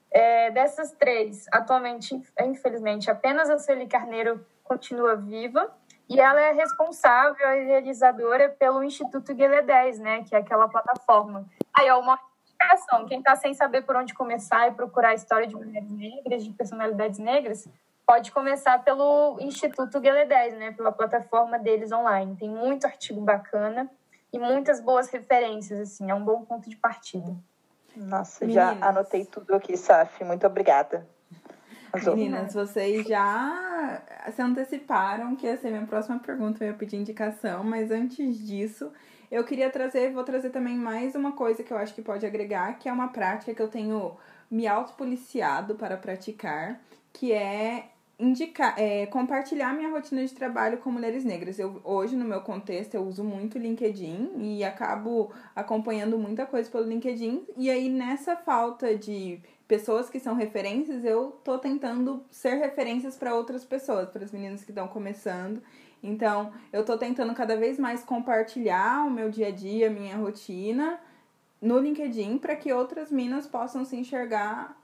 É, 0.10 0.50
dessas 0.50 0.92
três, 0.94 1.46
atualmente, 1.52 2.20
infelizmente, 2.42 3.12
apenas 3.12 3.48
a 3.48 3.60
Sueli 3.60 3.86
Carneiro 3.86 4.44
continua 4.64 5.16
viva 5.16 5.72
e 6.10 6.20
ela 6.20 6.42
é 6.42 6.52
responsável 6.52 7.48
e 7.62 7.64
realizadora 7.66 8.50
pelo 8.50 8.84
Instituto 8.84 9.36
Guilé 9.36 9.62
10, 9.62 10.00
né, 10.00 10.24
que 10.24 10.36
é 10.36 10.40
aquela 10.40 10.68
plataforma. 10.68 11.46
Aí, 11.72 11.92
ó, 11.92 12.00
uma 12.00 12.18
indicação. 12.58 13.06
Quem 13.06 13.20
está 13.20 13.36
sem 13.36 13.54
saber 13.54 13.84
por 13.84 13.96
onde 13.96 14.14
começar 14.14 14.68
e 14.68 14.72
procurar 14.72 15.10
a 15.10 15.14
história 15.14 15.48
de 15.48 15.56
mulheres 15.56 15.92
negras, 15.92 16.44
de 16.44 16.52
personalidades 16.52 17.20
negras, 17.20 17.68
pode 18.06 18.32
começar 18.32 18.84
pelo 18.84 19.38
Instituto 19.40 20.00
Guilé 20.00 20.26
10, 20.26 20.58
né? 20.58 20.72
Pela 20.72 20.92
plataforma 20.92 21.60
deles 21.60 21.92
online. 21.92 22.36
Tem 22.36 22.50
muito 22.50 22.86
artigo 22.86 23.22
bacana 23.22 23.90
e 24.34 24.40
muitas 24.40 24.82
boas 24.82 25.10
referências, 25.10 25.80
assim. 25.80 26.10
É 26.10 26.16
um 26.16 26.24
bom 26.24 26.44
ponto 26.44 26.70
de 26.70 26.76
partida. 26.76 27.36
Nossa, 27.96 28.46
Meninas. 28.46 28.78
já 28.78 28.88
anotei 28.88 29.26
tudo 29.26 29.56
aqui, 29.56 29.76
Saf. 29.76 30.24
Muito 30.24 30.46
obrigada. 30.46 31.08
Meninas, 32.06 32.54
vocês 32.54 33.08
já 33.08 34.02
se 34.36 34.42
anteciparam 34.42 35.36
que 35.36 35.48
ia 35.48 35.58
ser 35.58 35.72
minha 35.72 35.88
próxima 35.88 36.20
pergunta, 36.20 36.64
eu 36.64 36.68
ia 36.68 36.74
pedir 36.74 36.98
indicação, 36.98 37.64
mas 37.64 37.90
antes 37.90 38.38
disso, 38.46 38.92
Eu 39.30 39.44
queria 39.44 39.70
trazer, 39.70 40.14
vou 40.14 40.24
trazer 40.24 40.50
também 40.52 40.76
mais 40.76 41.14
uma 41.16 41.34
coisa 41.34 41.62
que 41.62 41.72
eu 41.72 41.78
acho 41.78 41.94
que 41.94 42.02
pode 42.02 42.26
agregar, 42.26 42.80
que 42.80 42.88
é 42.88 42.92
uma 42.92 43.10
prática 43.10 43.54
que 43.54 43.62
eu 43.62 43.68
tenho 43.68 44.16
me 44.50 44.66
autopoliciado 44.66 45.76
para 45.76 45.98
praticar, 45.98 46.82
que 47.12 47.34
é 47.34 47.90
indicar, 48.20 48.74
é, 48.80 49.06
compartilhar 49.06 49.74
minha 49.74 49.90
rotina 49.90 50.26
de 50.26 50.34
trabalho 50.34 50.78
com 50.80 50.90
mulheres 50.90 51.24
negras. 51.24 51.60
Eu, 51.60 51.80
hoje, 51.84 52.16
no 52.16 52.26
meu 52.26 52.42
contexto, 52.42 52.96
eu 52.96 53.04
uso 53.04 53.24
muito 53.24 53.60
LinkedIn 53.60 54.32
e 54.38 54.64
acabo 54.64 55.32
acompanhando 55.56 56.18
muita 56.18 56.46
coisa 56.46 56.70
pelo 56.70 56.88
LinkedIn. 56.88 57.46
E 57.56 57.70
aí, 57.70 57.90
nessa 57.90 58.36
falta 58.36 58.96
de 58.96 59.40
pessoas 59.68 60.10
que 60.10 60.20
são 60.20 60.36
referências, 60.36 61.04
eu 61.04 61.40
tô 61.44 61.58
tentando 61.58 62.24
ser 62.32 62.56
referências 62.56 63.16
para 63.16 63.36
outras 63.36 63.66
pessoas, 63.66 64.10
para 64.10 64.24
as 64.24 64.32
meninas 64.32 64.64
que 64.64 64.72
estão 64.72 64.88
começando. 64.88 65.62
Então, 66.02 66.54
eu 66.72 66.86
tô 66.86 66.98
tentando 66.98 67.34
cada 67.34 67.58
vez 67.58 67.78
mais 67.78 68.04
compartilhar 68.04 69.06
o 69.06 69.12
meu 69.12 69.30
dia 69.30 69.48
a 69.48 69.52
dia, 69.52 69.90
minha 69.90 70.16
rotina 70.16 71.00
no 71.62 71.80
LinkedIn 71.80 72.38
para 72.38 72.56
que 72.56 72.72
outras 72.72 73.12
minas 73.12 73.48
possam 73.48 73.84
se 73.84 73.96
enxergar 73.96 74.78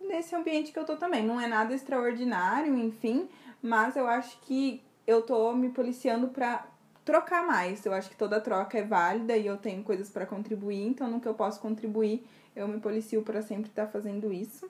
nesse 0.00 0.34
ambiente 0.34 0.72
que 0.72 0.78
eu 0.78 0.84
tô 0.84 0.96
também. 0.96 1.24
Não 1.24 1.40
é 1.40 1.46
nada 1.46 1.74
extraordinário, 1.74 2.76
enfim, 2.76 3.28
mas 3.62 3.96
eu 3.96 4.06
acho 4.06 4.38
que 4.42 4.82
eu 5.06 5.22
tô 5.22 5.52
me 5.52 5.70
policiando 5.70 6.28
para 6.28 6.66
trocar 7.04 7.46
mais. 7.46 7.84
Eu 7.84 7.92
acho 7.92 8.10
que 8.10 8.16
toda 8.16 8.40
troca 8.40 8.78
é 8.78 8.82
válida 8.82 9.36
e 9.36 9.46
eu 9.46 9.56
tenho 9.56 9.82
coisas 9.82 10.10
para 10.10 10.26
contribuir, 10.26 10.86
então 10.86 11.10
no 11.10 11.20
que 11.20 11.26
eu 11.26 11.34
posso 11.34 11.60
contribuir, 11.60 12.26
eu 12.58 12.68
me 12.68 12.80
policio 12.80 13.22
para 13.22 13.42
sempre 13.42 13.70
estar 13.70 13.86
tá 13.86 13.92
fazendo 13.92 14.32
isso. 14.32 14.68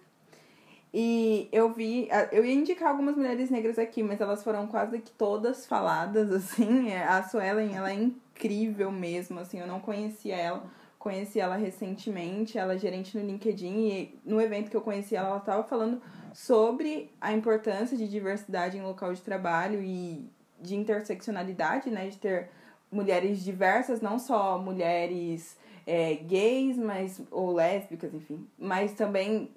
E 0.93 1.49
eu 1.53 1.73
vi, 1.73 2.09
eu 2.33 2.45
ia 2.45 2.55
indicar 2.55 2.89
algumas 2.89 3.15
mulheres 3.15 3.51
negras 3.51 3.79
aqui, 3.79 4.03
mas 4.03 4.21
elas 4.21 4.43
foram 4.43 4.67
quase 4.67 5.01
que 5.01 5.11
todas 5.11 5.67
faladas, 5.67 6.31
assim. 6.33 6.93
A 6.95 7.23
Suelen, 7.23 7.75
ela 7.75 7.91
é 7.91 7.95
incrível 7.95 8.91
mesmo, 8.91 9.41
assim, 9.41 9.59
eu 9.59 9.67
não 9.67 9.81
conhecia 9.81 10.37
ela 10.37 10.79
conheci 10.99 11.39
ela 11.39 11.57
recentemente, 11.57 12.59
ela 12.59 12.75
é 12.75 12.79
gerente 12.79 13.17
no 13.17 13.25
LinkedIn 13.25 13.89
e 13.89 14.21
no 14.25 14.41
evento 14.41 14.69
que 14.71 14.77
eu 14.77 14.81
conheci 14.81 15.15
ela, 15.15 15.29
ela 15.29 15.39
estava 15.39 15.63
falando 15.63 16.03
sobre 16.35 17.11
a 17.21 17.33
importância 17.33 17.97
de 17.97 18.09
diversidade 18.09 18.77
em 18.77 18.83
local 18.83 19.15
de 19.15 19.23
trabalho 19.23 19.81
e 19.81 20.29
de 20.61 20.75
interseccionalidade, 20.75 21.89
né, 21.89 22.09
de 22.09 22.19
ter 22.19 22.51
mulheres 22.91 23.45
diversas, 23.45 24.01
não 24.01 24.19
só 24.19 24.59
mulheres 24.59 25.57
é, 25.89 26.17
gays, 26.17 26.77
mas 26.77 27.19
ou 27.31 27.51
lésbicas, 27.51 28.13
enfim, 28.13 28.47
mas 28.59 28.93
também 28.93 29.51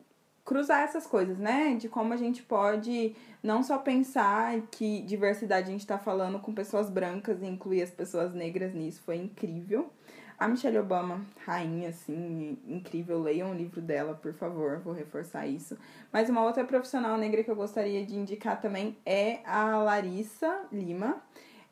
cruzar 0.46 0.82
essas 0.84 1.06
coisas, 1.06 1.38
né? 1.38 1.76
De 1.76 1.90
como 1.90 2.14
a 2.14 2.18
gente 2.18 2.42
pode 2.42 3.14
não 3.44 3.62
só 3.62 3.78
pensar 3.78 4.62
que 4.72 5.02
diversidade 5.02 5.68
a 5.68 5.72
gente 5.72 5.82
está 5.82 5.98
falando 5.98 6.40
com 6.40 6.54
pessoas 6.54 6.90
brancas 6.90 7.42
e 7.42 7.46
incluir 7.46 7.82
as 7.82 7.92
pessoas 7.92 8.34
negras 8.34 8.74
nisso 8.74 9.02
foi 9.02 9.18
incrível. 9.18 9.92
A 10.40 10.48
Michelle 10.48 10.80
Obama, 10.80 11.22
rainha, 11.46 11.90
assim, 11.90 12.58
incrível. 12.66 13.22
Leiam 13.22 13.52
o 13.52 13.54
livro 13.54 13.82
dela, 13.82 14.16
por 14.16 14.34
favor, 14.34 14.80
vou 14.80 14.94
reforçar 14.94 15.46
isso. 15.46 15.78
Mas 16.14 16.30
uma 16.30 16.44
outra 16.44 16.64
profissional 16.64 17.18
negra 17.18 17.44
que 17.44 17.52
eu 17.52 17.56
gostaria 17.56 18.06
de 18.06 18.16
indicar 18.16 18.60
também 18.60 18.98
é 19.06 19.42
a 19.46 19.78
Larissa 19.84 20.62
Lima. 20.72 21.22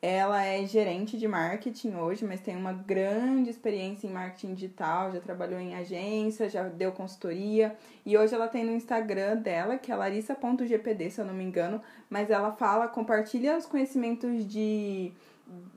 Ela 0.02 0.46
é 0.46 0.66
gerente 0.66 1.18
de 1.18 1.28
marketing 1.28 1.96
hoje, 1.96 2.24
mas 2.24 2.40
tem 2.40 2.56
uma 2.56 2.72
grande 2.72 3.50
experiência 3.50 4.08
em 4.08 4.12
marketing 4.12 4.54
digital, 4.54 5.12
já 5.12 5.20
trabalhou 5.20 5.60
em 5.60 5.76
agência, 5.76 6.50
já 6.50 6.64
deu 6.64 6.94
consultoria. 6.94 7.76
E 8.06 8.18
hoje 8.18 8.34
ela 8.34 8.48
tem 8.48 8.64
no 8.64 8.72
Instagram 8.72 9.36
dela, 9.38 9.78
que 9.78 9.92
é 9.92 9.96
larissa.gpd, 9.96 11.12
se 11.12 11.20
eu 11.20 11.26
não 11.26 11.34
me 11.34 11.44
engano, 11.44 11.82
mas 12.10 12.30
ela 12.30 12.54
fala, 12.54 12.88
compartilha 12.88 13.58
os 13.58 13.66
conhecimentos 13.66 14.48
de 14.48 15.12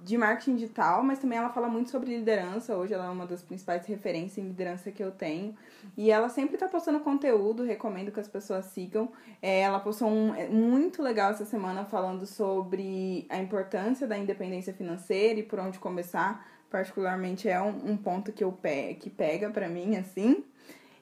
de 0.05 0.19
marketing 0.19 0.57
digital, 0.57 1.03
mas 1.03 1.19
também 1.19 1.39
ela 1.39 1.51
fala 1.51 1.69
muito 1.69 1.91
sobre 1.91 2.17
liderança. 2.17 2.77
Hoje 2.77 2.93
ela 2.93 3.07
é 3.07 3.09
uma 3.09 3.27
das 3.27 3.43
principais 3.43 3.87
referências 3.87 4.39
em 4.39 4.49
liderança 4.49 4.91
que 4.91 5.03
eu 5.03 5.13
tenho. 5.13 5.55
E 5.97 6.11
ela 6.11 6.29
sempre 6.29 6.55
está 6.55 6.69
postando 6.69 7.01
conteúdo, 7.01 7.63
recomendo 7.63 8.11
que 8.11 8.19
as 8.19 8.29
pessoas 8.29 8.67
sigam. 8.67 9.13
É, 9.41 9.61
ela 9.61 9.79
postou 9.79 10.09
um 10.09 10.35
é, 10.35 10.49
muito 10.49 11.03
legal 11.03 11.31
essa 11.31 11.45
semana 11.45 11.85
falando 11.85 12.27
sobre 12.27 13.27
a 13.29 13.39
importância 13.39 14.07
da 14.07 14.19
independência 14.19 14.73
financeira 14.73 15.39
e 15.41 15.43
por 15.43 15.61
onde 15.61 15.79
começar. 15.79 16.47
Particularmente 16.69 17.49
é 17.49 17.61
um, 17.61 17.93
um 17.93 17.97
ponto 17.97 18.33
que, 18.33 18.43
eu 18.43 18.51
pe 18.51 18.95
que 18.95 19.11
pega 19.11 19.51
para 19.51 19.69
mim, 19.69 19.97
assim. 19.97 20.45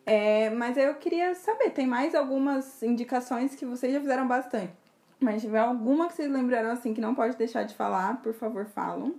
É, 0.05 0.51
mas 0.51 0.77
eu 0.77 0.95
queria 0.95 1.35
saber, 1.35 1.71
tem 1.71 1.87
mais 1.87 2.15
algumas 2.15 2.83
indicações 2.83 3.55
que 3.55 3.65
vocês 3.65 3.93
já 3.93 4.01
fizeram 4.01 4.27
bastante 4.27 4.80
mas 5.21 5.43
tiver 5.43 5.59
alguma 5.59 6.09
que 6.09 6.15
vocês 6.15 6.31
lembraram 6.31 6.71
assim 6.71 6.95
que 6.95 7.01
não 7.01 7.15
pode 7.15 7.37
deixar 7.37 7.65
de 7.65 7.75
falar, 7.75 8.23
por 8.23 8.33
favor, 8.33 8.67
falam. 8.67 9.15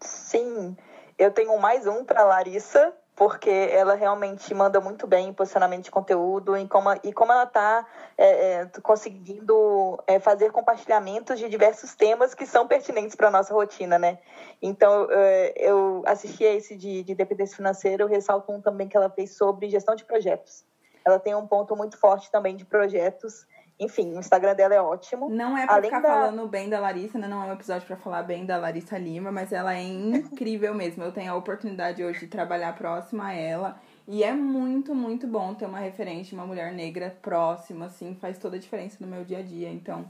Sim, 0.00 0.76
eu 1.18 1.30
tenho 1.30 1.56
mais 1.58 1.86
um 1.86 2.04
para 2.04 2.24
Larissa, 2.24 2.94
porque 3.14 3.50
ela 3.50 3.94
realmente 3.94 4.54
manda 4.54 4.80
muito 4.80 5.06
bem 5.06 5.28
em 5.28 5.32
posicionamento 5.34 5.84
de 5.84 5.90
conteúdo 5.90 6.56
em 6.56 6.66
como, 6.66 6.88
e 7.04 7.12
como 7.12 7.30
ela 7.30 7.44
está 7.44 7.86
é, 8.16 8.62
é, 8.62 8.70
conseguindo 8.82 10.02
é, 10.06 10.18
fazer 10.18 10.50
compartilhamentos 10.50 11.38
de 11.38 11.46
diversos 11.48 11.94
temas 11.94 12.34
que 12.34 12.46
são 12.46 12.66
pertinentes 12.66 13.14
para 13.14 13.28
a 13.28 13.30
nossa 13.30 13.52
rotina, 13.52 13.98
né? 13.98 14.18
Então, 14.62 15.06
é, 15.10 15.52
eu 15.56 16.02
assisti 16.06 16.46
a 16.46 16.54
esse 16.54 16.74
de, 16.74 17.04
de 17.04 17.14
dependência 17.14 17.56
financeira, 17.56 18.02
eu 18.02 18.08
ressalto 18.08 18.50
um 18.50 18.60
também 18.60 18.88
que 18.88 18.96
ela 18.96 19.10
fez 19.10 19.36
sobre 19.36 19.68
gestão 19.68 19.94
de 19.94 20.04
projetos. 20.04 20.64
Ela 21.04 21.18
tem 21.18 21.34
um 21.34 21.46
ponto 21.46 21.76
muito 21.76 21.98
forte 21.98 22.30
também 22.30 22.56
de 22.56 22.64
projetos 22.64 23.46
enfim, 23.80 24.14
o 24.14 24.18
Instagram 24.18 24.54
dela 24.54 24.74
é 24.74 24.80
ótimo. 24.80 25.30
Não 25.30 25.56
é 25.56 25.64
pra 25.64 25.76
Além 25.76 25.90
ficar 25.90 26.00
da... 26.00 26.08
falando 26.08 26.46
bem 26.46 26.68
da 26.68 26.78
Larissa, 26.78 27.18
né? 27.18 27.26
Não 27.26 27.42
é 27.42 27.46
um 27.46 27.52
episódio 27.54 27.86
para 27.86 27.96
falar 27.96 28.22
bem 28.22 28.44
da 28.44 28.58
Larissa 28.58 28.98
Lima, 28.98 29.32
mas 29.32 29.52
ela 29.52 29.74
é 29.74 29.82
incrível 29.82 30.74
mesmo. 30.74 31.02
Eu 31.02 31.10
tenho 31.10 31.32
a 31.32 31.34
oportunidade 31.34 32.04
hoje 32.04 32.20
de 32.20 32.26
trabalhar 32.26 32.76
próxima 32.76 33.28
a 33.28 33.32
ela. 33.32 33.80
E 34.06 34.22
é 34.22 34.32
muito, 34.32 34.94
muito 34.94 35.26
bom 35.26 35.54
ter 35.54 35.64
uma 35.64 35.78
referência, 35.78 36.36
uma 36.36 36.46
mulher 36.46 36.72
negra 36.72 37.16
próxima, 37.22 37.86
assim, 37.86 38.14
faz 38.20 38.38
toda 38.38 38.56
a 38.56 38.60
diferença 38.60 38.98
no 39.00 39.06
meu 39.06 39.24
dia 39.24 39.38
a 39.38 39.42
dia. 39.42 39.70
Então, 39.70 40.04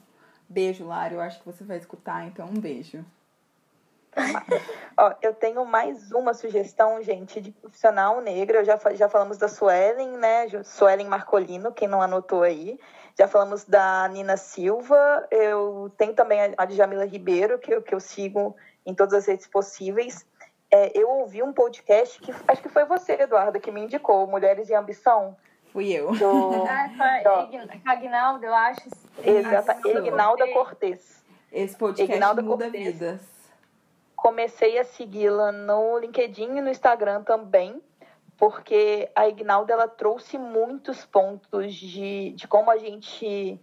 beijo, 0.48 0.84
Lara. 0.84 1.14
Eu 1.14 1.20
acho 1.20 1.38
que 1.38 1.46
você 1.46 1.62
vai 1.62 1.76
escutar, 1.76 2.26
então 2.26 2.48
um 2.48 2.60
beijo. 2.60 3.04
Ó, 4.96 5.14
eu 5.22 5.32
tenho 5.32 5.64
mais 5.64 6.10
uma 6.10 6.34
sugestão, 6.34 7.00
gente, 7.02 7.40
de 7.40 7.52
profissional 7.52 8.20
negra. 8.20 8.64
Já, 8.64 8.78
já 8.94 9.08
falamos 9.08 9.38
da 9.38 9.46
Suelen, 9.46 10.16
né? 10.16 10.48
Suelen 10.64 11.06
Marcolino, 11.06 11.72
quem 11.72 11.86
não 11.86 12.02
anotou 12.02 12.42
aí. 12.42 12.78
Já 13.20 13.28
falamos 13.28 13.66
da 13.66 14.08
Nina 14.08 14.38
Silva. 14.38 15.28
Eu 15.30 15.92
tenho 15.98 16.14
também 16.14 16.54
a 16.56 16.64
de 16.64 16.74
Jamila 16.74 17.04
Ribeiro, 17.04 17.58
que 17.58 17.70
eu, 17.70 17.82
que 17.82 17.94
eu 17.94 18.00
sigo 18.00 18.56
em 18.86 18.94
todas 18.94 19.12
as 19.12 19.26
redes 19.26 19.46
possíveis. 19.46 20.26
É, 20.70 20.98
eu 20.98 21.06
ouvi 21.06 21.42
um 21.42 21.52
podcast 21.52 22.18
que 22.18 22.32
acho 22.48 22.62
que 22.62 22.70
foi 22.70 22.86
você, 22.86 23.20
Eduarda, 23.20 23.60
que 23.60 23.70
me 23.70 23.82
indicou, 23.82 24.26
Mulheres 24.26 24.70
e 24.70 24.74
Ambição. 24.74 25.36
Fui 25.70 25.92
eu. 25.92 26.12
Do... 26.12 26.64
Ah, 26.66 26.88
foi 26.96 27.92
Agnaldo, 27.92 28.46
eu 28.46 28.54
acho. 28.54 28.88
Exato, 29.22 29.86
Ignalda 29.86 30.48
Cortez. 30.54 31.22
Esse 31.52 31.76
podcast 31.76 32.10
Ignalda 32.10 32.40
muda 32.40 32.70
Cortez. 32.70 32.86
vidas. 32.86 33.20
Comecei 34.16 34.78
a 34.78 34.84
segui-la 34.84 35.52
no 35.52 35.98
LinkedIn 35.98 36.56
e 36.56 36.60
no 36.62 36.70
Instagram 36.70 37.22
também 37.22 37.82
porque 38.40 39.12
a 39.14 39.28
Ignalda 39.28 39.74
ela 39.74 39.86
trouxe 39.86 40.38
muitos 40.38 41.04
pontos 41.04 41.74
de, 41.74 42.32
de 42.32 42.48
como 42.48 42.70
a 42.70 42.78
gente 42.78 43.62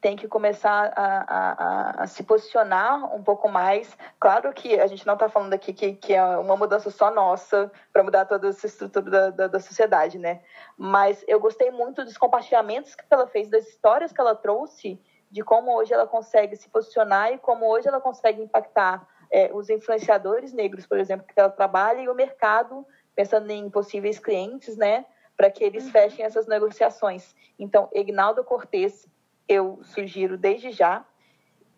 tem 0.00 0.14
que 0.14 0.28
começar 0.28 0.92
a, 0.94 1.24
a, 1.26 2.02
a, 2.02 2.06
se 2.06 2.22
posicionar 2.22 3.12
um 3.12 3.24
pouco 3.24 3.48
mais. 3.48 3.98
Claro 4.20 4.52
que 4.52 4.78
a 4.78 4.86
gente 4.86 5.04
não 5.04 5.14
está 5.14 5.28
falando 5.28 5.52
aqui 5.54 5.72
que, 5.72 5.94
que 5.94 6.14
é 6.14 6.24
uma 6.36 6.56
mudança 6.56 6.90
só 6.90 7.10
nossa 7.10 7.72
para 7.92 8.04
mudar 8.04 8.24
toda 8.26 8.50
essa 8.50 8.66
estrutura 8.66 9.10
da, 9.10 9.30
da, 9.30 9.46
da, 9.48 9.58
sociedade, 9.58 10.16
né? 10.16 10.42
Mas 10.78 11.24
eu 11.26 11.40
gostei 11.40 11.72
muito 11.72 12.04
dos 12.04 12.16
compartilhamentos 12.16 12.94
que 12.94 13.02
ela 13.10 13.26
fez, 13.26 13.48
das 13.48 13.66
histórias 13.66 14.12
que 14.12 14.20
ela 14.20 14.36
trouxe, 14.36 15.00
de 15.28 15.42
como 15.42 15.74
hoje 15.74 15.92
ela 15.92 16.06
consegue 16.06 16.54
se 16.54 16.68
posicionar 16.68 17.32
e 17.32 17.38
como 17.38 17.66
hoje 17.66 17.88
ela 17.88 18.00
consegue 18.00 18.40
impactar 18.40 19.08
é, 19.28 19.50
os 19.52 19.68
influenciadores 19.68 20.52
negros, 20.52 20.86
por 20.86 20.98
exemplo, 20.98 21.26
que 21.26 21.40
ela 21.40 21.50
trabalha 21.50 22.00
e 22.00 22.08
o 22.08 22.14
mercado 22.14 22.86
pensando 23.14 23.50
em 23.50 23.70
possíveis 23.70 24.18
clientes, 24.18 24.76
né, 24.76 25.04
para 25.36 25.50
que 25.50 25.64
eles 25.64 25.84
uhum. 25.84 25.90
fechem 25.90 26.24
essas 26.24 26.46
negociações. 26.46 27.34
Então, 27.58 27.88
Ignaldo 27.92 28.44
Cortes, 28.44 29.06
eu 29.48 29.80
sugiro 29.82 30.36
desde 30.36 30.70
já. 30.70 31.04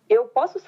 Eu 0.09 0.26
posso 0.28 0.59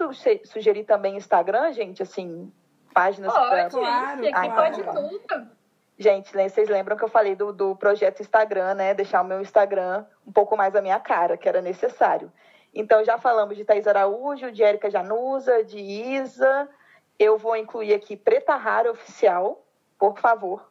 sugerir 0.44 0.84
também 0.84 1.16
Instagram, 1.16 1.72
gente, 1.72 2.02
assim, 2.02 2.52
páginas 2.92 3.32
para. 3.32 3.70
Claro, 3.70 4.22
ah, 4.32 4.50
pode 4.50 4.82
tudo. 4.82 5.58
Gente, 5.96 6.36
né, 6.36 6.48
vocês 6.48 6.68
lembram 6.68 6.96
que 6.96 7.02
eu 7.02 7.08
falei 7.08 7.34
do, 7.34 7.52
do 7.52 7.74
projeto 7.74 8.20
Instagram, 8.20 8.74
né? 8.74 8.94
Deixar 8.94 9.20
o 9.20 9.24
meu 9.24 9.40
Instagram 9.40 10.04
um 10.26 10.32
pouco 10.32 10.56
mais 10.56 10.74
a 10.76 10.80
minha 10.80 11.00
cara, 11.00 11.36
que 11.36 11.48
era 11.48 11.60
necessário. 11.60 12.32
Então, 12.72 13.04
já 13.04 13.18
falamos 13.18 13.56
de 13.56 13.64
Thais 13.64 13.86
Araújo, 13.86 14.52
de 14.52 14.62
Érica 14.62 14.90
Janusa, 14.90 15.64
de 15.64 15.78
Isa. 15.78 16.68
Eu 17.18 17.36
vou 17.36 17.56
incluir 17.56 17.94
aqui 17.94 18.16
Preta 18.16 18.54
Rara 18.54 18.92
Oficial, 18.92 19.64
por 19.98 20.18
favor. 20.18 20.68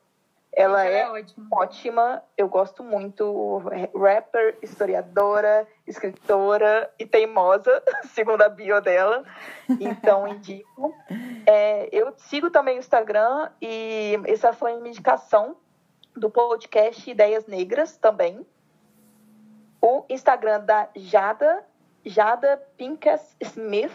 Ela 0.58 0.88
é 0.88 1.02
é 1.02 1.24
ótima. 1.52 2.24
eu 2.36 2.50
gosto 2.50 2.84
muito. 2.84 3.62
Rapper, 3.96 4.58
historiadora, 4.60 5.68
escritora 5.86 6.92
e 6.98 7.06
teimosa, 7.06 7.84
segundo 8.10 8.42
a 8.42 8.50
bio 8.50 8.82
dela. 8.82 9.24
Então, 9.80 10.26
indico. 10.34 10.96
É, 11.46 11.88
eu 11.92 12.12
sigo 12.18 12.50
também 12.50 12.78
o 12.78 12.80
Instagram 12.80 13.52
e 13.62 14.20
essa 14.26 14.52
foi 14.52 14.74
uma 14.74 14.88
indicação 14.88 15.58
do 16.16 16.28
podcast 16.28 17.08
Ideias 17.08 17.46
Negras 17.46 17.96
também. 17.96 18.44
O 19.80 20.06
Instagram 20.10 20.62
da 20.62 20.90
Jada, 20.96 21.64
Jada 22.04 22.58
Pincus 22.76 23.36
Smith. 23.40 23.94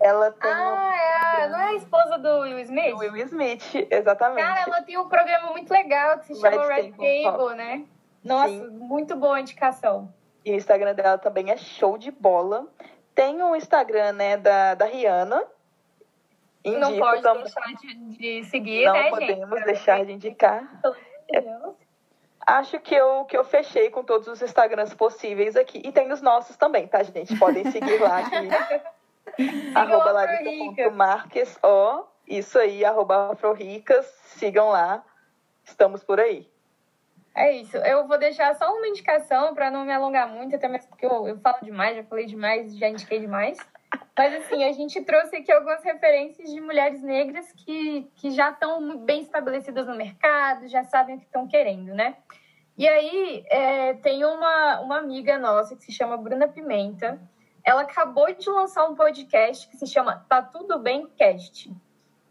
Ela 0.00 0.30
tem 0.32 0.50
Ah, 0.50 1.38
é 1.40 1.48
não 1.48 1.58
é 1.58 1.68
a 1.68 1.74
esposa 1.74 2.18
do 2.18 2.40
Will 2.40 2.58
Smith? 2.60 2.94
o 2.94 2.98
Will 2.98 3.16
Smith, 3.26 3.74
exatamente. 3.90 4.46
Cara, 4.46 4.60
ela 4.62 4.82
tem 4.82 4.98
um 4.98 5.08
programa 5.08 5.50
muito 5.52 5.70
legal 5.72 6.18
que 6.18 6.26
se 6.26 6.34
chama 6.40 6.66
Red 6.66 6.82
Red 6.82 6.92
Table 6.92 7.22
Table, 7.24 7.54
né? 7.56 7.84
Nossa, 8.24 8.48
Sim. 8.48 8.68
muito 8.70 9.16
boa 9.16 9.40
indicação. 9.40 10.12
E 10.44 10.52
o 10.52 10.54
Instagram 10.54 10.94
dela 10.94 11.18
também 11.18 11.50
é 11.50 11.56
show 11.56 11.96
de 11.96 12.10
bola. 12.10 12.66
Tem 13.14 13.42
o 13.42 13.56
Instagram, 13.56 14.12
né, 14.12 14.36
da, 14.36 14.74
da 14.74 14.84
Rihanna. 14.84 15.42
Indico 16.64 16.80
não 16.80 16.98
pode 16.98 17.22
também. 17.22 17.44
deixar 17.44 17.66
de, 17.80 17.94
de 18.18 18.44
seguir, 18.44 18.84
Não 18.84 18.92
né, 18.92 19.10
podemos 19.10 19.48
gente? 19.50 19.64
deixar 19.64 20.04
de 20.04 20.12
indicar. 20.12 20.80
Deus. 21.30 21.74
Acho 22.44 22.78
que 22.80 22.94
eu, 22.94 23.24
que 23.24 23.36
eu 23.36 23.44
fechei 23.44 23.90
com 23.90 24.04
todos 24.04 24.28
os 24.28 24.42
Instagrams 24.42 24.94
possíveis 24.94 25.56
aqui. 25.56 25.80
E 25.84 25.90
tem 25.92 26.12
os 26.12 26.20
nossos 26.22 26.56
também, 26.56 26.86
tá, 26.86 27.02
gente? 27.02 27.36
Podem 27.38 27.70
seguir 27.70 28.00
lá 28.00 28.18
aqui. 28.18 28.36
arroba 29.74 30.12
larissa.marques. 30.12 31.58
Ó, 31.62 32.04
isso 32.26 32.58
aí, 32.58 32.84
arroba 32.84 33.32
afroricas. 33.32 34.06
Sigam 34.24 34.68
lá. 34.70 35.04
Estamos 35.64 36.04
por 36.04 36.20
aí. 36.20 36.48
É 37.34 37.52
isso. 37.52 37.76
Eu 37.76 38.06
vou 38.08 38.18
deixar 38.18 38.54
só 38.54 38.72
uma 38.74 38.88
indicação 38.88 39.54
para 39.54 39.70
não 39.70 39.84
me 39.84 39.92
alongar 39.92 40.26
muito, 40.26 40.56
até 40.56 40.68
mesmo 40.68 40.88
porque 40.88 41.04
eu, 41.04 41.28
eu 41.28 41.38
falo 41.38 41.58
demais, 41.62 41.96
já 41.96 42.04
falei 42.04 42.24
demais, 42.24 42.76
já 42.76 42.88
indiquei 42.88 43.20
demais. 43.20 43.58
Mas 44.16 44.34
assim, 44.34 44.64
a 44.64 44.72
gente 44.72 45.02
trouxe 45.02 45.36
aqui 45.36 45.52
algumas 45.52 45.82
referências 45.84 46.50
de 46.50 46.58
mulheres 46.58 47.02
negras 47.02 47.52
que, 47.52 48.10
que 48.16 48.30
já 48.30 48.50
estão 48.50 48.96
bem 48.98 49.20
estabelecidas 49.20 49.86
no 49.86 49.94
mercado, 49.94 50.66
já 50.68 50.82
sabem 50.84 51.16
o 51.16 51.18
que 51.18 51.26
estão 51.26 51.46
querendo, 51.46 51.94
né? 51.94 52.16
E 52.78 52.88
aí 52.88 53.44
é, 53.48 53.92
tem 53.94 54.24
uma, 54.24 54.80
uma 54.80 54.98
amiga 54.98 55.38
nossa 55.38 55.76
que 55.76 55.84
se 55.84 55.92
chama 55.92 56.16
Bruna 56.16 56.48
Pimenta. 56.48 57.20
Ela 57.66 57.82
acabou 57.82 58.32
de 58.32 58.48
lançar 58.48 58.88
um 58.88 58.94
podcast 58.94 59.68
que 59.68 59.76
se 59.76 59.88
chama 59.88 60.24
Tá 60.28 60.40
Tudo 60.40 60.78
Bem 60.78 61.08
Cast. 61.18 61.68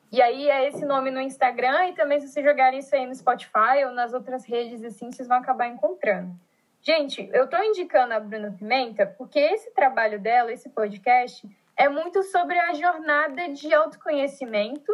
E 0.10 0.22
aí 0.22 0.50
é 0.50 0.70
esse 0.70 0.86
nome 0.86 1.12
no 1.12 1.20
Instagram 1.20 1.88
e 1.88 1.94
também 1.94 2.22
se 2.22 2.30
vocês 2.30 2.46
jogarem 2.46 2.80
isso 2.80 2.96
aí 2.96 3.06
no 3.06 3.14
Spotify 3.14 3.84
ou 3.86 3.92
nas 3.92 4.14
outras 4.14 4.46
redes 4.46 4.82
assim, 4.82 5.12
vocês 5.12 5.28
vão 5.28 5.36
acabar 5.36 5.68
encontrando. 5.68 6.34
Gente, 6.82 7.30
eu 7.34 7.50
tô 7.50 7.58
indicando 7.58 8.14
a 8.14 8.20
Bruna 8.22 8.56
Pimenta 8.58 9.06
porque 9.06 9.38
esse 9.38 9.72
trabalho 9.72 10.22
dela, 10.22 10.54
esse 10.54 10.70
podcast, 10.70 11.46
é 11.76 11.90
muito 11.90 12.24
sobre 12.24 12.58
a 12.58 12.74
jornada 12.74 13.50
de 13.50 13.74
autoconhecimento 13.74 14.90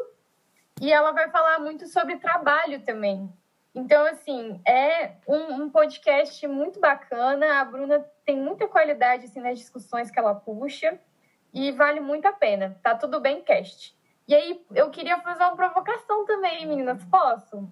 e 0.82 0.92
ela 0.92 1.12
vai 1.12 1.30
falar 1.30 1.60
muito 1.60 1.86
sobre 1.86 2.18
trabalho 2.18 2.82
também. 2.82 3.32
Então, 3.74 4.06
assim, 4.06 4.62
é 4.68 5.16
um, 5.28 5.64
um 5.64 5.70
podcast 5.70 6.46
muito 6.48 6.80
bacana. 6.80 7.60
A 7.60 7.66
Bruna 7.66 8.06
tem 8.26 8.38
muita 8.38 8.68
qualidade 8.68 9.26
assim, 9.26 9.40
nas 9.40 9.58
discussões 9.58 10.12
que 10.12 10.20
ela 10.20 10.36
puxa 10.36 11.00
e 11.54 11.72
vale 11.72 12.00
muito 12.00 12.26
a 12.26 12.34
pena. 12.34 12.78
Tá 12.84 12.96
tudo 12.96 13.20
bem, 13.22 13.42
cast. 13.42 13.96
E 14.28 14.36
aí, 14.36 14.66
eu 14.74 14.90
queria 14.90 15.20
fazer 15.22 15.44
uma 15.44 15.56
provocação 15.56 16.26
também, 16.26 16.66
meninas. 16.66 17.04
Posso? 17.06 17.68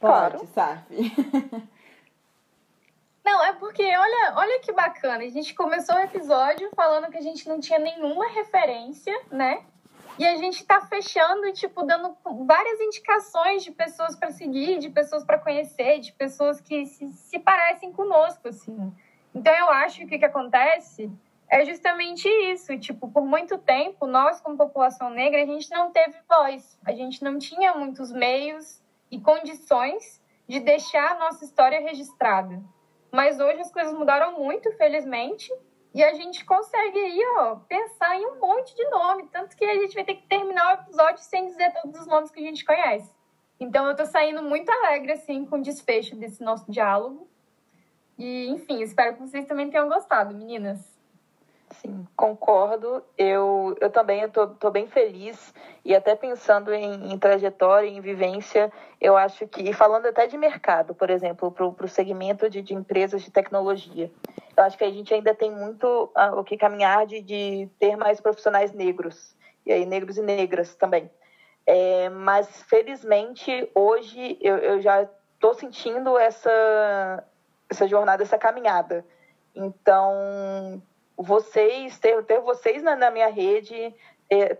Claro. 0.00 0.38
Pode, 0.38 0.50
Safi. 0.50 1.12
Não, 3.24 3.42
é 3.42 3.54
porque 3.54 3.82
olha, 3.82 4.34
olha 4.36 4.60
que 4.60 4.70
bacana. 4.70 5.24
A 5.24 5.30
gente 5.30 5.54
começou 5.54 5.96
o 5.96 6.00
episódio 6.00 6.70
falando 6.76 7.10
que 7.10 7.16
a 7.16 7.22
gente 7.22 7.48
não 7.48 7.58
tinha 7.58 7.78
nenhuma 7.78 8.28
referência, 8.28 9.18
né? 9.32 9.64
E 10.16 10.24
a 10.24 10.36
gente 10.36 10.64
tá 10.64 10.80
fechando, 10.80 11.52
tipo, 11.52 11.82
dando 11.82 12.16
várias 12.46 12.80
indicações 12.80 13.64
de 13.64 13.72
pessoas 13.72 14.14
para 14.14 14.30
seguir, 14.30 14.78
de 14.78 14.88
pessoas 14.88 15.24
para 15.24 15.38
conhecer, 15.38 15.98
de 15.98 16.12
pessoas 16.12 16.60
que 16.60 16.86
se, 16.86 17.08
se 17.08 17.38
parecem 17.40 17.92
conosco, 17.92 18.48
assim. 18.48 18.92
Então 19.34 19.52
eu 19.52 19.70
acho 19.70 20.06
que 20.06 20.16
o 20.16 20.18
que 20.18 20.24
acontece 20.24 21.10
é 21.48 21.64
justamente 21.64 22.28
isso. 22.28 22.78
Tipo, 22.78 23.10
por 23.10 23.24
muito 23.24 23.58
tempo, 23.58 24.06
nós, 24.06 24.40
como 24.40 24.56
população 24.56 25.10
negra, 25.10 25.42
a 25.42 25.46
gente 25.46 25.68
não 25.70 25.90
teve 25.90 26.16
voz. 26.28 26.78
A 26.84 26.92
gente 26.92 27.22
não 27.24 27.36
tinha 27.36 27.74
muitos 27.74 28.12
meios 28.12 28.80
e 29.10 29.20
condições 29.20 30.22
de 30.46 30.60
deixar 30.60 31.12
a 31.12 31.18
nossa 31.18 31.44
história 31.44 31.80
registrada. 31.80 32.62
Mas 33.10 33.40
hoje 33.40 33.60
as 33.60 33.72
coisas 33.72 33.92
mudaram 33.92 34.38
muito, 34.38 34.70
felizmente, 34.72 35.52
e 35.94 36.02
a 36.02 36.12
gente 36.12 36.44
consegue 36.44 36.98
aí, 36.98 37.22
ó, 37.38 37.54
pensar 37.54 38.16
em 38.16 38.26
um 38.26 38.40
monte 38.40 38.74
de 38.74 38.84
nome. 38.90 39.28
Tanto 39.28 39.56
que 39.56 39.64
a 39.64 39.74
gente 39.74 39.94
vai 39.94 40.04
ter 40.04 40.16
que 40.16 40.26
terminar 40.26 40.70
o 40.70 40.82
episódio 40.82 41.22
sem 41.22 41.46
dizer 41.46 41.72
todos 41.80 42.00
os 42.00 42.06
nomes 42.08 42.32
que 42.32 42.40
a 42.40 42.42
gente 42.42 42.64
conhece. 42.64 43.14
Então 43.60 43.86
eu 43.86 43.94
tô 43.94 44.04
saindo 44.04 44.42
muito 44.42 44.68
alegre, 44.68 45.12
assim, 45.12 45.46
com 45.46 45.56
o 45.56 45.62
desfecho 45.62 46.16
desse 46.16 46.42
nosso 46.42 46.68
diálogo. 46.68 47.28
E, 48.18 48.48
enfim, 48.48 48.82
espero 48.82 49.14
que 49.14 49.20
vocês 49.20 49.46
também 49.46 49.70
tenham 49.70 49.88
gostado, 49.88 50.34
meninas. 50.36 50.93
Sim, 51.80 52.06
concordo. 52.16 53.02
Eu, 53.16 53.76
eu 53.80 53.90
também 53.90 54.22
estou 54.22 54.70
bem 54.70 54.86
feliz 54.86 55.54
e 55.84 55.94
até 55.94 56.14
pensando 56.14 56.72
em, 56.72 57.12
em 57.12 57.18
trajetória, 57.18 57.88
em 57.88 58.00
vivência, 58.00 58.72
eu 59.00 59.16
acho 59.16 59.46
que, 59.46 59.62
e 59.62 59.72
falando 59.72 60.06
até 60.06 60.26
de 60.26 60.36
mercado, 60.36 60.94
por 60.94 61.10
exemplo, 61.10 61.50
para 61.50 61.66
o 61.66 61.88
segmento 61.88 62.48
de, 62.48 62.62
de 62.62 62.74
empresas 62.74 63.22
de 63.22 63.30
tecnologia, 63.30 64.10
eu 64.56 64.62
acho 64.64 64.78
que 64.78 64.84
a 64.84 64.90
gente 64.90 65.12
ainda 65.12 65.34
tem 65.34 65.50
muito 65.50 66.10
ah, 66.14 66.38
o 66.38 66.44
que 66.44 66.56
caminhar 66.56 67.06
de, 67.06 67.20
de 67.20 67.68
ter 67.78 67.96
mais 67.96 68.20
profissionais 68.20 68.72
negros, 68.72 69.34
e 69.66 69.72
aí 69.72 69.84
negros 69.84 70.16
e 70.16 70.22
negras 70.22 70.74
também. 70.74 71.10
É, 71.66 72.08
mas, 72.10 72.62
felizmente, 72.64 73.70
hoje 73.74 74.38
eu, 74.40 74.58
eu 74.58 74.80
já 74.82 75.08
estou 75.34 75.54
sentindo 75.54 76.18
essa, 76.18 77.24
essa 77.70 77.88
jornada, 77.88 78.22
essa 78.22 78.38
caminhada. 78.38 79.04
Então, 79.54 80.82
vocês, 81.16 81.98
ter, 81.98 82.22
ter 82.24 82.40
vocês 82.40 82.82
na, 82.82 82.96
na 82.96 83.10
minha 83.10 83.28
rede, 83.28 83.94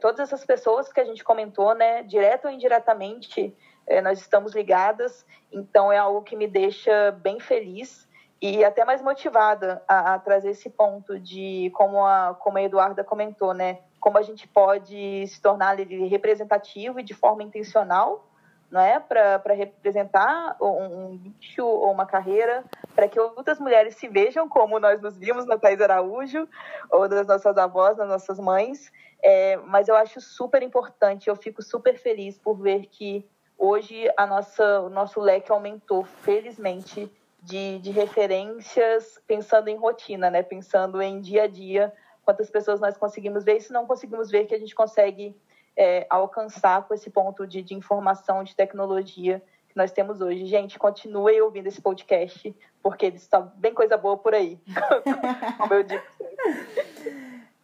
todas 0.00 0.20
essas 0.20 0.44
pessoas 0.44 0.92
que 0.92 1.00
a 1.00 1.04
gente 1.04 1.24
comentou, 1.24 1.74
né, 1.74 2.02
direto 2.02 2.46
ou 2.46 2.50
indiretamente, 2.50 3.56
eh, 3.86 4.00
nós 4.00 4.20
estamos 4.20 4.54
ligadas, 4.54 5.26
então 5.52 5.92
é 5.92 5.98
algo 5.98 6.22
que 6.22 6.36
me 6.36 6.46
deixa 6.46 7.10
bem 7.12 7.40
feliz 7.40 8.08
e 8.40 8.64
até 8.64 8.84
mais 8.84 9.02
motivada 9.02 9.82
a, 9.88 10.14
a 10.14 10.18
trazer 10.18 10.50
esse 10.50 10.68
ponto 10.70 11.18
de, 11.18 11.70
como 11.74 12.04
a, 12.04 12.36
como 12.38 12.58
a 12.58 12.62
Eduarda 12.62 13.02
comentou, 13.02 13.54
né, 13.54 13.78
como 14.00 14.18
a 14.18 14.22
gente 14.22 14.46
pode 14.46 15.26
se 15.26 15.40
tornar 15.40 15.76
representativo 15.76 17.00
e 17.00 17.02
de 17.02 17.14
forma 17.14 17.42
intencional, 17.42 18.24
não 18.70 18.80
é, 18.80 18.98
para 18.98 19.54
representar 19.54 20.56
um, 20.60 20.66
um 20.66 21.32
ou 21.62 21.92
uma 21.92 22.06
carreira, 22.06 22.64
para 22.94 23.08
que 23.08 23.18
outras 23.20 23.58
mulheres 23.58 23.96
se 23.96 24.08
vejam 24.08 24.48
como 24.48 24.80
nós 24.80 25.00
nos 25.00 25.16
vimos 25.16 25.46
na 25.46 25.58
Thais 25.58 25.80
Araújo, 25.80 26.48
ou 26.90 27.08
das 27.08 27.26
nossas 27.26 27.56
avós, 27.56 27.96
das 27.96 28.08
nossas 28.08 28.38
mães. 28.38 28.90
É, 29.22 29.56
mas 29.58 29.88
eu 29.88 29.96
acho 29.96 30.20
super 30.20 30.62
importante, 30.62 31.28
eu 31.28 31.36
fico 31.36 31.62
super 31.62 31.96
feliz 31.96 32.38
por 32.38 32.54
ver 32.60 32.86
que 32.86 33.26
hoje 33.56 34.10
a 34.16 34.26
nossa, 34.26 34.80
o 34.80 34.90
nosso 34.90 35.20
leque 35.20 35.50
aumentou, 35.50 36.04
felizmente, 36.04 37.10
de, 37.44 37.78
de 37.78 37.90
referências, 37.90 39.20
pensando 39.26 39.68
em 39.68 39.76
rotina, 39.76 40.30
né? 40.30 40.42
pensando 40.42 41.00
em 41.02 41.20
dia 41.20 41.44
a 41.44 41.46
dia, 41.46 41.92
quantas 42.24 42.50
pessoas 42.50 42.80
nós 42.80 42.96
conseguimos 42.96 43.44
ver, 43.44 43.58
e 43.58 43.60
se 43.60 43.72
não 43.72 43.86
conseguimos 43.86 44.30
ver, 44.30 44.46
que 44.46 44.54
a 44.54 44.58
gente 44.58 44.74
consegue 44.74 45.36
é, 45.76 46.06
alcançar 46.08 46.82
com 46.86 46.94
esse 46.94 47.10
ponto 47.10 47.46
de, 47.46 47.62
de 47.62 47.74
informação, 47.74 48.44
de 48.44 48.54
tecnologia 48.54 49.42
que 49.68 49.76
nós 49.76 49.92
temos 49.92 50.20
hoje. 50.20 50.46
Gente, 50.46 50.78
continue 50.78 51.40
ouvindo 51.40 51.66
esse 51.66 51.80
podcast, 51.80 52.54
porque 52.82 53.06
está 53.06 53.40
bem 53.40 53.74
coisa 53.74 53.96
boa 53.96 54.16
por 54.16 54.34
aí, 54.34 54.58
como 55.58 55.74
eu 55.74 55.82
digo. 55.82 56.04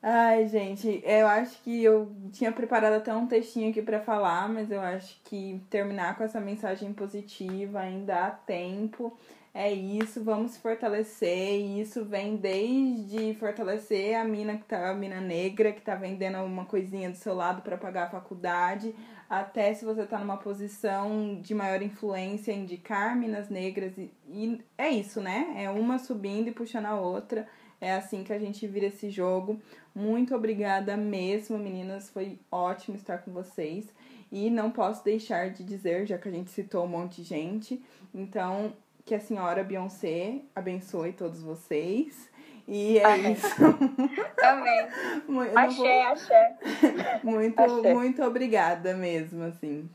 Ai, 0.02 0.48
gente, 0.48 1.02
eu 1.04 1.26
acho 1.26 1.62
que 1.62 1.84
eu 1.84 2.10
tinha 2.32 2.50
preparado 2.50 2.94
até 2.94 3.14
um 3.14 3.26
textinho 3.26 3.70
aqui 3.70 3.82
para 3.82 4.00
falar, 4.00 4.48
mas 4.48 4.70
eu 4.70 4.80
acho 4.80 5.20
que 5.24 5.62
terminar 5.68 6.16
com 6.16 6.24
essa 6.24 6.40
mensagem 6.40 6.92
positiva 6.92 7.80
ainda 7.80 8.26
há 8.26 8.30
tempo. 8.30 9.16
É 9.52 9.72
isso, 9.72 10.22
vamos 10.22 10.56
fortalecer. 10.56 11.60
E 11.60 11.80
isso 11.80 12.04
vem 12.04 12.36
desde 12.36 13.34
fortalecer 13.34 14.16
a 14.16 14.24
mina 14.24 14.56
que 14.56 14.64
tá, 14.64 14.90
a 14.90 14.94
mina 14.94 15.20
negra 15.20 15.72
que 15.72 15.80
tá 15.80 15.96
vendendo 15.96 16.38
uma 16.38 16.64
coisinha 16.64 17.10
do 17.10 17.16
seu 17.16 17.34
lado 17.34 17.60
para 17.62 17.76
pagar 17.76 18.04
a 18.04 18.10
faculdade, 18.10 18.94
até 19.28 19.74
se 19.74 19.84
você 19.84 20.06
tá 20.06 20.18
numa 20.18 20.36
posição 20.36 21.40
de 21.40 21.52
maior 21.52 21.82
influência, 21.82 22.52
indicar 22.52 23.16
minas 23.16 23.48
negras 23.48 23.96
e, 23.98 24.12
e 24.28 24.60
é 24.78 24.88
isso, 24.88 25.20
né? 25.20 25.52
É 25.56 25.68
uma 25.68 25.98
subindo 25.98 26.48
e 26.48 26.52
puxando 26.52 26.86
a 26.86 27.00
outra. 27.00 27.46
É 27.80 27.94
assim 27.94 28.22
que 28.22 28.32
a 28.32 28.38
gente 28.38 28.66
vira 28.68 28.86
esse 28.86 29.10
jogo. 29.10 29.60
Muito 29.94 30.34
obrigada 30.34 30.96
mesmo, 30.96 31.58
meninas. 31.58 32.10
Foi 32.10 32.38
ótimo 32.52 32.96
estar 32.96 33.18
com 33.18 33.32
vocês. 33.32 33.86
E 34.30 34.48
não 34.48 34.70
posso 34.70 35.02
deixar 35.04 35.50
de 35.50 35.64
dizer, 35.64 36.06
já 36.06 36.18
que 36.18 36.28
a 36.28 36.32
gente 36.32 36.50
citou 36.50 36.84
um 36.84 36.88
monte 36.88 37.22
de 37.22 37.28
gente, 37.28 37.82
então 38.14 38.74
que 39.10 39.14
a 39.16 39.18
senhora 39.18 39.64
Beyoncé 39.64 40.36
abençoe 40.54 41.12
todos 41.12 41.42
vocês. 41.42 42.30
E 42.68 42.96
é 43.00 43.02
Amém. 43.12 43.32
isso. 43.32 43.56
Amém. 44.40 44.86
Mu- 45.26 45.42
eu 45.42 45.52
não 45.52 45.70
vou- 45.72 45.84
Axé, 45.88 46.02
axé. 46.04 46.56
Muito, 47.24 47.58
Axé. 47.60 47.92
muito 47.92 48.22
obrigada 48.22 48.94
mesmo, 48.94 49.42
assim. 49.42 49.90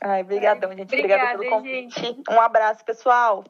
Ai, 0.00 0.24
brigadão, 0.24 0.70
gente. 0.72 0.92
Obrigada 0.92 1.34
Obrigada, 1.34 1.38
pelo 1.38 1.50
convite. 1.50 2.22
Um 2.28 2.40
abraço, 2.40 2.84
pessoal. 2.84 3.44